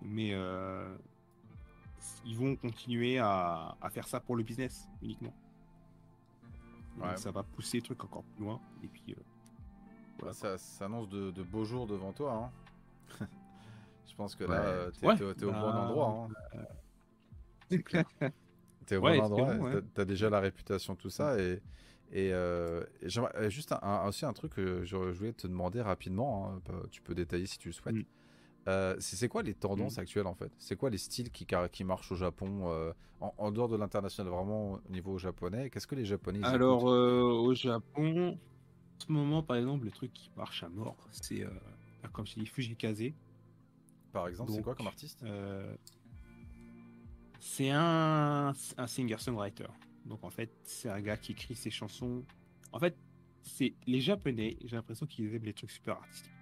[0.00, 0.96] Mais euh,
[2.24, 5.34] ils vont continuer à, à, faire ça pour le business uniquement.
[6.98, 7.16] Ouais.
[7.16, 8.60] ça va pousser le truc encore plus loin.
[8.82, 9.14] Et puis, euh,
[10.18, 12.50] voilà, ça, annonce de, de, beaux jours devant toi.
[13.20, 13.26] Hein.
[14.06, 16.28] Je pense que là, t'es es, au bon bah, endroit.
[17.70, 17.70] Hein.
[18.86, 21.38] T'es au bon endroit, t'as déjà la réputation, tout ça.
[21.38, 21.62] Et,
[22.12, 26.60] et, euh, j'aimerais juste un, aussi un truc que je, voulais te demander rapidement, hein,
[26.66, 27.96] bah, tu peux détailler si tu le souhaites.
[28.68, 30.52] Euh, c'est quoi les tendances actuelles en fait?
[30.58, 34.72] C'est quoi les styles qui, qui marchent au Japon euh, en, dehors de l'international, vraiment
[34.72, 35.70] au niveau japonais?
[35.70, 40.30] Qu'est-ce que les Japonais Alors au Japon, en ce moment par exemple, le truc qui
[40.36, 41.44] marche à mort, c'est
[42.12, 43.02] comme je dis Fujikaze.
[44.12, 45.24] Par exemple, c'est quoi comme artiste?
[47.40, 49.66] c'est un, un singer-songwriter.
[50.06, 52.24] Donc en fait, c'est un gars qui écrit ses chansons.
[52.72, 52.96] En fait,
[53.42, 56.32] c'est les Japonais, j'ai l'impression qu'ils aiment les trucs super artistiques.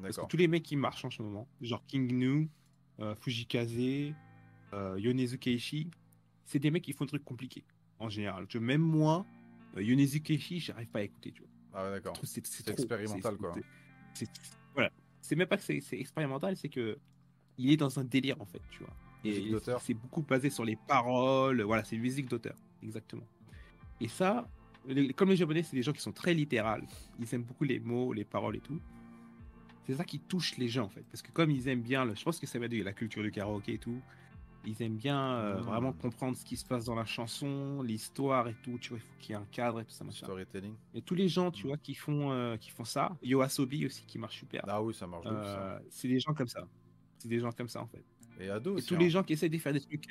[0.00, 2.50] Parce que tous les mecs qui marchent en ce moment, genre King Nu,
[3.00, 4.14] euh, Fujikaze,
[4.72, 5.90] euh, Yonezu Keishi,
[6.44, 7.64] c'est des mecs qui font des trucs compliqués
[7.98, 8.46] en général.
[8.48, 9.24] Tu même moi,
[9.76, 11.32] euh, Yonezu Keishi, j'arrive pas à écouter.
[11.32, 11.50] Tu vois.
[11.74, 12.16] Ah d'accord.
[12.24, 13.54] C'est expérimental quoi.
[14.74, 14.90] Voilà.
[15.20, 16.98] C'est même pas que c'est expérimental, c'est que
[17.58, 18.94] il est dans un délire en fait, tu vois.
[19.24, 21.62] Et c'est beaucoup basé sur les paroles.
[21.62, 23.26] Voilà, c'est une musique d'auteur, exactement.
[24.00, 24.48] Et ça,
[25.16, 26.84] comme les Japonais, c'est des gens qui sont très littérales.
[27.18, 28.80] Ils aiment beaucoup les mots, les paroles et tout.
[29.86, 32.14] C'est ça qui touche les gens en fait, parce que comme ils aiment bien, le,
[32.14, 34.00] je pense que ça va de la culture du karaoké et tout.
[34.64, 35.62] Ils aiment bien euh, hmm.
[35.62, 38.78] vraiment comprendre ce qui se passe dans la chanson, l'histoire et tout.
[38.78, 40.04] Tu vois, il faut qu'il y ait un cadre et tout ça.
[40.04, 40.24] Machin.
[40.24, 40.74] Storytelling.
[40.94, 41.68] Et tous les gens, tu hmm.
[41.68, 43.16] vois, qui font, euh, qui font ça.
[43.22, 44.64] Yoasobi aussi, qui marche super.
[44.68, 45.26] Ah oui, ça marche.
[45.28, 46.68] Euh, c'est des gens comme ça.
[47.18, 48.04] C'est des gens comme ça, en fait.
[48.42, 48.84] Et Ado aussi.
[48.84, 49.10] Et tous les hein.
[49.10, 50.08] gens qui essaient de faire des trucs.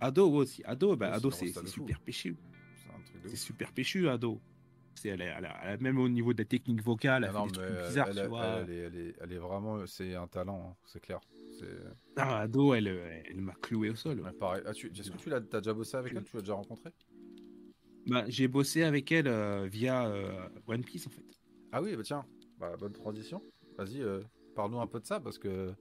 [0.00, 0.62] Ado aussi.
[0.64, 2.36] Ado, bah, Ado c'est super péchu.
[3.26, 4.40] C'est super péchu, Ado.
[5.04, 5.34] Elle est,
[5.64, 8.46] elle, même au niveau de la technique vocale, elle, fait des bizarres, elle, tu vois.
[8.60, 11.20] Elle, est, elle, est, vraiment, c'est un talent, hein, c'est clair.
[12.16, 14.22] Ah, Ado, elle, elle m'a cloué au sol.
[14.38, 14.62] pareil.
[14.66, 16.24] Ah, Est-ce que tu l'as as déjà bossé avec elle?
[16.24, 16.90] Tu l'as déjà rencontré
[18.06, 21.24] bah, J'ai bossé avec elle euh, via euh, One Piece en fait.
[21.72, 22.24] Ah oui, bah tiens,
[22.58, 23.42] bah, bonne transition.
[23.76, 24.20] Vas-y, euh,
[24.54, 25.72] parle-nous un peu de ça parce que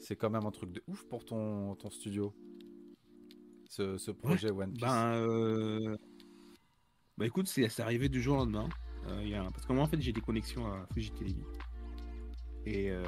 [0.00, 2.34] c'est quand même un truc de ouf pour ton, ton studio.
[3.68, 4.80] Ce, ce projet One Piece.
[4.80, 5.96] Ben,
[7.16, 8.68] bah écoute, c'est arrivé du jour au lendemain.
[9.22, 9.44] Y a...
[9.44, 11.34] Parce que moi en fait j'ai des connexions à Fuji TV.
[12.66, 13.02] Et euh,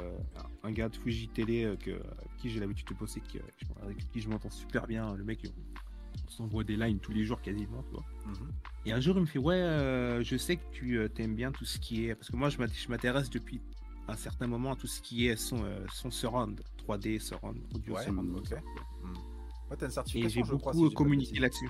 [0.63, 1.91] un gars de Fuji Télé euh, que,
[2.37, 3.41] qui j'ai l'habitude de bosser, qui, euh,
[3.81, 5.15] avec qui je m'entends super bien.
[5.15, 7.83] Le mec, on, s'envoie des lines tous les jours quasiment.
[7.83, 8.05] Tu vois.
[8.25, 8.51] Mhm.
[8.85, 11.77] Et un jour, il me fait Ouais, je sais que tu aimes bien tout ce
[11.77, 12.15] qui est.
[12.15, 12.57] Parce que moi, je
[12.89, 13.61] m'intéresse depuis
[14.07, 18.37] un certain moment tout ce qui est son, son surround, 3D, surround, audio ouais, surround.
[18.37, 18.51] Ok.
[19.03, 19.17] Mhm.
[19.71, 19.77] Ouais,
[20.13, 21.69] une Et j'ai beaucoup communiqué là-dessus.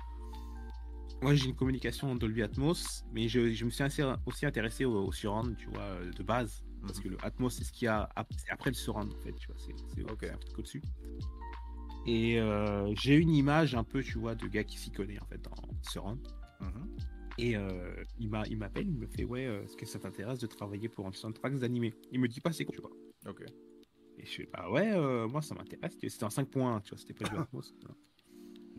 [1.21, 3.83] Moi, j'ai une communication Dolby Atmos, mais je, je me suis
[4.25, 6.65] aussi intéressé au, au surround, tu vois, de base.
[6.85, 8.09] Parce que le Atmos, c'est ce qu'il y a
[8.49, 10.31] après le surround, en fait, tu vois, c'est okay.
[10.31, 10.81] un truc au-dessus.
[12.05, 15.25] Et euh, j'ai une image un peu, tu vois, de gars qui s'y connaît, en
[15.25, 15.55] fait, en
[15.89, 16.19] surround.
[16.59, 16.89] Mhm.
[17.37, 20.87] Et euh, il m'appelle, il me fait, ouais, euh, est-ce que ça t'intéresse de travailler
[20.87, 21.93] pour un soundtrack d'animé?
[22.11, 22.91] Il me dit pas c'est quoi, tu vois.
[23.27, 23.43] Ok.
[24.19, 24.95] Et je fais, bah ouais,
[25.27, 25.97] moi ça m'intéresse.
[25.99, 27.73] C'était en 5.1, tu vois, c'était pas du Atmos.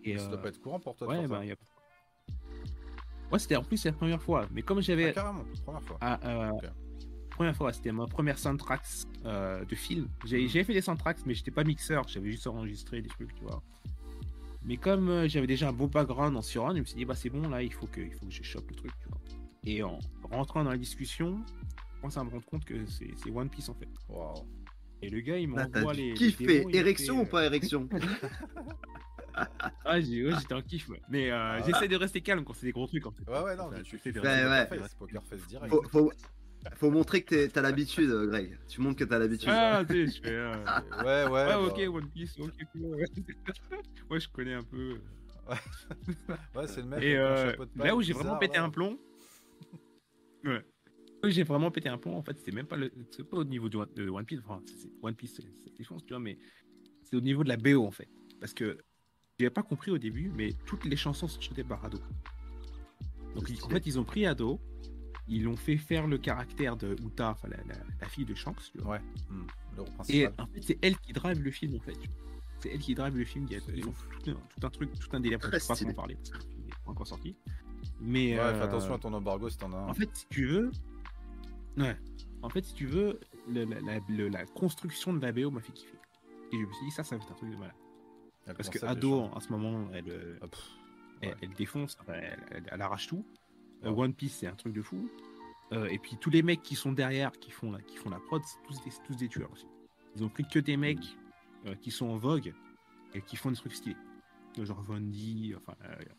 [0.05, 1.09] Et ça doit pas être courant pour toi.
[1.09, 1.57] Ouais, bah, y a...
[3.33, 4.47] Ouais, c'était en plus la première fois.
[4.53, 5.09] Mais comme j'avais.
[5.09, 5.99] Ah, carrément, première fois.
[6.01, 6.51] Ah,
[7.35, 8.83] première fois, c'était ma première soundtrack
[9.25, 10.05] euh, de film.
[10.05, 10.47] Mhm.
[10.47, 13.63] J'avais fait des soundtracks, mais j'étais pas mixeur, j'avais juste enregistré des trucs, tu vois.
[14.65, 17.15] Mais comme euh, j'avais déjà un beau background en surround, je me suis dit, bah
[17.15, 19.21] c'est bon, là, il faut que, il faut que je chope le truc, tu vois.
[19.65, 19.99] Et en
[20.31, 23.75] rentrant dans la discussion, je commence à me rendre compte que c'est One Piece en
[23.75, 23.89] fait.
[24.09, 24.47] Wow.
[25.03, 26.15] Et le gars, il m'envoie les.
[26.15, 27.89] Kiffé, érection ou pas euh, érection
[29.85, 31.61] Ah, j'étais en kiff, mais ah.
[31.67, 33.29] j'essaie de rester calme quand c'est des gros trucs en fait.
[33.29, 34.69] Ouais, ouais, non, mais tu fais des ouais, ouais.
[34.97, 35.75] Poker face direct.
[35.75, 36.13] Faut, faut,
[36.75, 38.59] faut montrer que t'as l'habitude, Greg.
[38.69, 39.49] Tu montres que t'as l'habitude.
[39.51, 40.35] Ah, tu sais, je fais.
[40.35, 40.65] Euh,
[41.05, 41.57] ouais, ouais.
[41.57, 42.83] Ouais, ok, One Piece, ok, cool.
[42.83, 43.05] Ouais.
[44.21, 44.99] je connais un peu.
[45.49, 47.03] ouais, c'est le mec.
[47.03, 48.99] Et euh, là où j'ai vraiment pété un plomb.
[50.45, 50.53] ouais.
[50.53, 52.91] Là où j'ai vraiment pété un plomb, en fait, c'est même pas, le...
[53.31, 54.41] pas au niveau de, One Piece.
[54.45, 54.63] Enfin,
[55.03, 56.39] One Piece, c'est défonce, tu vois, mais
[57.03, 58.09] c'est au niveau de la BO, en fait.
[58.41, 58.79] Parce que
[59.39, 61.99] j'avais pas compris au début, mais toutes les chansons sont chantées par Ado.
[63.35, 64.61] Donc, en fait, ils ont pris Ado,
[65.29, 68.71] ils l'ont fait faire le caractère de Uta, enfin la, fille de Shanks.
[68.73, 68.97] Tu vois.
[68.97, 69.01] Ouais.
[69.31, 69.47] Hmm.
[70.09, 71.97] Et en fait, c'est elle qui drive le film en fait.
[72.59, 73.47] C'est elle qui drive le film.
[73.49, 75.39] Il y a tout, un, truc, tout un délire.
[75.43, 77.37] Je ne sais pas comment parler parce qu'il n'est pas encore sorti.
[78.01, 79.89] Mais ouais, fais euh, attention à ton embargo si t'en as un.
[79.89, 80.71] En fait, si tu veux,
[81.77, 81.97] ouais.
[82.43, 85.97] En fait, si tu veux, la, construction de la BO m'a fait kiffer.
[86.53, 87.75] Et je me suis dit, ça, ça va être un truc de malade.
[88.45, 90.47] Parce que Ado, en ce moment, elle, ah,
[91.41, 93.25] elle, défonce, elle, arrache tout.
[93.85, 95.09] Euh, One Piece, c'est un truc de fou.
[95.73, 98.21] Euh, et puis tous les mecs qui sont derrière, qui font la, qui font la
[98.21, 99.67] prod, c'est tous des, tous des tueurs aussi.
[100.17, 101.17] Ils ont pris que des mecs
[101.67, 102.55] euh, qui sont en vogue
[103.15, 103.97] et qui font des trucs stylés.
[104.57, 105.75] Genre Vondi, enfin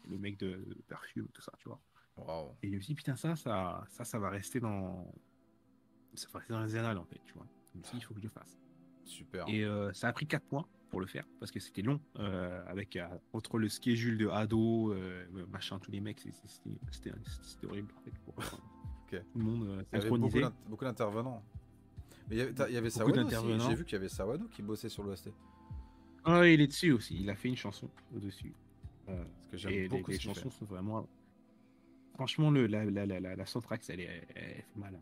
[0.09, 0.59] le mec de,
[0.89, 1.79] Perfume, tout ça, tu vois.
[2.61, 5.09] Et je me suis dit, putain, ça, ça, ça, ça va rester dans.
[6.15, 7.45] Ça va rester dans les annales en fait, tu vois.
[7.73, 8.59] Donc, il faut que je le fasse.
[9.05, 9.47] Super.
[9.47, 12.95] Et ça a pris 4 mois pour le faire parce que c'était long euh, avec
[12.95, 16.25] euh, entre le schedule de ado euh, machin tous les mecs
[16.89, 18.33] c'était horrible en fait pour
[19.09, 20.41] tout le monde synchronisé.
[20.69, 21.43] beaucoup d'intervenants.
[22.29, 25.31] Mais il y avait, Sawano j'ai vu qu'il y avait Sawano qui bossait sur l'OST
[26.23, 27.17] ah il est dessus aussi.
[27.19, 28.53] Il a fait une chanson au dessus
[29.05, 31.09] parce que j'aime beaucoup les, chansons sont vraiment
[32.13, 34.97] franchement le la la la, la, la soundtrack elle, est, elle fait mal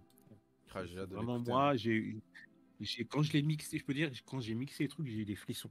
[0.74, 2.22] ah, vraiment moi j'ai eu
[3.10, 5.36] quand je l'ai mixé, je peux dire, quand j'ai mixé les trucs, j'ai eu des
[5.36, 5.70] frissons.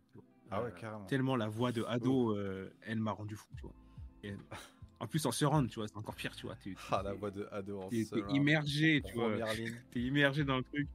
[0.50, 1.04] Ah ouais, euh, carrément.
[1.06, 4.36] Tellement la voix de Ado, euh, elle m'a rendu fou, tu vois.
[5.00, 6.56] en plus, en surround, tu vois, c'est encore pire, tu vois.
[6.90, 9.30] ah, la voix de Ado en T'es immergé, tu vois.
[9.90, 10.88] T'es immergé dans le truc.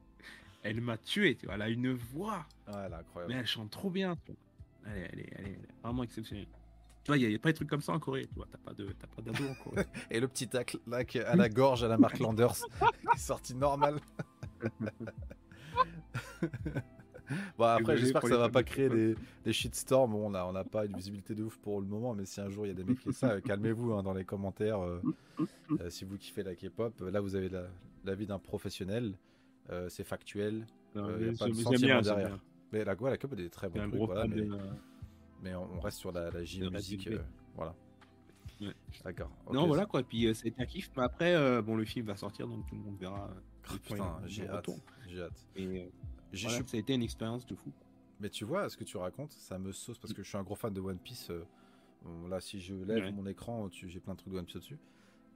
[0.62, 1.54] Elle m'a tué, tu vois.
[1.54, 2.46] Elle a une voix.
[2.66, 3.32] Ouais, elle est incroyable.
[3.32, 4.40] Mais elle chante trop bien, tu vois.
[4.86, 6.46] Elle, est, elle, est, vraiment exceptionnelle.
[7.04, 8.46] Tu vois, il n'y a, pas de trucs comme ça en Corée, tu vois.
[8.50, 8.72] T'as pas
[9.22, 9.84] d'ado en Corée.
[10.10, 10.64] Et le petit là,
[11.26, 12.54] à la gorge à la marque Landers,
[13.12, 13.98] qui est sorti normal.
[17.58, 20.12] bon, après, j'espère que ça va pas créer des, des shitstorms.
[20.12, 22.40] Bon, on n'a on a pas une visibilité de ouf pour le moment, mais si
[22.40, 24.80] un jour il y a des mecs qui ça, euh, calmez-vous hein, dans les commentaires.
[24.80, 25.00] Euh,
[25.80, 29.14] euh, si vous kiffez la K-pop, là vous avez la, vie d'un professionnel,
[29.88, 32.38] c'est factuel, il n'y a pas de sentiment derrière.
[32.72, 33.90] Mais la, quoi, la K-pop est très bonne.
[35.40, 37.08] Mais on, reste sur la, la musique.
[37.54, 37.74] voilà.
[39.04, 39.30] D'accord.
[39.52, 40.02] Non, voilà quoi.
[40.02, 40.90] Puis été un kiff.
[40.96, 43.30] Mais après, bon, le film va sortir, donc tout le monde verra.
[43.70, 44.70] Oh, putain, j'ai hâte.
[45.06, 45.46] J'ai hâte.
[45.54, 45.90] Et
[46.32, 47.72] voilà, ça a été une expérience de fou.
[48.20, 50.42] Mais tu vois, ce que tu racontes, ça me sauce parce que je suis un
[50.42, 51.30] gros fan de One Piece.
[52.28, 54.78] là, si je lève mon écran, j'ai plein de trucs de One Piece dessus.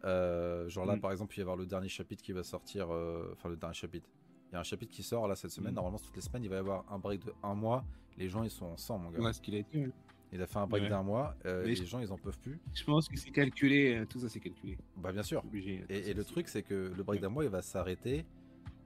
[0.04, 1.00] Euh, genre là, mm.
[1.00, 2.88] par exemple, il va y avoir le dernier chapitre qui va sortir.
[2.90, 4.08] Euh, enfin, le dernier chapitre.
[4.50, 5.72] Il y a un chapitre qui sort là cette semaine.
[5.72, 5.76] Mm.
[5.76, 7.84] Normalement, toutes les semaines, il va y avoir un break de un mois.
[8.18, 9.20] Les gens, ils sont ensemble, mon gars.
[9.20, 9.88] Ouais, ce qu'il a été.
[10.32, 11.34] Il a fait un break d'un mois.
[11.44, 12.58] Euh, les gens, ils en peuvent plus.
[12.74, 14.04] Je pense que c'est calculé.
[14.08, 14.78] Tout ça, c'est calculé.
[14.96, 15.42] Bah, bien sûr.
[15.88, 18.24] et, le truc, c'est que le break d'un mois, il va s'arrêter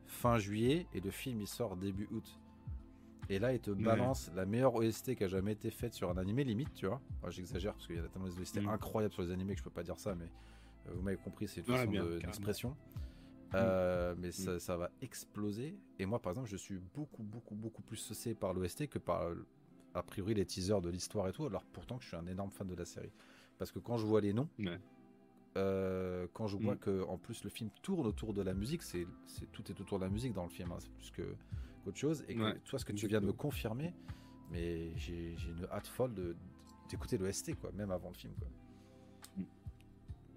[0.06, 2.38] fin juillet et le film, il sort début août.
[3.28, 6.16] Et là, il te balance la meilleure OST qui a jamais été faite sur un
[6.16, 7.00] animé, limite, tu vois.
[7.28, 8.68] J'exagère parce qu'il y a tellement d'OST mm.
[8.68, 10.26] incroyables sur les animés que je peux pas dire ça, mais
[10.86, 12.70] euh, vous m'avez compris, c'est une façon d'expression.
[12.70, 12.74] Mm.
[13.54, 14.58] Euh, mais mm.
[14.60, 15.76] ça, va exploser.
[15.98, 19.28] Et moi, par exemple, je suis beaucoup, beaucoup, beaucoup plus saucé par l'OST que par,
[19.94, 21.46] a priori, les teasers de l'histoire et tout.
[21.46, 23.12] Alors pourtant que je suis un énorme fan de la série.
[23.58, 24.48] Parce que quand je vois les noms,
[25.56, 26.78] euh, quand je vois mm.
[26.78, 29.06] que en plus le film tourne autour de la musique, c'est
[29.52, 30.72] tout est autour de la musique dans le film.
[30.72, 30.78] Hein.
[30.78, 31.34] c'est plus que
[31.84, 32.24] qu'autre chose.
[32.28, 33.94] Et que toi, ce que tu viens de me confirmer,
[34.50, 36.14] mais j'ai une hâte folle
[36.88, 38.48] d'écouter l'OST, quoi, même avant le film, quoi.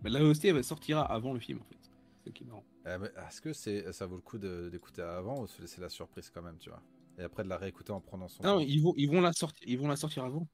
[0.04, 1.92] Mais la OST elle sortira avant le film en fait.
[2.24, 2.64] C'est qui est marrant.
[2.86, 6.30] Eh, est-ce que c'est ça vaut le coup d'écouter avant ou se laisser la surprise
[6.30, 6.82] quand même, tu vois?
[7.18, 8.42] Et après de la réécouter en prenant son.
[8.44, 10.48] Non, ils vont ils vont la sortir ils vont la sortir avant.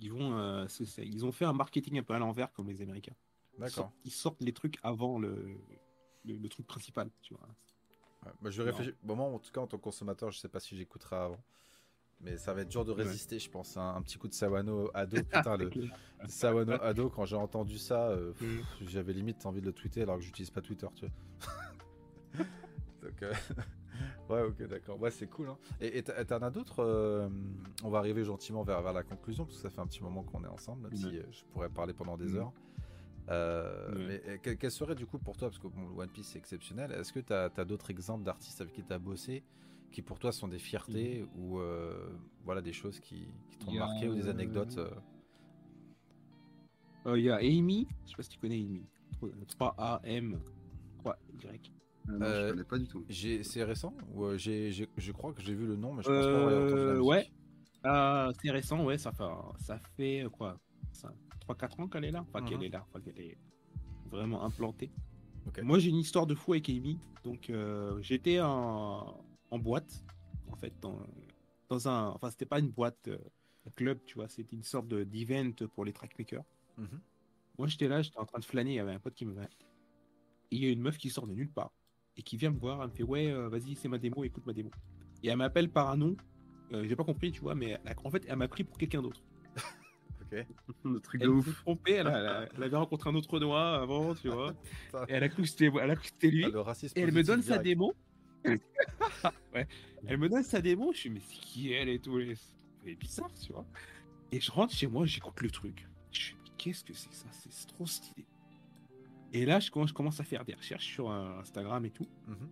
[0.00, 0.66] Ils vont euh,
[0.98, 3.14] ils ont fait un marketing un peu à l'envers comme les Américains.
[3.58, 3.92] D'accord.
[4.04, 5.58] Ils, sortent les trucs avant le,
[6.24, 7.48] le, truc principal, tu vois.
[8.40, 8.94] bah, je vais réfléchir.
[9.02, 11.42] Bon, moi, en tout cas, en tant que consommateur, je sais pas si j'écouterai avant.
[12.20, 13.76] Mais ça va être dur de résister, je pense.
[13.76, 15.16] Un, petit coup de Sawano ado.
[15.22, 15.70] Putain, le
[16.28, 18.86] Sawano ado, quand j'ai entendu ça, euh, mm.
[18.86, 22.44] j'avais limite envie de le tweeter alors que j'utilise pas Twitter, tu vois.
[23.02, 23.34] Donc, euh,
[24.30, 24.98] ouais, ok, d'accord.
[24.98, 25.50] Ouais, c'est cool.
[25.50, 25.58] Hein.
[25.80, 27.28] Et t'en as d'autres euh,
[27.82, 30.22] On va arriver gentiment vers, vers, la conclusion, parce que ça fait un petit moment
[30.22, 32.50] qu'on est ensemble, même si je pourrais parler pendant des mm.
[33.28, 33.94] Heures.
[33.96, 37.12] Mais quel, serait du coup pour toi, parce que bon, One Piece c'est exceptionnel, est-ce
[37.12, 39.42] que tu as, as d'autres exemples d'artistes avec qui tu as bossé
[39.94, 41.40] qui pour toi sont des fiertés mm.
[41.40, 42.10] ou euh,
[42.44, 44.90] voilà des choses qui, qui t'ont marqué ou des anecdotes euh?
[47.06, 48.84] Euh, Il y a Amy, je sais pas si tu connais Amy.
[49.22, 50.38] 3AM,
[51.04, 51.70] 3Y.
[52.06, 53.04] Ah non, je connais pas du tout.
[53.08, 57.00] C'est récent ou j'ai, je crois que j'ai vu le nom, mais je pense pas
[57.00, 57.30] Ouais,
[57.84, 59.24] ah, c'est récent, ouais, ça fait,
[59.58, 60.58] ça fait quoi
[61.48, 62.24] 3-4 ans qu'elle est là.
[62.28, 62.64] Enfin, qu'elle mhm.
[62.64, 63.38] est là, enfin, qu'elle est
[64.10, 64.90] vraiment implantée.
[65.62, 66.98] Moi, j'ai une histoire de fou avec Amy.
[67.22, 67.52] Donc,
[68.00, 70.02] j'étais en, en boîte,
[70.50, 70.98] en fait, dans,
[71.68, 72.08] dans un.
[72.08, 73.18] Enfin, c'était pas une boîte, euh,
[73.76, 76.44] club, tu vois, c'était une sorte d'event pour les trackmakers.
[76.78, 77.00] Mhm.
[77.58, 79.32] Moi, j'étais là, j'étais en train de flâner, il y avait un pote qui me
[79.32, 79.42] va.
[80.50, 81.72] Il y a une meuf qui sort de nulle part
[82.16, 84.46] et qui vient me voir, elle me fait Ouais, euh, vas-y, c'est ma démo, écoute
[84.46, 84.70] ma démo.
[85.22, 86.16] Et elle m'appelle par un nom,
[86.72, 89.22] euh, j'ai pas compris, tu vois, mais en fait, elle m'a pris pour quelqu'un d'autre.
[90.68, 90.74] ok.
[90.84, 91.62] Le truc de ouf.
[91.62, 92.06] Trompé, elle,
[92.56, 94.54] elle, avait rencontré un autre noix avant, tu vois.
[95.08, 95.70] et elle a cru que c'était
[96.30, 96.44] lui.
[96.44, 97.94] Ah, et elle me donne sa démo.
[99.54, 99.66] ouais.
[100.06, 102.20] Elle me donne sa démo, je suis mais c'est qui elle et tout.
[102.84, 103.66] C'est bizarre, tu vois.
[104.32, 105.86] Et je rentre chez moi, j'écoute le truc.
[106.10, 107.26] Je suis qu'est-ce que c'est ça?
[107.30, 108.26] C'est trop stylé.
[109.32, 112.06] Et là, je commence, je commence, à faire des recherches sur euh, Instagram et tout.
[112.28, 112.48] Mhm.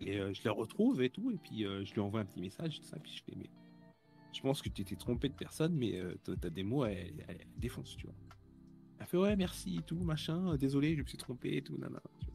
[0.00, 1.30] Et euh, je les retrouve et tout.
[1.30, 2.98] Et puis euh, je lui envoie un petit message, tout ça.
[2.98, 3.48] Puis je fais, mais
[4.34, 6.00] je pense que tu étais trompé de personne, mais
[6.40, 8.16] ta démo, elle, elle, défonce, tu vois.
[8.98, 10.56] Elle fait, ouais, merci et tout, machin.
[10.56, 11.76] Désolé, je me suis trompé et tout.
[11.78, 12.34] Nanana, tu vois.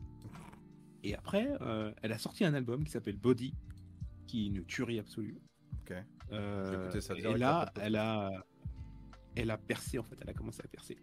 [1.03, 3.53] Et après, euh, elle a sorti un album qui s'appelle Body,
[4.27, 5.39] qui est une tuerie absolue.
[5.81, 5.95] Ok.
[6.31, 8.29] Euh, ça et là, elle a,
[9.35, 10.97] elle a percé en fait, elle a commencé à percer.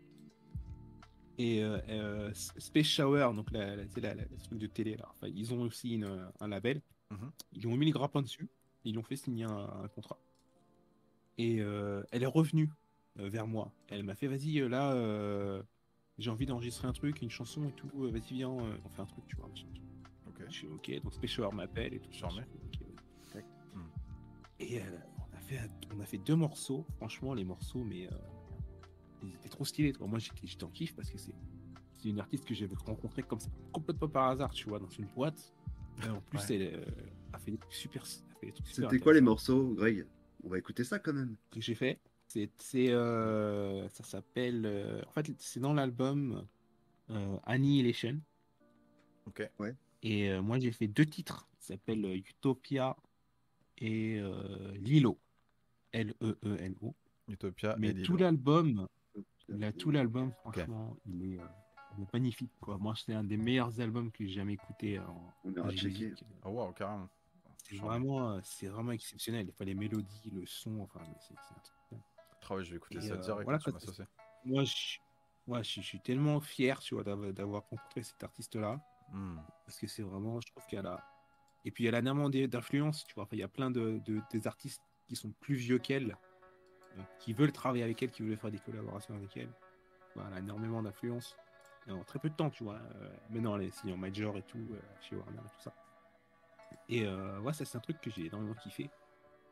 [1.38, 5.62] Et euh, Space Shower, donc la, la, la, truc de télé, là, enfin, ils ont
[5.62, 6.00] aussi
[6.40, 6.80] un label.
[7.10, 7.30] Mhm.
[7.52, 8.48] Ils ont mis les grappins dessus.
[8.84, 10.18] ils l'ont fait signer un, contrat.
[11.38, 12.70] Et elle est revenue
[13.16, 13.72] vers moi.
[13.88, 15.62] Elle m'a fait, vas-y, là,
[16.18, 19.26] j'ai envie d'enregistrer un truc, une chanson et tout, vas-y viens, on fait un truc,
[19.26, 19.50] tu vois.
[20.48, 22.12] Je suis ok, donc Special m'appelle et tout.
[22.12, 22.28] ça.
[24.58, 24.82] Et euh,
[25.18, 28.16] on, a fait, on a fait deux morceaux, franchement, les morceaux, mais euh,
[29.22, 29.92] ils étaient trop stylés.
[30.00, 31.34] Moi, j'étais en kiff parce que c'est
[32.04, 35.52] une artiste que j'avais rencontrée comme ça, complètement par hasard, tu vois, dans une boîte.
[36.08, 36.84] en plus, elle euh,
[37.32, 38.06] a fait des trucs super.
[38.06, 40.06] C'était quoi les morceaux, Greg?
[40.46, 41.36] On va écouter ça quand même.
[41.50, 42.48] Ce que j'ai fait, c'est.
[43.90, 45.04] ça s'appelle.
[45.06, 46.46] en fait, c'est dans l'album
[47.44, 48.20] Annihilation.
[49.26, 49.50] Ok.
[49.58, 49.74] Ouais.
[50.02, 51.48] Et euh, moi, j'ai fait deux titres.
[51.58, 52.96] Ça s'appelle euh, Utopia
[53.78, 55.18] et euh, Lilo.
[55.92, 56.94] L-E-E-N-O.
[57.28, 58.86] Utopia Mais tout l'album,
[59.78, 61.40] tout l'album, franchement, il, est,
[62.12, 62.52] magnifique.
[62.60, 62.78] Quoi.
[62.78, 66.12] Moi, c'est un des meilleurs albums que j'ai jamais écouté en, On a checké.
[66.44, 67.08] Oh, wow, carrément.
[67.68, 69.52] C'est vraiment, c'est vraiment exceptionnel.
[69.60, 71.34] les mélodies, le son, enfin, c'est.
[72.48, 73.58] Ah ouais, je vais écouter ça direct voilà,
[74.44, 74.98] Moi, je,
[75.46, 78.80] moi je, suis tellement fier, tu vois, d'avoir rencontré cet artiste-là.
[79.12, 79.38] Hmm.
[79.64, 81.04] Parce que c'est vraiment, je trouve qu'il y a.
[81.64, 83.26] Et puis y a énormément d'influence, tu vois.
[83.32, 86.16] il y a plein de, des artistes qui sont plus vieux qu'elle,
[86.96, 89.50] euh, qui veulent travailler avec elle, qui veulent faire des collaborations avec elle.
[90.14, 91.36] elle a énormément d'influence.
[91.88, 92.76] En très peu de temps, tu vois.
[92.76, 95.74] Euh, maintenant, elle est signée en major et tout, euh, chez Warner et tout ça.
[96.88, 98.90] Et ouais, ça, c'est un truc que j'ai énormément kiffé.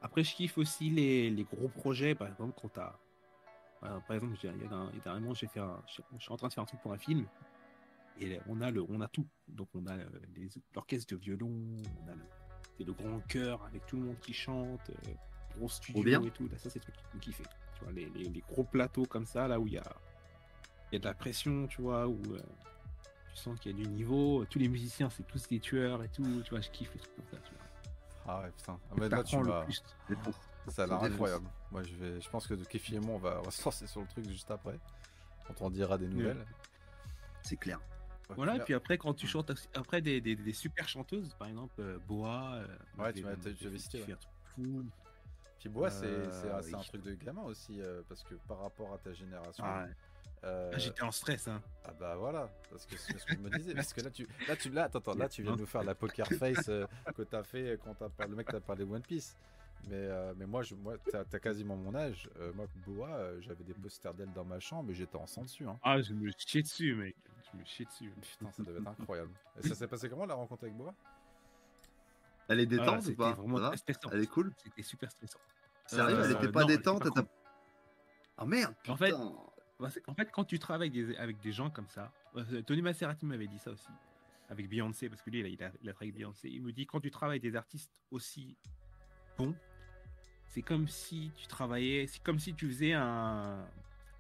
[0.01, 2.97] Après, je kiffe aussi les, les gros projets, par exemple, quand t'as.
[3.81, 6.63] par exemple, il y a, un, moment, j'ai fait je suis en train de faire
[6.63, 7.27] un truc pour un film.
[8.21, 9.27] Et on a, le, on a tout.
[9.49, 9.97] Donc, on a
[10.75, 11.51] l'orchestre de violon,
[12.05, 14.91] on a le, le grand chœur avec tout le monde qui chante
[15.57, 16.49] gros studio et tout.
[16.49, 17.45] Là, ça, c'est le truc qui me kiffait.
[17.77, 19.97] Tu vois, les, les, gros plateaux comme ça, là où il y a,
[20.93, 22.41] y a de la pression, tu vois, où euh,
[23.35, 24.45] tu sens qu'il y a du niveau.
[24.47, 26.43] Tous les musiciens, c'est tous des tueurs et tout.
[26.43, 27.65] Tu vois, je kiffe les trucs comme ça, tu vois.
[28.27, 28.79] Ah ouais, putain.
[28.91, 29.67] Ah, là, tu vas...
[30.69, 31.47] Ça a l'air incroyable.
[31.71, 32.21] Moi, je, vais...
[32.21, 34.07] je pense que de Kefi et moi, on va, on va se lancer sur le
[34.07, 34.79] truc juste après.
[35.47, 36.45] Quand on dira des nouvelles.
[37.43, 37.81] C'est clair.
[38.31, 41.75] Voilà, et puis après, quand tu chantes après des, des, des super chanteuses, par exemple
[41.79, 42.67] euh, Boa, euh,
[42.97, 43.37] ouais, tu m'as
[43.77, 44.03] cité.
[44.03, 44.17] Ouais.
[44.55, 44.85] Fou,
[45.69, 49.13] Bois, c'est euh, un truc de gamin aussi, euh, parce que par rapport à ta
[49.13, 49.65] génération.
[49.67, 49.87] Ah
[50.45, 51.63] euh, ah, J'étais en stress, hein.
[51.85, 53.75] Ah bah voilà, parce que c'est ce que je me disais.
[53.75, 55.95] Parce que là, tu, là, tu, là, attends, là, tu viens de nous faire la
[55.95, 59.37] poker face que t'as fait quand as parlé, le mec t'a parlé One Piece.
[59.89, 62.29] Mais, mais moi, je, moi, t'as as quasiment mon âge.
[62.55, 65.67] moi, Boa, j'avais des posters d'elle dans ma chambre et j'étais en sang dessus.
[65.67, 65.79] Hein.
[65.83, 67.17] Ah, je me chiais dessus, mec.
[67.53, 68.11] Je me chiais dessus.
[68.39, 69.33] Putain, ça devait être incroyable.
[69.63, 70.95] Et ça s'est passé comment la rencontre avec Boa?
[72.49, 73.37] Elle est détente ou pas?
[74.13, 74.53] Elle est cool?
[74.63, 75.39] C'était super stressant.
[75.87, 77.09] Sérieux, elle était pas détente.
[78.39, 78.75] Oh merde.
[78.89, 79.13] En fait,
[79.81, 83.59] en fait, quand tu travailles avec des, gens comme ça, euh, Tony Maserati m'avait dit
[83.59, 83.89] ça aussi
[84.49, 86.49] avec Beyoncé parce que lui, il a, il a, travaillé avec Beyoncé.
[86.49, 88.57] Il me dit quand tu travailles avec des artistes aussi
[89.37, 89.55] bons,
[90.47, 93.67] c'est comme si tu travaillais, c'est comme si tu faisais un,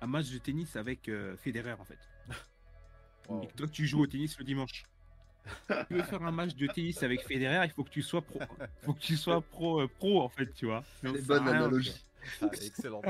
[0.00, 1.98] un match de tennis avec euh, Federer en fait.
[3.42, 4.84] Et que toi, tu joues au tennis le dimanche
[5.88, 8.40] tu veux faire un match de tennis avec Federer, il faut que tu sois pro.
[8.82, 10.82] Faut que tu sois pro, euh, pro en fait, tu vois.
[11.00, 12.02] C'est une bonne analogie.
[12.40, 13.02] Ah, excellent.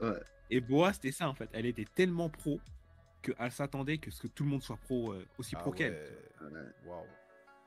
[0.50, 1.48] Et Boa, c'était ça en fait.
[1.52, 2.60] Elle était tellement pro
[3.22, 5.98] qu'elle s'attendait que, ce que tout le monde soit pro, euh, aussi ah pro qu'elle.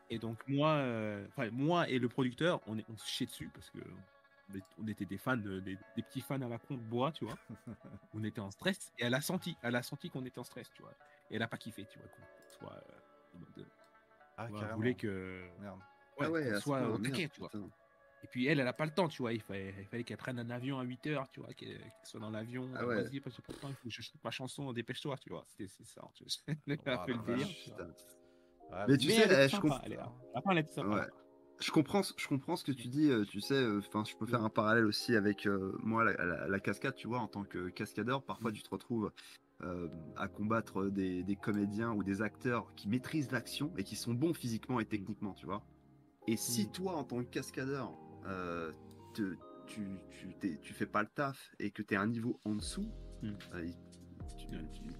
[0.10, 3.70] Et donc moi, euh, moi et le producteur, on, est, on se chiait dessus parce
[3.70, 3.80] que
[4.80, 7.38] on était des fans, des, petits fans à la con de Boa, tu vois.
[8.14, 10.72] on était en stress et elle a senti, elle a senti qu'on était en stress,
[10.74, 10.94] tu vois.
[11.30, 12.84] Et elle a pas kiffé, tu vois, qu'on soit
[14.40, 15.44] ah, on voulait que.
[15.60, 15.80] Merde.
[16.20, 17.52] ah ouais, soit au tu vois.
[18.24, 19.34] Et puis elle, elle a pas le temps, tu vois.
[19.34, 22.20] Il fallait, il fallait qu'elle prenne un avion à 8 heures, tu vois, qu'elle soit
[22.20, 22.70] dans l'avion.
[22.76, 23.04] Ah ouais.
[23.04, 25.46] Vas-y, parce que pourtant, il faut que je chante ma chanson, dépêche-toi, tu vois.
[25.48, 26.02] C'était ça.
[26.14, 26.56] Tu vois.
[26.68, 27.48] elle a fait le délire.
[28.88, 29.82] mais tu sais, je comprends.
[31.62, 33.12] Je comprends, je comprends ce que tu dis.
[33.12, 36.48] Euh, tu sais, euh, enfin, je peux faire un parallèle aussi avec euh, moi, la,
[36.48, 36.96] la, cascade.
[36.96, 38.54] Tu vois, en tant que cascadeur, parfois, mm.
[38.54, 39.12] tu te retrouves
[39.62, 44.34] euh, à combattre des, comédiens ou des acteurs qui maîtrisent l'action et qui sont bons
[44.34, 45.66] physiquement et techniquement, tu vois.
[46.28, 46.72] Et si mm.
[46.72, 47.92] toi, en tant que cascadeur,
[48.30, 48.72] euh,
[49.14, 49.38] tu,
[50.64, 52.90] tu, fais pas le taf et que tu es un niveau en dessous,
[53.22, 53.30] mm.
[53.56, 53.68] euh,
[54.38, 54.48] tu,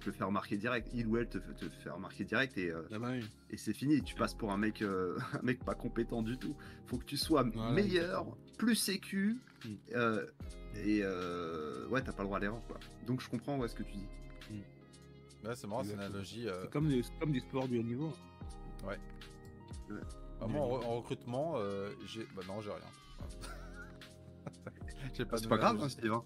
[0.00, 0.88] peux faire remarquer direct.
[0.92, 3.12] Il ou elle te, te fait remarquer direct et, ah bah
[3.50, 4.02] et c'est fini.
[4.02, 6.56] Tu passes pour un mec, un mec pas compétent du tout.
[6.86, 9.38] Faut que tu sois meilleur, plus sécu.
[9.64, 9.70] Mm.
[10.76, 12.78] et ouais, t'as pas le droit à l'erreur, quoi.
[13.06, 14.08] Donc je comprends ce que tu dis.
[15.44, 16.48] Ouais, c'est marrant, c'est une analogie.
[16.48, 18.12] Euh, c'est comme, des, comme du sport du haut niveau.
[18.86, 18.98] Ouais.
[20.38, 22.26] Bah, moi, en, recrutement, euh, j'ai.
[22.36, 22.80] Bah non, j'ai rien.
[25.28, 26.12] pas c'est pas grave, hein, Steve.
[26.12, 26.24] Hein.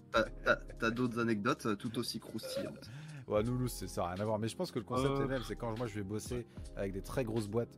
[0.79, 2.89] T'as, d'autres anecdotes euh, tout aussi croustillantes.
[3.27, 4.37] Ouais, nous, nous ça n'a rien à voir.
[4.37, 5.41] Mais je pense que le concept est même.
[5.41, 6.45] C'est quand moi je vais bosser
[6.75, 7.75] avec des très grosses boîtes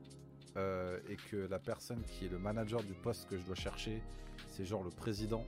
[0.58, 4.04] et que la personne qui est le manager du poste que je dois chercher,
[4.50, 5.46] c'est genre le président.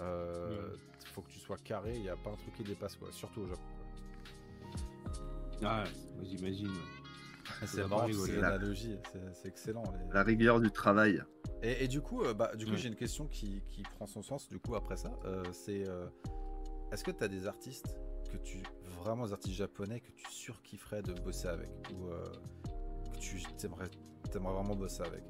[0.00, 0.76] Euh,
[1.12, 3.42] Faut que tu sois carré, il n'y a pas un truc qui dépasse quoi, surtout
[3.42, 3.62] au Japon.
[5.62, 5.84] Ah,
[6.22, 6.72] j'imagine.
[7.66, 8.96] C'est marrant, c'est l'analogie,
[9.32, 9.84] c'est excellent.
[10.12, 11.22] La rigueur du travail.
[11.62, 14.48] Et, du coup, euh, bah, du coup, j'ai une question qui, qui, prend son sens.
[14.48, 16.06] Du coup, après ça, euh, c'est euh,
[16.92, 17.96] est-ce que tu as des artistes
[18.30, 18.62] que tu
[19.02, 21.70] vraiment des artistes japonais que tu surkifferais de bosser avec?
[21.92, 22.08] Ou
[23.12, 23.88] que tu aimerais,
[24.32, 25.22] vraiment bosser avec?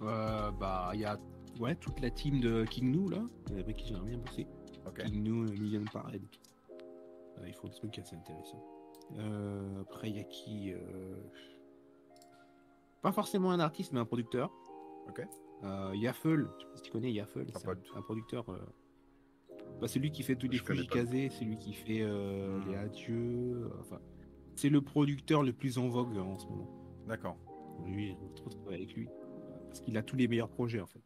[0.00, 1.18] Bah, il y a
[1.58, 3.22] ouais toute la team de King Nu là,
[3.58, 4.46] avec qui j'aimerais bien bosser.
[4.94, 6.22] King Nu, Million Parade,
[7.38, 8.62] euh, ils font des trucs assez intéressants.
[9.18, 11.16] Euh, après, il y a qui euh,
[13.02, 14.52] Pas forcément un artiste, mais un producteur.
[15.08, 15.22] Ok.
[15.94, 18.44] Yaffle, je sais pas si tu connais Yaffle, c'est un, producteur.
[19.80, 22.68] Bah, c'est lui qui fait tous les Fujikaze, c'est lui qui fait hmm.
[22.68, 23.70] les Adieux.
[23.80, 23.98] Enfin,
[24.54, 26.68] c'est le producteur le plus en vogue en ce moment.
[27.06, 27.36] D'accord.
[27.84, 28.16] Lui,
[28.66, 29.08] on avec lui.
[29.66, 31.02] Parce qu'il a tous les meilleurs projets en fait.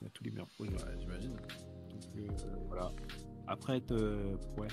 [0.00, 0.76] Il a tous les meilleurs projets.
[0.98, 1.36] j'imagine.
[2.66, 2.92] voilà.
[3.46, 4.68] Après, ouais,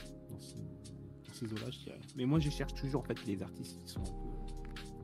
[1.35, 1.99] ces eaux-là, je dirais.
[2.15, 4.03] Mais moi, je cherche toujours en fait les artistes qui sont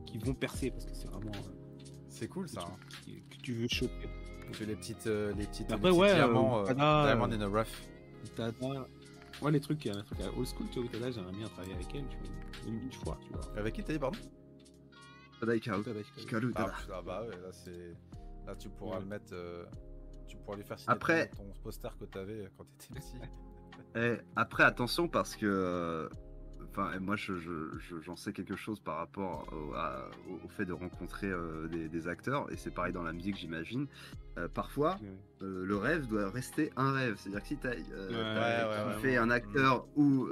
[0.06, 1.32] qui vont percer parce que c'est vraiment.
[2.08, 2.60] c'est cool ça.
[2.60, 3.14] Que, hein.
[3.42, 4.08] tu veux choper.
[4.52, 5.72] Tu les petites, les petites.
[5.72, 7.88] Après, les ouais, diamants, Diamond in a rough.
[9.40, 12.06] Ouais, les trucs, un truc old school, tu vois, là, j'aimerais bien travailler avec elle,
[12.06, 13.40] tu vois, une, une fois, tu vois.
[13.56, 14.18] Avec qui t'as dit, pardon?
[15.40, 15.82] Tada Hikaru.
[16.54, 17.96] Ah, ah, bah ouais, là, c'est.
[18.46, 19.32] Là, tu pourras le mettre.
[19.32, 19.64] Euh...
[20.28, 21.28] Tu pourras lui faire signer après...
[21.30, 23.16] ton, poster que t'avais quand t'étais petit.
[23.96, 25.46] Et après, attention, parce que.
[25.46, 26.08] Euh,
[26.72, 32.08] enfin, moi, j'en je, sais quelque chose par rapport au, fait de rencontrer euh, des,
[32.08, 33.86] acteurs, et c'est pareil dans la musique, j'imagine.
[34.38, 34.98] Euh, parfois,
[35.42, 37.16] euh, le rêve doit rester un rêve.
[37.18, 40.28] C'est-à-dire que si tu as, fait un acteur ou,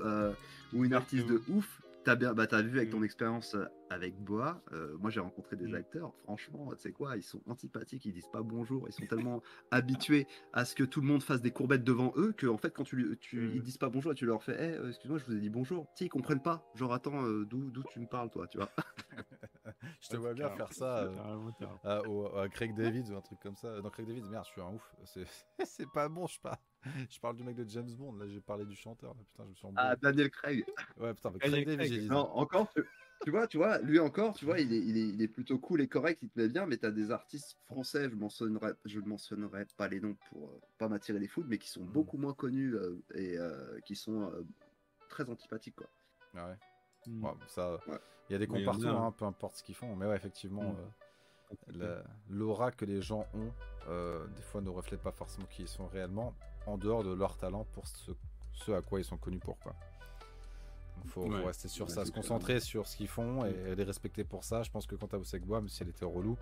[0.72, 4.16] ou une artiste de ouf, T'as bien, bah as vu avec ton expérience euh, avec
[4.18, 4.62] Boa.
[4.72, 5.74] Euh, moi, j'ai rencontré des mm.
[5.74, 6.14] acteurs.
[6.24, 10.26] Franchement, tu sais quoi, ils sont antipathiques, ils disent pas bonjour, ils sont tellement habitués
[10.54, 12.84] à ce que tout le monde fasse des courbettes devant eux que en fait, quand
[12.84, 13.52] tu, tu mm.
[13.54, 15.50] ils disent pas bonjour, et tu leur fais, hey, eh, excuse-moi, je vous ai dit
[15.50, 15.86] bonjour.
[15.94, 16.64] Tu ils comprennent pas.
[16.74, 18.70] Genre, attends, euh, d'où d'où tu me parles, toi, tu vois?
[20.00, 21.10] Je te vois bien faire ça
[21.84, 23.80] à, à, Craig David ou un truc comme ça.
[23.80, 24.94] Non, Craig David, merde, je suis un ouf.
[25.64, 26.58] C'est pas bon, je sais pas.
[27.10, 29.14] je parle du mec de James Bond, là j'ai parlé du chanteur.
[29.14, 29.20] Là.
[29.26, 30.64] Putain, je me suis Ah, Daniel Craig.
[30.98, 32.72] Ouais, putain, Craig, David, Non, encore,
[33.22, 35.58] tu, vois, tu vois, lui encore, tu vois, il est, il est, il est plutôt
[35.58, 38.98] cool et correct, il te met bien, mais t'as des artistes français, je, mentionnerai, je
[38.98, 41.92] ne mentionnerai pas les noms pour euh, pas m'attirer les foudres, mais qui sont hmm.
[41.92, 44.32] beaucoup moins connus euh, et euh, qui sont
[45.08, 45.88] très antipathiques, quoi.
[46.34, 46.56] Ah ouais.
[47.06, 47.26] Hmm.
[47.46, 47.80] ça,
[48.28, 50.72] il y a des cons partout, hein, peu importe ce qu'ils font, mais ouais, effectivement.
[50.72, 50.90] Hmm
[52.28, 53.52] l'aura que les gens ont,
[53.88, 56.34] euh, des fois, ne reflète pas forcément qui ils sont réellement,
[56.70, 59.58] en dehors de leur talent pour ce, à quoi ils sont connus pour.
[59.58, 59.74] Quoi.
[61.04, 64.44] Il faut, rester sur ça, se concentrer sur ce qu'ils font et, les respecter pour
[64.44, 64.62] ça.
[64.62, 66.36] Je pense que quand tu as bossé avec Bois, même si elle était relou,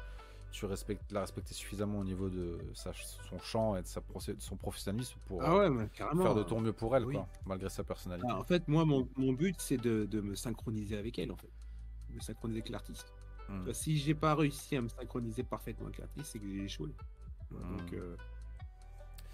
[0.50, 4.00] tu respectes, la respecter suffisamment au niveau de sa, son chant et de, sa,
[4.38, 8.28] son professionnalisme pour ah faire de ton mieux pour elle, quoi, malgré sa personnalité.
[8.30, 11.36] Ah, en fait, moi, mon, mon but, c'est de, de, me synchroniser avec elle, en
[11.36, 11.50] fait.
[12.10, 13.12] Me synchroniser avec l'artiste.
[13.48, 13.72] Hmm.
[13.72, 16.90] Si j'ai pas réussi à me synchroniser parfaitement avec l'artiste, c'est que j'ai échoué.
[17.50, 17.94] Donc, hmm.
[17.94, 18.16] euh,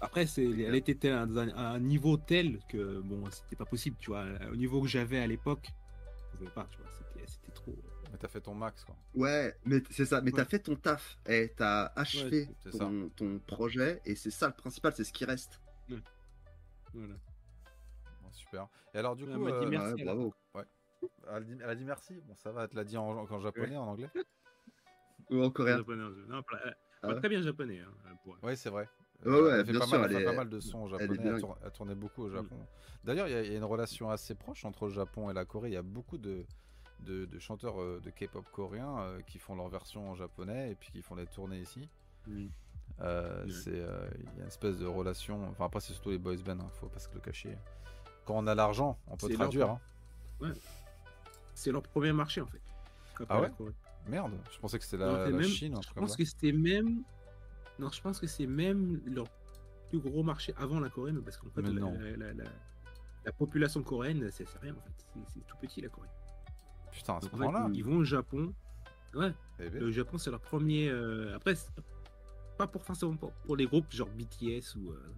[0.01, 4.25] Après, c'est, elle était à un, niveau tel que bon, c'était pas possible, tu vois.
[4.51, 5.69] Au niveau que j'avais à l'époque,
[6.17, 6.89] je pouvais pas, tu vois.
[7.27, 7.75] C'était, trop.
[8.11, 8.95] Mais t'as fait ton max, quoi.
[9.13, 10.21] Ouais, mais c'est ça.
[10.21, 11.17] Mais t'as fait ton taf.
[11.27, 12.49] Et t'as achevé
[13.15, 14.01] ton, projet.
[14.05, 15.61] Et c'est ça le principal, c'est ce qui reste.
[16.93, 17.15] Voilà.
[18.31, 18.67] super.
[18.93, 20.33] Et alors, du coup, euh, bravo.
[20.53, 20.63] Ouais.
[21.27, 22.21] Elle, a dit merci.
[22.25, 24.09] Bon, ça va, elle te l'a dit en, en, japonais, en anglais
[25.29, 25.83] Ou en coréen
[26.27, 26.41] Non,
[27.01, 27.79] ah très bien japonais.
[27.79, 28.87] Hein, Oui, c'est vrai.
[29.23, 31.17] Ouais, ouais, elle fait, bien pas, sûr, mal, elle fait pas mal de sons japonais.
[31.23, 32.55] Elle, elle, tournait beaucoup au Japon.
[32.55, 33.05] Mm.
[33.05, 35.69] D'ailleurs, il y, a une relation assez proche entre le Japon et la Corée.
[35.69, 36.45] Il y a beaucoup de,
[37.01, 40.75] de, de chanteurs euh, de K-pop coréens euh, qui font leur version en japonais et
[40.75, 41.87] puis qui font des tournées ici.
[43.01, 45.49] Euh, c'est il y a une espèce de relation.
[45.49, 47.57] Enfin, après, c'est surtout les boys band, hein, faut pas se le cacher.
[48.25, 49.69] Quand on a l'argent, on peut traduire.
[49.69, 49.79] Hein.
[50.41, 50.53] Ouais.
[51.53, 52.61] C'est leur premier marché en fait.
[53.29, 53.49] Ah ouais
[54.07, 55.79] Merde, je pensais que c'était la, Chine.
[55.81, 57.03] Je pense que c'était même.
[57.79, 59.27] Non, je pense que c'est même leur
[59.89, 64.73] plus gros marché avant la Corée, mais parce qu'en fait, la, population coréenne, c'est rien
[64.73, 65.23] en fait.
[65.27, 66.09] C'est tout petit la Corée.
[66.91, 67.69] Putain, à ce point-là.
[67.73, 68.53] Ils vont au Japon.
[69.13, 69.33] Ouais.
[69.59, 69.79] Eh ben.
[69.81, 70.89] Le Japon, c'est leur premier.
[70.89, 71.55] Euh, après,
[72.57, 75.13] pas pour forcément pour, les groupes genre BTS ou euh,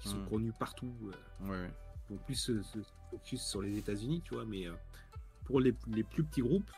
[0.00, 0.28] qui sont hmm.
[0.28, 0.94] connus partout.
[1.04, 1.70] Euh, ouais,
[2.10, 2.62] Ils vont plus se,
[3.10, 4.66] focus sur les États-Unis, tu vois, mais
[5.44, 6.70] pour les, plus petits groupes,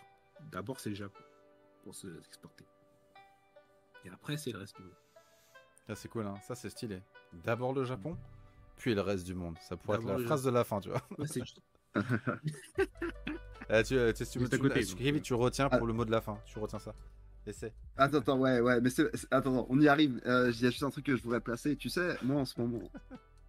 [0.51, 1.22] d'abord c'est le Japon
[1.82, 2.66] pour se exporter.
[4.05, 4.92] Et après c'est le reste du monde.
[5.86, 6.35] Ça c'est cool, hein.
[6.43, 7.01] ça c'est stylé.
[7.44, 8.16] D'abord le Japon,
[8.77, 9.56] puis le reste du monde.
[9.61, 11.02] Ça pourrait être la phrase de la fin, tu vois.
[13.85, 15.86] tu, tu, tu, tu, retiens pour ah.
[15.86, 16.39] le mot de la fin.
[16.47, 16.94] Tu retiens ça.
[17.47, 17.74] Essaie.
[17.97, 20.20] Attends, attends, ouais, ouais, mais c'est, attends, on y arrive.
[20.24, 21.77] Euh, il y a juste un truc que je voudrais placer.
[21.77, 22.90] Tu sais, moi en ce moment,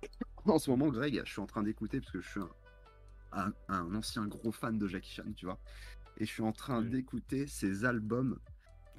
[0.45, 2.41] en ce moment, Greg, je suis en train d'écouter parce que je suis
[3.32, 5.60] un, un, ancien gros fan de Jackie Chan, tu vois.
[6.18, 8.38] Et je suis en train d'écouter ses albums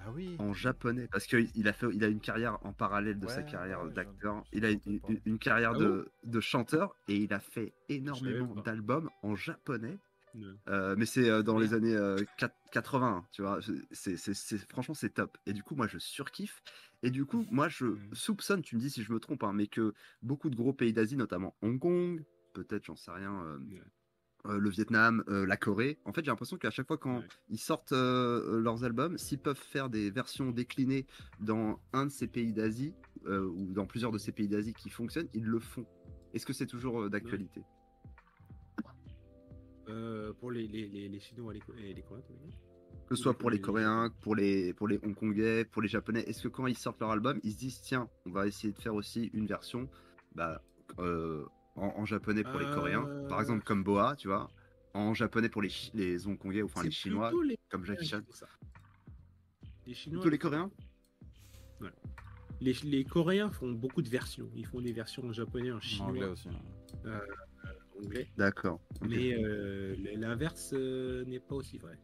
[0.01, 0.36] ah oui.
[0.39, 3.85] en japonais parce qu'il a fait, il a une carrière en parallèle de sa carrière
[3.86, 4.44] d'acteur.
[4.52, 9.35] Il a une, carrière ah de, de, chanteur et il a fait énormément d'albums en
[9.35, 9.98] japonais.
[10.68, 11.97] Euh, mais c'est euh, dans les années
[12.36, 13.59] 80, euh, tu vois.
[13.93, 14.16] C'est,
[14.68, 15.39] franchement, c'est top.
[15.47, 16.62] Et du coup, moi, je surkiffe.
[17.02, 19.66] Et du coup, moi, je soupçonne, tu me dis si je me trompe, hein, mais
[19.66, 23.59] que beaucoup de gros pays d'Asie, notamment Hong Kong, peut-être, j'en sais rien, euh,
[24.52, 25.98] le Vietnam, euh, la Corée.
[26.05, 29.56] En fait, j'ai l'impression qu'à chaque fois quand ils sortent euh, leurs albums, s'ils peuvent
[29.56, 31.06] faire des versions déclinées
[31.40, 32.94] dans un de ces pays d'Asie
[33.27, 35.85] ou dans plusieurs de ces pays d'Asie qui fonctionnent, ils le font.
[36.32, 37.64] Est-ce que c'est toujours d'actualité?
[40.39, 42.31] Pour les, les, Chinois et les, Coréens
[43.09, 46.43] que ce soit pour les Coréens, pour les, pour les Hongkongais, pour les Japonais, est-ce
[46.43, 48.94] que quand ils sortent leur album, ils se disent tiens, on va essayer de faire
[48.94, 49.89] aussi une version
[50.35, 50.62] bah,
[51.77, 54.48] en, japonais pour les Coréens, par exemple comme Boa, tu vois,
[54.94, 57.31] en japonais pour les, les Hongkongais ou enfin les Chinois,
[57.69, 58.20] comme Jackie Chan.
[59.86, 60.20] Les Chinois.
[60.20, 60.70] Plutôt les Coréens
[62.61, 64.48] les, les, Coréens font beaucoup de versions.
[64.55, 66.07] Ils font des versions en japonais, en chinois.
[66.07, 66.48] En anglais aussi.
[67.05, 67.20] Euh,
[68.03, 68.28] anglais.
[68.36, 68.81] D'accord.
[69.03, 71.98] Mais euh, l'inverse euh, n'est pas aussi vrai.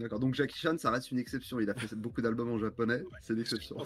[0.00, 1.60] D'accord, donc Jackie Chan, ça reste une exception.
[1.60, 3.76] Il a fait beaucoup d'albums en japonais, c'est une exception.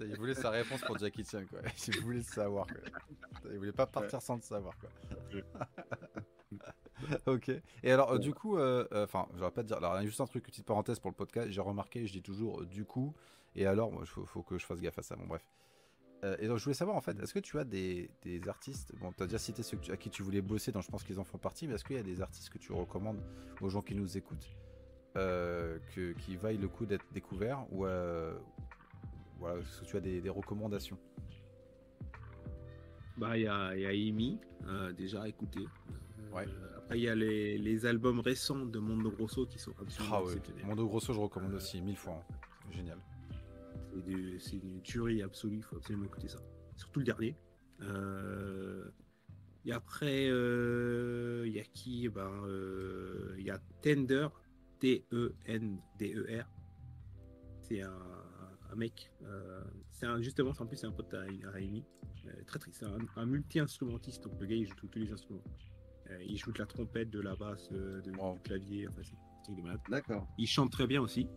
[0.00, 1.60] Il voulait sa réponse pour Jackie Chan, quoi.
[1.88, 2.76] Il voulait le savoir, quoi.
[3.50, 4.90] Il voulait pas partir sans le savoir, quoi.
[7.26, 7.50] ok.
[7.82, 9.76] Et alors, du coup, enfin, j'aurais pas te dire.
[9.76, 11.50] Alors, juste un truc, petite parenthèse pour le podcast.
[11.50, 13.14] J'ai remarqué, je dis toujours du coup,
[13.54, 15.16] et alors, il faut, que je fasse gaffe à ça.
[15.16, 15.44] Bon, bref.
[16.24, 18.10] Euh, et donc, je voulais savoir, en fait, est-ce que tu as des,
[18.46, 21.02] artistes, bon, tu as déjà cité ceux à qui tu voulais bosser, donc je pense
[21.02, 23.20] qu'ils en font partie, mais est-ce qu'il y a des artistes que tu recommandes
[23.60, 24.71] aux gens qui nous écoutent, euh,
[25.14, 28.34] que, qui vaillent le coup d'être découverts, ou euh,
[29.38, 30.98] voilà, est-ce que tu as des, recommandations
[33.16, 34.40] Bah, il y a, y a Amy,
[34.96, 35.60] déjà écouté.
[36.32, 36.46] Ouais.
[36.78, 40.34] Après, il y a les, albums récents de Mondo Grosso qui sont absolument ah, ouais.
[40.64, 42.14] Mondo Grosso, je recommande aussi mille fois.
[42.14, 42.34] Hein.
[42.70, 42.98] Génial.
[44.38, 46.38] C'est une tuerie absolue, il faut absolument écouter ça.
[46.76, 47.36] Surtout le dernier.
[47.82, 48.90] Euh,
[49.64, 52.08] et après, euh, il y a qui?
[52.08, 54.28] Ben, euh, Il y a Tender,
[54.82, 56.48] T-E-N-D-E-R.
[57.60, 59.12] C'est un, mec.
[59.90, 61.84] c'est justement, en plus, c'est un pote à, Rémi.
[62.46, 62.84] très triste.
[62.84, 64.24] C'est un, multi-instrumentiste.
[64.24, 65.44] Donc le gars, il joue tous les instruments.
[66.26, 68.88] il joue de la trompette, de la basse, de, du clavier.
[68.88, 69.16] Enfin, c'est
[69.88, 70.26] D'accord.
[70.36, 71.28] Il chante très bien aussi.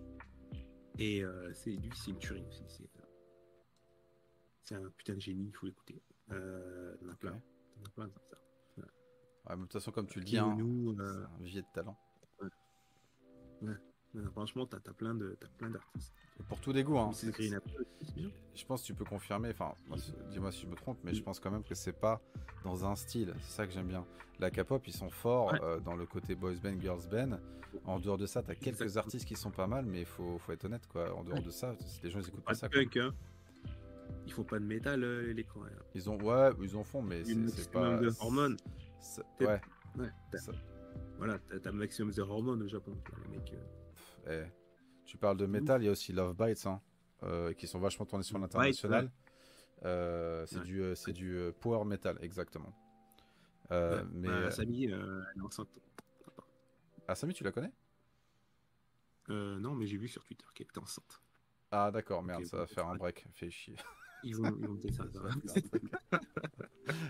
[0.98, 2.64] Et euh, c'est lui, c'est une tuerie aussi.
[4.62, 6.02] C'est un putain de génie, il faut l'écouter.
[6.32, 7.42] Euh, il y en a plein.
[7.76, 8.38] Il y en a plein comme ça.
[9.48, 11.26] Ouais, de toute façon, comme tu le dis, hein, nous, euh...
[11.26, 11.96] un vivier de talent.
[13.66, 14.22] Ouais.
[14.32, 16.14] franchement, t'as as plein d'artistes.
[16.48, 17.12] pour tous les goûts, hein.
[18.56, 19.74] Je pense que tu peux confirmer, enfin,
[20.30, 22.22] dis-moi si je me trompe, mais je pense quand même que c'est pas
[22.64, 24.06] dans un style, c'est ça que j'aime bien.
[24.40, 27.40] La K-pop, ils sont forts euh, dans le côté boys band, girls band.
[27.86, 30.52] En dehors de ça, t'as quelques artistes qui sont pas mal, mais il faut, faut,
[30.52, 31.14] être honnête, quoi.
[31.16, 32.70] En dehors de ça, les gens ils écoutent pas, ça.
[32.70, 33.14] Punk, hein.
[34.26, 35.74] Ils font pas de métal, euh, les Coréens.
[35.94, 37.98] Ils ont, ouais, ils en font, mais c'est pas.
[37.98, 38.58] de hormones.
[39.40, 39.62] Ouais.
[39.98, 40.10] ouais
[41.18, 42.98] Voilà, t'as maximum de hormones au Japon.
[43.24, 43.54] Les mecs,
[44.28, 44.46] euh.
[44.46, 44.52] eh,
[45.06, 46.82] tu parles de métal, il y a aussi Love Bites, hein,
[47.58, 49.12] qui sont vachement tournés sur l'international.
[49.82, 52.74] c'est du, c'est du power metal, exactement.
[53.70, 55.70] mais bah, Samy, elle est enceinte.
[57.08, 57.72] Ah, Samy, tu la connais?
[59.30, 61.22] Euh, Non, mais j'ai vu sur Twitter qu'elle était enceinte.
[61.72, 63.76] Ah, d'accord, merde, ça va faire un break, fait chier.
[64.26, 65.06] Ils vont, ils vont ça.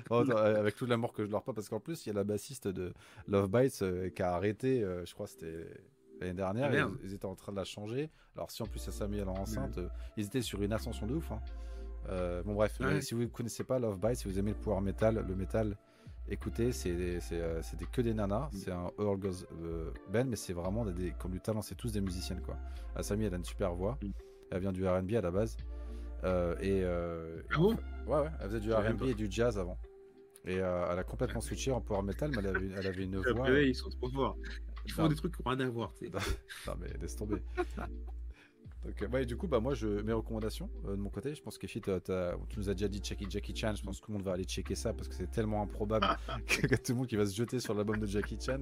[0.10, 2.16] oh, euh, avec tout l'amour que je leur pas, parce qu'en plus, il y a
[2.16, 2.94] la bassiste de
[3.28, 5.68] Love Bites euh, qui a arrêté, je crois c'était
[6.22, 8.10] l'année dernière, ah, ils, étaient en train de la changer.
[8.36, 9.80] Alors, si en plus, ça s'est mis à enceinte,
[10.18, 11.32] ils étaient sur une ascension de ouf.
[11.32, 11.42] Hein.
[12.46, 15.26] bon, bref, si vous ne connaissez pas Love Bites, si vous aimez le power metal,
[15.28, 15.78] le metal
[16.28, 16.96] Écoutez, c'est
[17.34, 17.62] euh,
[17.92, 18.58] que des nanas, mm.
[18.58, 21.92] c'est un All Girls euh, band, mais c'est vraiment des, comme du talent, c'est tous
[21.92, 22.58] des musiciennes quoi.
[22.96, 24.10] Asami, elle a une super voix, mm.
[24.52, 25.56] elle vient du R&B à la base,
[26.26, 26.84] euh, et
[27.54, 27.76] ah ouais,
[28.08, 29.78] ouais, elle faisait du R&B et du jazz avant,
[30.46, 33.50] et elle a complètement switché en power metal, mais elle avait, elle avait une voix.
[33.50, 34.38] ils sont trop forts.
[34.86, 35.94] Ils font des trucs qui n'ont rien à voir.
[36.68, 37.42] non mais laisse tomber.
[38.86, 41.58] Donc, ouais, du coup, bah, moi, je, mes recommandations euh, de mon côté, je pense
[41.58, 41.80] que tu
[42.58, 43.74] nous as déjà dit checker Jackie Chan.
[43.76, 46.06] Je pense que tout le monde va aller checker ça parce que c'est tellement improbable
[46.48, 48.60] que, tout le monde qui va se jeter sur l'album de Jackie Chan.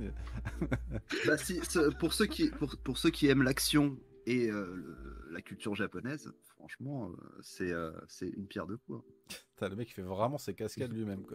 [1.27, 1.60] bah, si,
[1.99, 4.81] pour, ceux qui, pour, pour ceux qui aiment l'action et euh,
[5.34, 7.73] la culture japonaise, franchement, euh, c'est
[8.07, 9.03] c'est une pierre de coups.
[9.61, 9.68] Hein.
[9.69, 11.26] le mec qui fait vraiment ses cascades lui-même.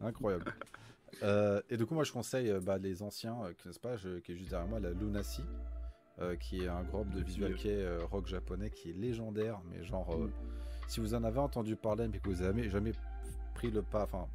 [0.00, 0.54] Incroyable.
[1.70, 4.68] et du coup, moi, je conseille bah, les anciens, n'est-ce pas, qui est juste derrière
[4.68, 5.42] moi, la Lunacy.
[6.22, 9.82] Euh, qui est un groupe de visual kei euh, rock japonais qui est légendaire, mais
[9.82, 10.30] genre, euh,
[10.86, 12.92] si vous en avez entendu parler mais que vous avez jamais
[13.54, 14.28] pris le pas, enfin,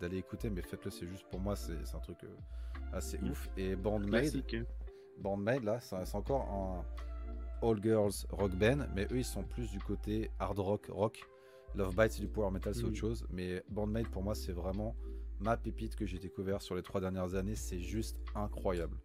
[0.00, 2.18] d'aller écouter, mais faites-le, c'est juste pour moi, c'est un truc
[2.92, 3.48] assez ouf.
[3.56, 4.62] Et Bandmade, hein.
[5.18, 6.84] Bandmade là, c'est encore un
[7.66, 11.24] all girls rock band, mais eux ils sont plus du côté hard rock, rock.
[11.74, 12.96] Love Bite c'est du power metal, c'est autre mm.
[12.96, 14.96] chose, mais Bandmade pour moi c'est vraiment
[15.40, 18.96] ma pépite que j'ai découvert sur les trois dernières années, c'est juste incroyable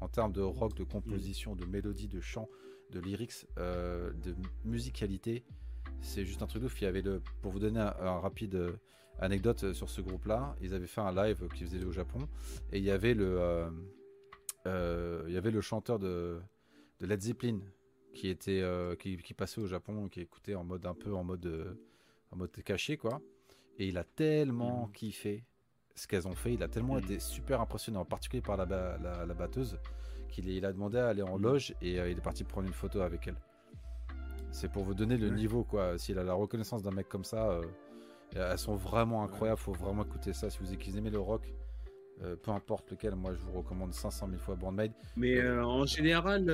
[0.00, 2.48] en termes de rock, de composition, de mélodie, de chant,
[2.90, 4.34] de lyrics, euh, de
[4.64, 5.44] musicalité.
[6.00, 6.80] C'est juste un truc de ouf.
[6.80, 8.72] Il y avait le, pour vous donner un, rapide euh,
[9.18, 12.28] anecdote euh, sur ce groupe-là, ils avaient fait un live qu'ils faisaient au Japon
[12.72, 13.68] et il y avait le,
[14.66, 16.40] il y avait le chanteur de,
[17.00, 17.60] de Led Zeppelin
[18.14, 18.62] qui était,
[18.98, 21.78] qui, passait au Japon, qui écoutait en mode un peu en mode,
[22.32, 23.20] en mode caché quoi.
[23.78, 24.92] Et il a tellement mmh.
[24.92, 25.44] kiffé
[25.98, 26.54] ce qu'elles ont fait.
[26.54, 27.04] Il a tellement mm.
[27.04, 29.78] été super impressionné, en particulier par la, la, batteuse,
[30.28, 31.42] qu'il il a demandé à aller en mm.
[31.42, 33.36] loge et euh, il est parti prendre une photo avec elle.
[34.50, 35.98] C'est pour vous donner le niveau, quoi.
[35.98, 37.62] S'il a la reconnaissance d'un mec comme ça, euh,
[38.34, 39.58] elles sont vraiment incroyables.
[39.58, 40.48] Faut vraiment écouter ça.
[40.48, 41.52] Si vous aimez le rock,
[42.22, 44.92] euh, peu importe lequel, moi je vous recommande 500 000 fois Bandmade.
[45.16, 46.46] Mais euh, en général,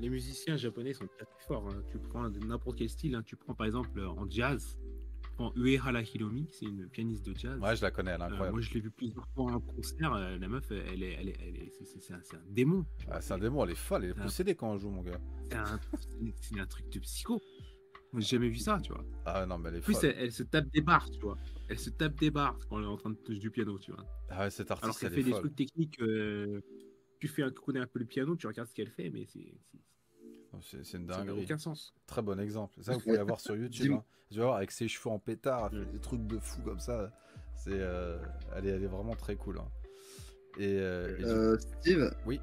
[0.00, 1.68] les musiciens japonais sont très, forts.
[1.68, 1.82] Hein.
[1.90, 3.22] Tu prends n'importe quel style, hein.
[3.24, 4.78] tu prends par exemple en jazz,
[5.56, 7.60] Uehara Hiromi, c'est une pianiste de jazz.
[7.60, 8.52] Ouais, je la connais, elle est incroyable.
[8.52, 10.10] moi, je l'ai vu plusieurs fois en concert.
[10.14, 12.84] la meuf, elle est, elle est, elle est c'est, un, démon.
[13.10, 15.20] Ah, c'est un démon, elle est folle, elle est possédée quand elle joue, mon gars.
[16.40, 17.40] C'est un, truc de psycho.
[18.14, 19.04] J'ai jamais vu ça, tu vois.
[19.26, 19.94] Ah non, mais elle est folle.
[19.94, 21.36] En plus, elle, se tape des barres, tu vois.
[21.68, 23.92] Elle se tape des barres quand elle est en train de toucher du piano, tu
[23.92, 24.04] vois.
[24.30, 26.00] Ah ouais, cette artiste, Alors qu'elle fait des trucs techniques.
[26.00, 26.60] Euh,
[27.20, 29.54] tu fais un, connais un peu le piano, tu regardes ce qu'elle fait, mais c'est
[30.60, 31.26] c'est une dinguerie.
[31.26, 31.94] Ça n'a aucun sens.
[32.06, 32.82] Très bon exemple.
[32.82, 33.92] Ça, vous pouvez avoir sur YouTube.
[33.92, 34.04] Hein.
[34.30, 37.12] Tu vas voir, avec ses cheveux en pétard, des trucs de fou comme ça.
[37.54, 38.18] C'est, euh,
[38.54, 39.58] elle, est, elle, est, vraiment très cool.
[39.58, 39.68] Hein.
[40.58, 42.40] Et, euh, euh, Steve Oui.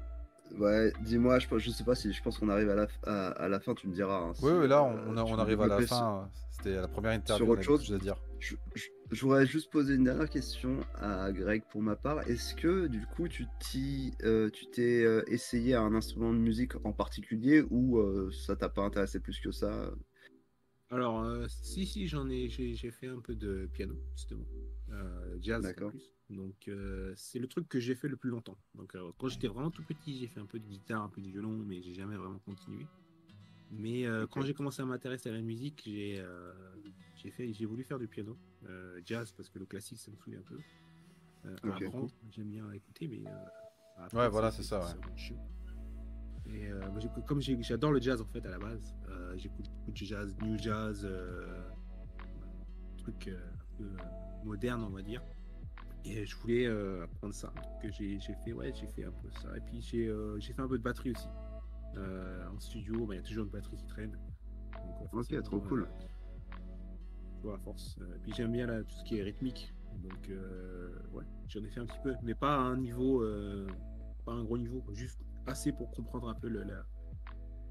[0.58, 2.86] Ouais, dis-moi, je, je sais pas si je pense qu'on arrive à la,
[3.28, 4.18] à, la fin, tu me diras.
[4.18, 6.30] Hein, oui, oui, là, on, on arrive à la fin.
[6.50, 7.44] C'était la première interview.
[7.44, 8.16] Sur autre chose, je veux dire.
[9.10, 12.28] Je voudrais juste poser une dernière question à Greg pour ma part.
[12.28, 13.46] Est-ce que du coup tu
[14.24, 18.68] euh, t'es euh, essayé à un instrument de musique en particulier ou euh, ça t'a
[18.68, 19.92] pas intéressé plus que ça?
[20.90, 24.46] Alors si si j'en ai j'ai fait un peu de piano justement
[25.40, 26.15] jazz plus.
[26.30, 26.70] Donc
[27.14, 28.58] c'est le truc que j'ai fait le plus longtemps.
[28.74, 31.28] Donc quand j'étais vraiment tout petit j'ai fait un peu de guitare, un peu de
[31.28, 32.86] violon, mais j'ai jamais vraiment continué.
[33.70, 36.22] Mais quand j'ai commencé à m'intéresser à la musique j'ai
[37.16, 38.36] j'ai fait, j'ai voulu faire du piano,
[38.68, 40.58] euh, jazz parce que le classique ça me saoule un peu.
[41.46, 41.88] Euh,
[42.30, 44.80] j'aime bien écouter, mais euh, ouais, voilà, c'est ça.
[44.80, 46.54] Ouais.
[46.54, 46.70] Et
[47.26, 48.94] comme j'adore le jazz en fait à la base,
[49.36, 51.06] j'écoute beaucoup de jazz, new jazz,
[52.98, 53.90] truc un peu
[54.44, 55.22] moderne on va dire.
[56.06, 56.66] Et je voulais
[57.02, 57.52] apprendre ça.
[57.82, 59.56] Que j'ai fait, ouais, j'ai fait un peu ça.
[59.56, 61.28] Et puis j'ai fait un peu de batterie aussi.
[61.96, 64.16] en studio, bah, il y a toujours une batterie qui traîne.
[65.02, 65.88] Donc, ok, trop cool
[67.52, 67.96] à force.
[68.00, 69.72] Euh, puis j'aime bien tout ce qui est rythmique.
[70.02, 73.66] Donc, euh, ouais, j'en ai fait un petit peu, mais pas à un niveau, euh,
[74.24, 76.84] pas un gros niveau, juste assez pour comprendre un peu le, la,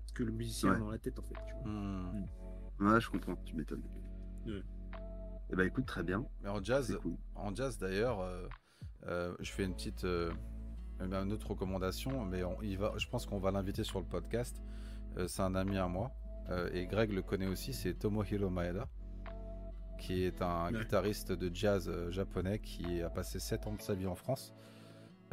[0.06, 1.36] ce que le musicien a dans la tête, en fait.
[1.46, 1.72] Tu vois.
[1.72, 2.26] Hmm.
[2.80, 3.84] Ouais, je comprends, tu m'étonnes.
[4.46, 4.64] Ouais.
[5.48, 6.26] Et eh bah ben, écoute, très bien.
[6.42, 6.98] Mais en jazz,
[7.36, 8.20] en jazz d'ailleurs,
[9.06, 10.06] je fais une petite,
[11.00, 14.62] une autre recommandation, mais on, il va, je pense qu'on va l'inviter sur le podcast.
[15.28, 16.12] c'est un ami à moi,
[16.74, 18.88] et Greg le connaît aussi, c'est Tomohiro Maeda
[19.98, 23.94] qui est un guitariste de jazz euh, japonais qui a passé 7 ans de sa
[23.94, 24.54] vie en France.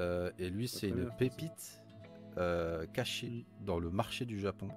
[0.01, 1.85] Euh, et lui, c'est une pépite
[2.39, 3.65] euh, cachée mm.
[3.65, 4.69] dans le marché du Japon.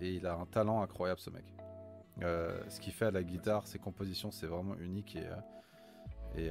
[0.00, 1.53] Et il a un talent incroyable, ce mec.
[2.20, 5.16] Ce qu'il fait à la guitare, ses compositions, c'est vraiment unique.
[5.16, 6.50] Et, et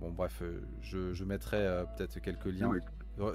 [0.00, 0.42] bon, bref,
[0.80, 2.72] je, mettrai peut-être quelques liens.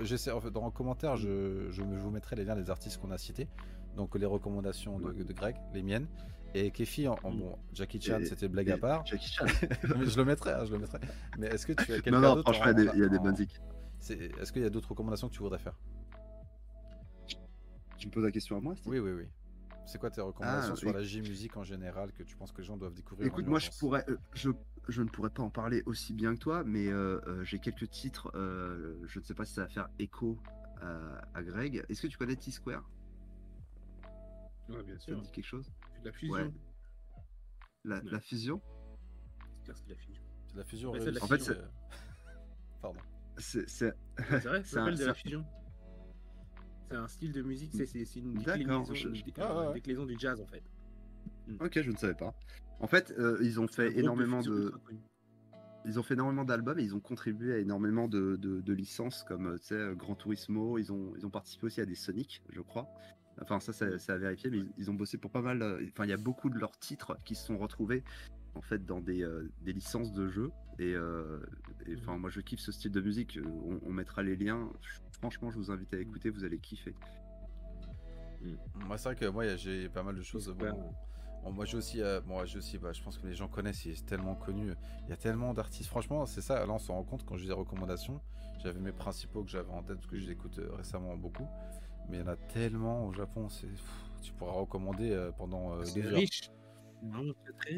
[0.02, 3.12] J'essaie, en fait, dans les commentaires, je, je, vous mettrai les liens des artistes qu'on
[3.12, 3.48] a cités.
[3.96, 6.08] Donc les recommandations de, de Greg, les miennes.
[6.54, 7.40] Et Kefi, en, mm.
[7.40, 9.06] bon, Jackie Chan, c'était blague à part.
[9.06, 9.46] Jackie Chan.
[10.04, 11.00] je le mettrai, hein, je le mettrai.
[11.38, 13.36] Mais est-ce que tu as quelqu'un d'autre Non, non, franchement, il y a des, bonnes
[13.40, 15.78] Est-ce qu'il y a d'autres recommandations que tu voudrais faire?
[17.98, 19.26] Tu me poses la question à moi Oui, oui, oui.
[19.92, 22.64] C'est quoi tes recommandations ah, sur la J-musique en général que tu penses que les
[22.64, 24.50] gens doivent découvrir Écoute, moi, je pourrais, euh, je,
[24.88, 27.90] je, ne pourrais pas en parler aussi bien que toi, mais euh, euh, j'ai quelques
[27.90, 28.32] titres.
[28.34, 30.40] je ne sais pas si ça va faire écho
[31.34, 31.84] à, Greg.
[31.90, 32.90] Est-ce que tu connais T-Square?
[34.70, 35.18] Ouais, bien sûr.
[35.18, 35.70] Ça dit quelque chose?
[36.06, 36.54] La fusion.
[37.84, 38.62] La, la, fusion?
[39.66, 40.22] C'est la fusion.
[40.48, 40.92] C'est la fusion.
[41.22, 41.58] en fait, c'est.
[42.82, 43.00] Pardon.
[43.38, 43.94] C'est
[44.46, 45.46] vrai, ça s'appelle de la fusion.
[46.92, 49.08] C'est un style de musique, c'est une déclinaison, je...
[49.74, 50.62] déclinaison, du jazz en fait.
[51.48, 51.56] Hmm.
[51.62, 52.36] Ok, je ne savais pas.
[52.80, 54.74] En fait, euh, ils ont fait énormément de.
[55.86, 59.24] Ils ont fait énormément d'albums et ils ont contribué à énormément de, de, de licences
[59.24, 60.78] comme euh, sais, Gran Turismo.
[60.78, 62.88] Ils ont, ils ont participé aussi à des Sonic, je crois.
[63.42, 65.62] Enfin, ça, c'est à vérifier, mais ils ont bossé pour pas mal.
[65.64, 68.04] Euh, enfin, il y a beaucoup de leurs titres qui se sont retrouvés
[68.56, 70.52] en fait dans des, euh, des licences de jeux.
[70.80, 71.40] Et, euh,
[72.00, 73.40] enfin, moi, je kiffe ce style de musique.
[73.86, 74.70] On, mettra les liens.
[75.12, 76.30] Franchement, je vous invite à écouter.
[76.30, 76.96] Vous allez kiffer.
[78.42, 78.56] Mm.
[78.88, 80.54] Moi, c'est vrai que moi, j'ai pas mal de choses.
[81.44, 84.36] moi, j'ai aussi, moi, j'ai aussi, bah, je pense que les gens connaissent, c'est tellement
[84.36, 84.74] connu.
[85.04, 85.90] Il y a tellement d'artistes.
[85.90, 86.66] Franchement, c'est ça.
[86.66, 88.22] Là, on s'en rend compte quand je dis des recommandations.
[88.64, 91.48] J'avais mes principaux que j'avais en tête parce que je les écoute récemment beaucoup
[92.10, 93.68] mais il y en a tellement au Japon, c'est
[94.22, 96.52] tu pourras recommander euh, pendant euh, des riche.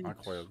[0.03, 0.49] Incroyable.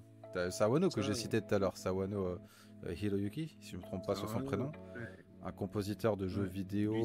[0.49, 2.39] Sawano que j'ai cité tout à l'heure, Sawano
[2.85, 4.71] euh, Hiroyuki, si je me trompe pas sur son prénom,
[5.43, 6.95] un compositeur de jeux vidéo,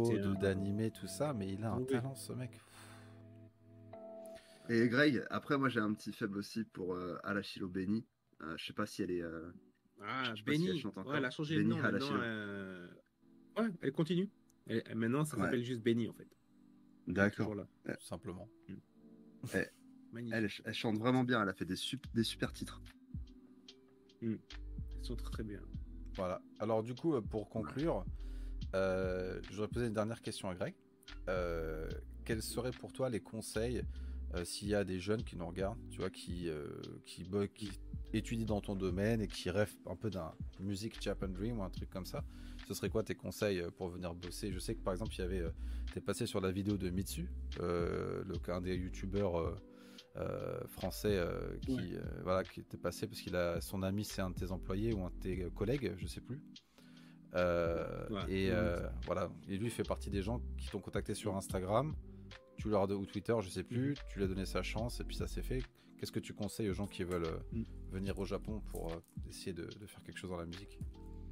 [0.40, 2.50] d'animé, tout ça, mais il a un talent ce mec.
[4.70, 8.06] Et Greg, après moi j'ai un petit faible aussi pour Alashiro Beni.
[8.56, 9.24] je sais pas si elle est.
[10.02, 10.78] ah, Beni.
[10.78, 11.80] Si elle, ouais, elle a changé de nom.
[13.56, 14.30] Ouais, elle continue.
[14.68, 16.28] Et, maintenant ça s'appelle juste Beni en fait.
[17.06, 17.54] D'accord.
[18.00, 18.48] Simplement.
[18.68, 18.74] Mm.
[20.32, 21.76] Elle, elle, chante vraiment bien, elle a fait des,
[22.14, 22.80] des super titres.
[24.22, 24.34] Mm.
[25.00, 25.60] Ils sont très bien.
[26.16, 26.40] Voilà.
[26.58, 28.04] Alors du coup, pour conclure,
[28.74, 30.74] euh, j'aurais posé une dernière question à Greg.
[31.28, 31.88] Euh,
[32.24, 33.82] quels seraient pour toi les conseils
[34.34, 36.50] euh, s'il y a des jeunes qui nous regardent, tu vois, qui,
[37.06, 37.70] qui, qui,
[38.12, 41.70] étudient dans ton domaine et qui rêvent un peu d'un musique Japan Dream ou un
[41.70, 42.24] truc comme ça
[42.66, 44.52] Ce serait quoi tes conseils pour venir bosser?
[44.52, 45.44] Je sais que par exemple, il y avait,
[45.94, 49.56] t'es passé sur la vidéo de Mitsu, le, un des youtubeurs
[50.68, 51.20] français
[51.62, 54.92] qui, voilà, qui était passé parce qu'il a son ami, c'est un de tes employés
[54.92, 56.40] ou un de tes collègues, je sais plus.
[57.34, 61.94] Euh, et euh, voilà, et lui fait partie des gens qui t'ont contacté sur Instagram,
[62.56, 63.94] tu leur ou Twitter, je sais plus, mhm.
[64.10, 65.62] tu lui as donné sa chance et puis ça s'est fait.
[65.98, 67.64] Qu'est-ce que tu conseilles aux gens qui veulent euh, mm.
[67.90, 68.92] venir au Japon pour
[69.28, 70.78] essayer de, faire quelque chose dans la musique?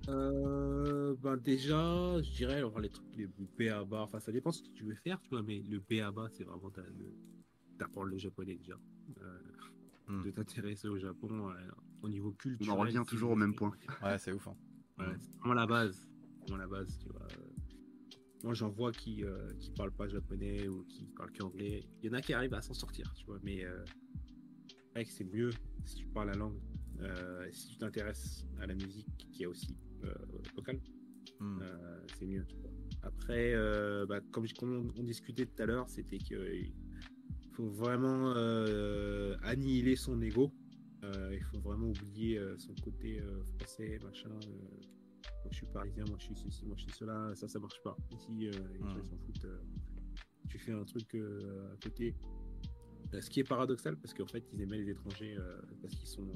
[0.08, 4.84] Ben déjà, je dirais alors les trucs les BABA, enfin ça dépend ce que tu
[4.84, 6.70] veux faire, tu vois, mais le BABA c'est vraiment
[7.78, 8.78] d'apprendre le japonais déjà,
[10.08, 10.24] mm.
[10.24, 11.52] de t'intéresser au Japon
[12.02, 12.70] au niveau culturel.
[12.70, 13.72] On en revient toujours au même point.
[14.02, 14.48] Ouais, c'est ouf.
[14.48, 14.56] Hein.
[14.98, 16.08] Ouais, c'est vraiment la base.
[16.40, 17.26] Vraiment la base, tu vois.
[18.44, 21.88] Moi, j'en vois qui euh, qui parlent pas japonais ou qui parlent qu'anglais.
[22.02, 23.38] Il y en a qui arrivent à s'en sortir, tu vois.
[23.42, 23.84] Mais euh,
[25.04, 25.50] c'est mieux
[25.84, 26.60] si tu parles la langue.
[27.00, 30.14] Euh, si tu t'intéresses à la musique qui est aussi euh,
[30.56, 30.80] locale,
[31.40, 31.60] hmm.
[32.18, 32.44] c'est mieux.
[32.48, 32.70] Tu vois.
[33.02, 33.54] Après,
[34.06, 36.72] bah, comme, comme, on, discutait tout à l'heure, c'était qu'il
[37.56, 38.34] faut vraiment
[39.42, 40.52] annihiler son ego
[41.14, 44.28] euh, il faut vraiment oublier euh, son côté euh, français, machin.
[44.30, 47.34] moi je suis parisien, moi je suis ceci, moi je suis cela.
[47.34, 47.96] Ça, ça marche pas.
[48.12, 49.46] Ici, les gens s'en foutent.
[50.48, 52.14] tu fais un truc à côté.
[53.12, 55.36] ce qui est paradoxal parce qu'en fait, ils aimaient les étrangers
[55.82, 56.28] parce qu'ils sont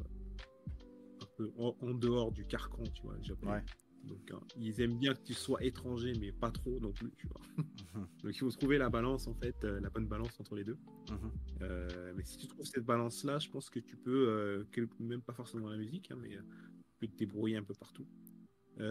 [1.22, 3.64] un peu en, dehors du carcan, tu vois, les japonais.
[4.04, 7.26] Donc, hein, ils aiment bien que tu sois étranger, mais pas trop non plus, tu
[7.26, 7.40] vois.
[8.22, 10.78] Donc, il faut trouver la balance, en fait, euh, la bonne balance entre les deux.
[11.10, 11.30] Mhm.
[11.62, 15.34] Euh, mais si tu trouves cette balance-là, je pense que tu peux, euh, même pas
[15.34, 18.06] forcément dans la musique, hein, mais tu peux te débrouiller un peu partout.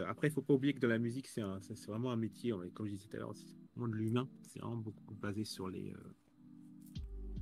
[0.06, 1.42] après, il faut pas oublier que dans la musique, c'est
[1.88, 4.30] vraiment un métier, comme je disais tout à l'heure, c'est vraiment de l'humain.
[4.44, 5.94] C'est vraiment beaucoup basé sur les,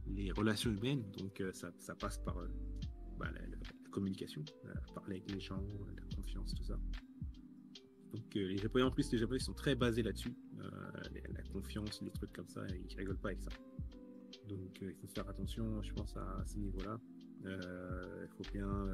[0.05, 1.03] les relations humaines.
[1.17, 2.35] Donc, ça, ça, passe par
[3.17, 3.57] bah, la, la,
[3.91, 4.45] communication,
[4.93, 5.61] parler avec les gens,
[5.95, 6.79] la confiance, tout ça.
[8.13, 10.33] Donc euh, les Japonais, en plus, les Japonais sont très basés là-dessus.
[10.59, 10.65] Euh,
[11.29, 13.49] la confiance, les trucs comme ça, ils rigolent pas avec ça.
[14.47, 16.99] Donc euh, il faut faire attention, je pense, à, ces niveaux-là.
[17.43, 18.87] Il faut bien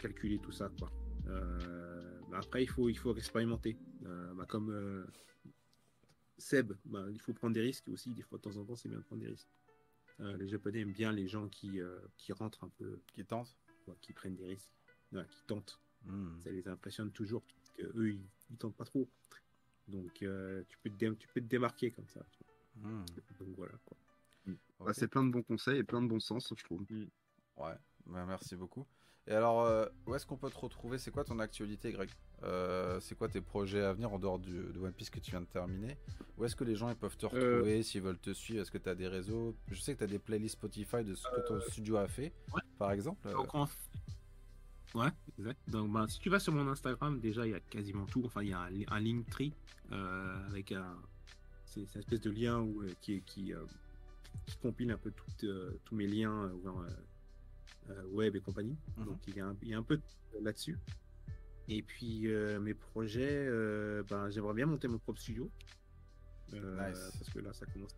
[0.00, 0.90] calculer tout ça, quoi.
[2.32, 3.76] après, il faut, il faut expérimenter.
[4.00, 5.06] Bah, comme
[6.38, 8.14] Seb, bah, il faut prendre des risques aussi.
[8.14, 9.50] Des fois, de temps en temps, c'est bien de prendre des risques.
[10.18, 11.80] les Japonais aiment bien les gens qui,
[12.16, 13.00] qui rentrent un peu.
[13.12, 13.54] Qui tentent
[14.00, 14.72] Qui prennent des risques.
[15.12, 15.78] qui tentent.
[16.04, 16.40] Hmm.
[16.42, 17.42] Ça les impressionne toujours
[17.76, 19.08] que eux ils, ils tentent pas trop.
[19.88, 22.20] Donc euh, tu peux te tu peux te démarquer comme ça.
[22.76, 23.04] Hmm.
[23.38, 23.96] Donc voilà quoi.
[24.46, 24.54] Hmm.
[24.80, 26.84] Bah, c'est plein de bons conseils et plein de bon sens, je trouve.
[27.56, 27.74] Ouais,
[28.06, 28.86] bah, merci beaucoup.
[29.26, 30.98] Et alors, euh, où est-ce qu'on peut te retrouver?
[30.98, 32.08] C'est quoi ton actualité, Greg?
[32.42, 35.30] Euh, C'est quoi tes projets à venir en dehors du, de One Piece que tu
[35.30, 35.98] viens de terminer?
[36.38, 37.82] Où est-ce que les gens ils peuvent te retrouver?
[37.82, 39.54] S'ils veulent te suivre Est-ce que tu as des réseaux?
[39.68, 42.32] Je sais que tu as des playlists Spotify de ce que ton studio a fait,
[42.78, 43.28] par exemple.
[44.94, 45.08] Ouais,
[45.38, 45.58] exact.
[45.68, 48.22] Donc, bah, si tu vas sur mon Instagram, déjà, il y a quasiment tout.
[48.24, 49.52] Enfin, il y a un, un Linktree
[49.92, 50.96] euh, avec un.
[51.64, 53.64] C'est une espèce de lien où, euh, qui, qui, euh,
[54.46, 55.12] qui, compile un peu
[55.84, 56.50] tous mes liens
[58.12, 58.76] web et compagnie.
[58.96, 59.04] Mhm.
[59.04, 60.00] Donc, il y, a un, il y a un peu
[60.40, 60.76] là-dessus.
[61.68, 62.26] Et puis,
[62.60, 63.48] mes projets,
[64.08, 65.48] ben, j'aimerais bien monter mon propre studio.
[66.50, 67.94] Parce que là, ça commence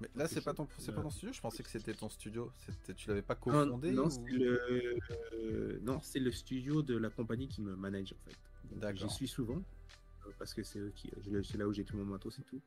[0.00, 1.32] mais là, c'est pas ton, c'est pas ton studio.
[1.32, 2.52] Je pensais que c'était ton studio.
[2.58, 7.48] C'était, tu l'avais pas cofondé Non, c'est le, non, c'est le studio de la compagnie
[7.48, 8.36] qui me manage en fait.
[8.76, 9.08] D'accord.
[9.08, 9.62] J'y suis souvent
[10.26, 11.10] euh, parce que c'est eux qui,
[11.44, 12.60] c'est là où j'ai tout mon matos et tout.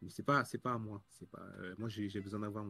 [0.00, 1.02] Mais c'est pas, c'est pas à moi.
[1.08, 2.66] C'est pas, euh, moi j'ai, besoin d'avoir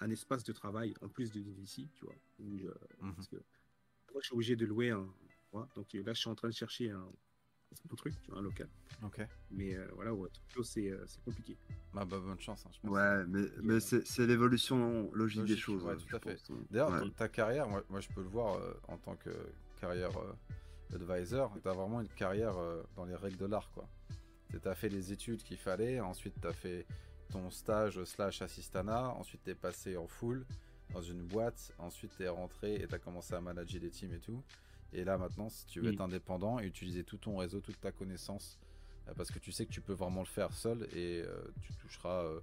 [0.00, 2.16] un espace de travail en plus de vivre ici, tu vois.
[2.38, 3.14] Mhm.
[3.14, 5.06] Parce que moi, je suis obligé de louer un.
[5.74, 7.06] Donc là, je suis en train de chercher un,
[7.74, 8.68] c'est mon truc, tu vois, un local.
[9.02, 9.26] Ok.
[9.50, 10.28] Mais euh, voilà, ouais,
[10.62, 11.56] c'est, euh, c'est compliqué.
[11.92, 12.90] Bah, bah, bonne chance, hein, je pense.
[12.90, 15.84] Ouais, mais, mais c'est, c'est l'évolution logique, des choses.
[15.84, 16.38] Ouais, tout à fait.
[16.70, 19.30] D'ailleurs, ta carrière, moi, moi, je peux le voir euh, en tant que
[19.80, 20.10] carrière
[20.94, 22.54] advisor, tu as vraiment une carrière
[22.96, 23.88] dans les règles de l'art, quoi.
[24.50, 26.86] Tu as fait les études qu'il fallait, ensuite tu as fait
[27.30, 30.44] ton stage slash assistana, ensuite tu es passé en full
[30.92, 34.12] dans une boîte, ensuite tu es rentré et tu as commencé à manager des teams
[34.12, 34.42] et tout.
[34.92, 37.92] Et là maintenant, si tu veux être indépendant et utiliser tout ton réseau, toute ta
[37.92, 38.58] connaissance,
[39.08, 41.72] euh, parce que tu sais que tu peux vraiment le faire seul et euh, tu
[41.74, 42.40] toucheras euh,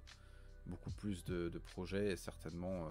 [0.66, 2.88] beaucoup plus de, projets et certainement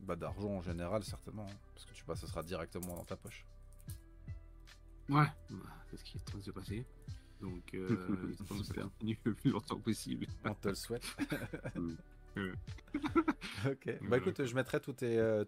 [0.00, 3.16] bah, d'argent en général, certainement, hein, parce que tu passes, ce sera directement dans ta
[3.16, 3.44] poche.
[5.08, 5.26] Ouais,
[5.90, 6.86] c'est ce qui est en train de se passer.
[7.40, 8.34] Donc, euh,
[8.74, 10.26] faire le plus longtemps possible.
[10.44, 11.04] On te le souhaite.
[13.66, 13.98] ok.
[14.08, 14.94] Bah écoute, je mettrai tous,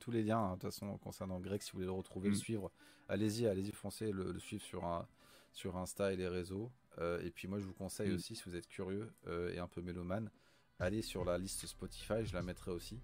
[0.01, 2.35] tous les liens, hein, de toute façon, concernant Greg, si vous voulez le retrouver, le
[2.35, 2.39] mm.
[2.39, 2.73] suivre.
[3.09, 5.07] Allez-y, allez-y, foncez, le, suivre sur, un,
[5.53, 6.71] sur Insta et les réseaux.
[7.01, 8.15] et puis moi, je vous conseille mm.
[8.15, 9.13] aussi, si vous êtes curieux
[9.53, 10.31] et un peu mélomane,
[10.79, 13.01] allez sur la liste Spotify, je la mettrai aussi,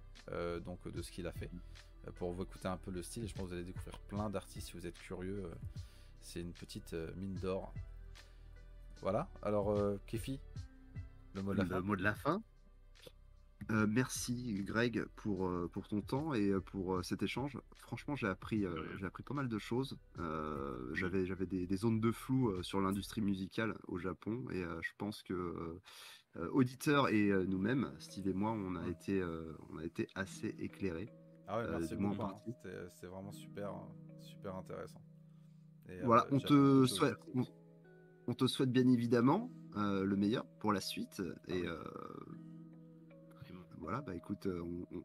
[0.64, 1.50] donc de ce qu'il a fait,
[2.16, 3.24] pour vous écouter un peu le style.
[3.24, 5.50] Et je pense que vous allez découvrir plein d'artistes si vous êtes curieux.
[6.20, 7.72] c'est une petite mine d'or.
[9.00, 10.40] Voilà, alors Kefi,
[11.34, 11.80] le mot de la fin.
[11.80, 12.42] Mot de la fin?
[13.70, 17.58] Merci Greg pour, pour ton temps et pour cet échange.
[17.74, 18.64] Franchement, j'ai appris,
[18.98, 19.98] j'ai appris pas mal de choses.
[20.94, 25.22] j'avais j'avais des, des, zones de flou sur l'industrie musicale au Japon et je pense
[25.22, 25.80] que
[26.36, 30.08] euh, auditeurs et euh, nous-mêmes, Steve et moi, on a, été, euh, on a été
[30.14, 31.08] assez éclairés.
[31.46, 32.22] Ah ouais, merci beaucoup.
[32.22, 32.34] Hein.
[32.90, 33.72] C'était vraiment super,
[34.20, 35.00] super intéressant.
[36.04, 37.16] voilà, on te, souhaite,
[38.26, 41.22] on, te souhaite bien évidemment le meilleur pour la suite.
[41.48, 41.64] Et
[43.88, 44.46] voilà, bah écoute,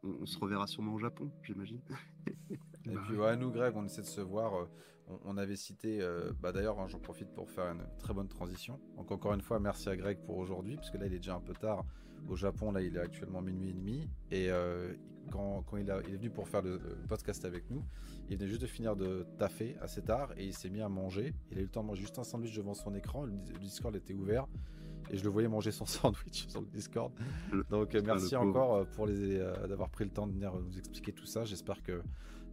[0.04, 1.80] on, se reverra sûrement au Japon, j'imagine.
[2.86, 4.68] et puis ouais, nous, Greg, on essaie de se voir
[5.26, 8.80] on, avait cité, euh, bah d'ailleurs, hein, j'en profite pour faire une très bonne transition.
[8.98, 11.42] Donc encore une fois, merci à Greg pour aujourd'hui, puisque là il est déjà un
[11.42, 11.86] peu tard
[12.30, 12.72] au Japon.
[12.72, 14.10] Là, il est actuellement minuit et demi.
[14.32, 14.94] Et euh,
[15.32, 17.84] quand, il, est venu pour faire le, podcast avec nous,
[18.30, 21.34] il venait juste de finir de taffer assez tard et il s'est mis à manger.
[21.52, 23.26] Il a eu le temps de manger juste un sandwich devant son écran.
[23.26, 24.48] Le, Discord était ouvert
[25.14, 27.14] et je le voyais manger son sandwich sur le Discord.
[27.70, 29.38] Donc merci encore pour les
[29.70, 31.46] d'avoir pris le temps de venir nous expliquer tout ça.
[31.46, 32.02] J'espère que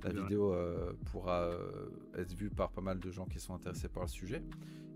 [0.04, 3.88] la vidéo euh, pourra euh, être vue par pas mal de gens qui sont intéressés
[3.88, 4.42] par le sujet.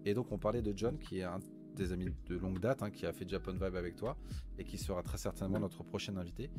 [0.04, 1.40] Et donc on parlait de John, qui est un
[1.76, 4.16] des amis de longue date, hein, qui a fait Japan Vibe avec toi,
[4.58, 6.50] et qui sera très certainement notre prochain invité,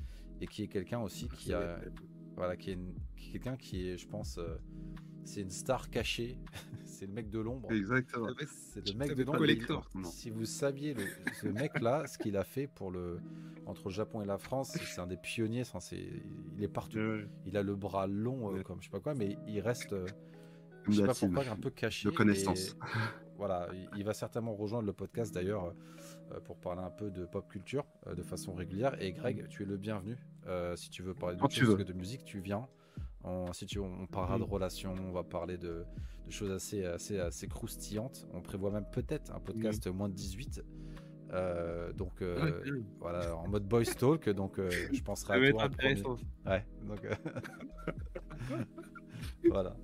[0.42, 1.80] et qui est quelqu'un aussi qui a,
[2.36, 2.80] voilà, qui est,
[3.32, 4.58] quelqu'un qui est, je pense, euh,
[5.26, 6.38] c'est une star cachée.
[6.86, 7.72] c'est le mec de l'ombre.
[7.72, 8.30] Exactement.
[8.48, 9.84] C'est le mec de l'ombre.
[10.06, 11.04] Si vous saviez le,
[11.42, 13.20] ce mec-là, ce qu'il a fait pour le
[13.66, 15.64] entre le Japon et la France, c'est un des pionniers.
[15.92, 17.00] il est partout.
[17.46, 19.94] Il a le bras long, euh, comme je sais pas quoi, mais il reste.
[19.94, 20.06] Euh,
[20.88, 22.08] je sais pas pourquoi, un peu caché.
[22.08, 22.78] De connaissance.
[23.38, 25.74] voilà, il, va certainement rejoindre le podcast d'ailleurs
[26.32, 28.96] euh, pour parler un peu de pop culture de façon régulière.
[29.02, 30.16] Et Greg, tu es le bienvenu.
[30.76, 32.68] si tu veux parler de, de musique, tu viens.
[33.26, 35.84] On, si tu, on parlera de relations, on va parler de,
[36.30, 38.28] choses assez, assez, assez croustillantes.
[38.34, 40.64] On prévoit même peut-être un podcast moins de 18.
[41.34, 42.62] Euh, donc euh,
[43.00, 44.30] voilà, en mode boys talk.
[44.30, 45.64] Donc euh, je penserai à toi.
[45.64, 46.18] Intéressant.
[46.46, 46.66] Ouais.
[46.88, 47.00] Donc
[49.50, 49.76] voilà.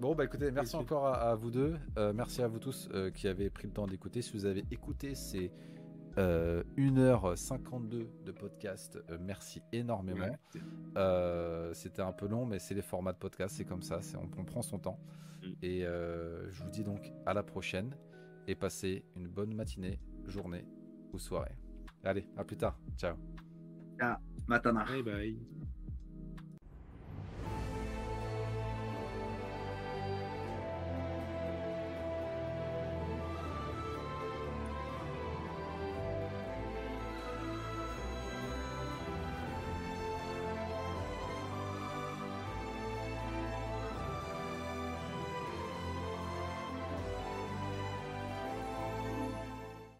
[0.00, 1.76] Bon bah écoutez, merci encore à, vous deux.
[2.14, 4.22] merci à vous tous qui avez pris le temps d'écouter.
[4.22, 5.50] Si vous avez écouté ces
[6.16, 8.98] 1h52 de podcast.
[9.10, 10.36] Euh, merci énormément.
[10.96, 14.40] Euh, c'était un peu long, mais c'est les formats de podcast, c'est comme ça, on,
[14.40, 14.98] on, prend son temps.
[15.42, 15.46] Mm.
[15.62, 17.94] Et euh, je vous dis donc à la prochaine
[18.46, 20.64] et passez une bonne matinée, journée
[21.12, 21.56] ou soirée.
[22.04, 22.78] Allez, à plus tard.
[22.96, 23.16] Ciao.
[24.46, 24.84] Matana.
[24.84, 25.55] Bye bye.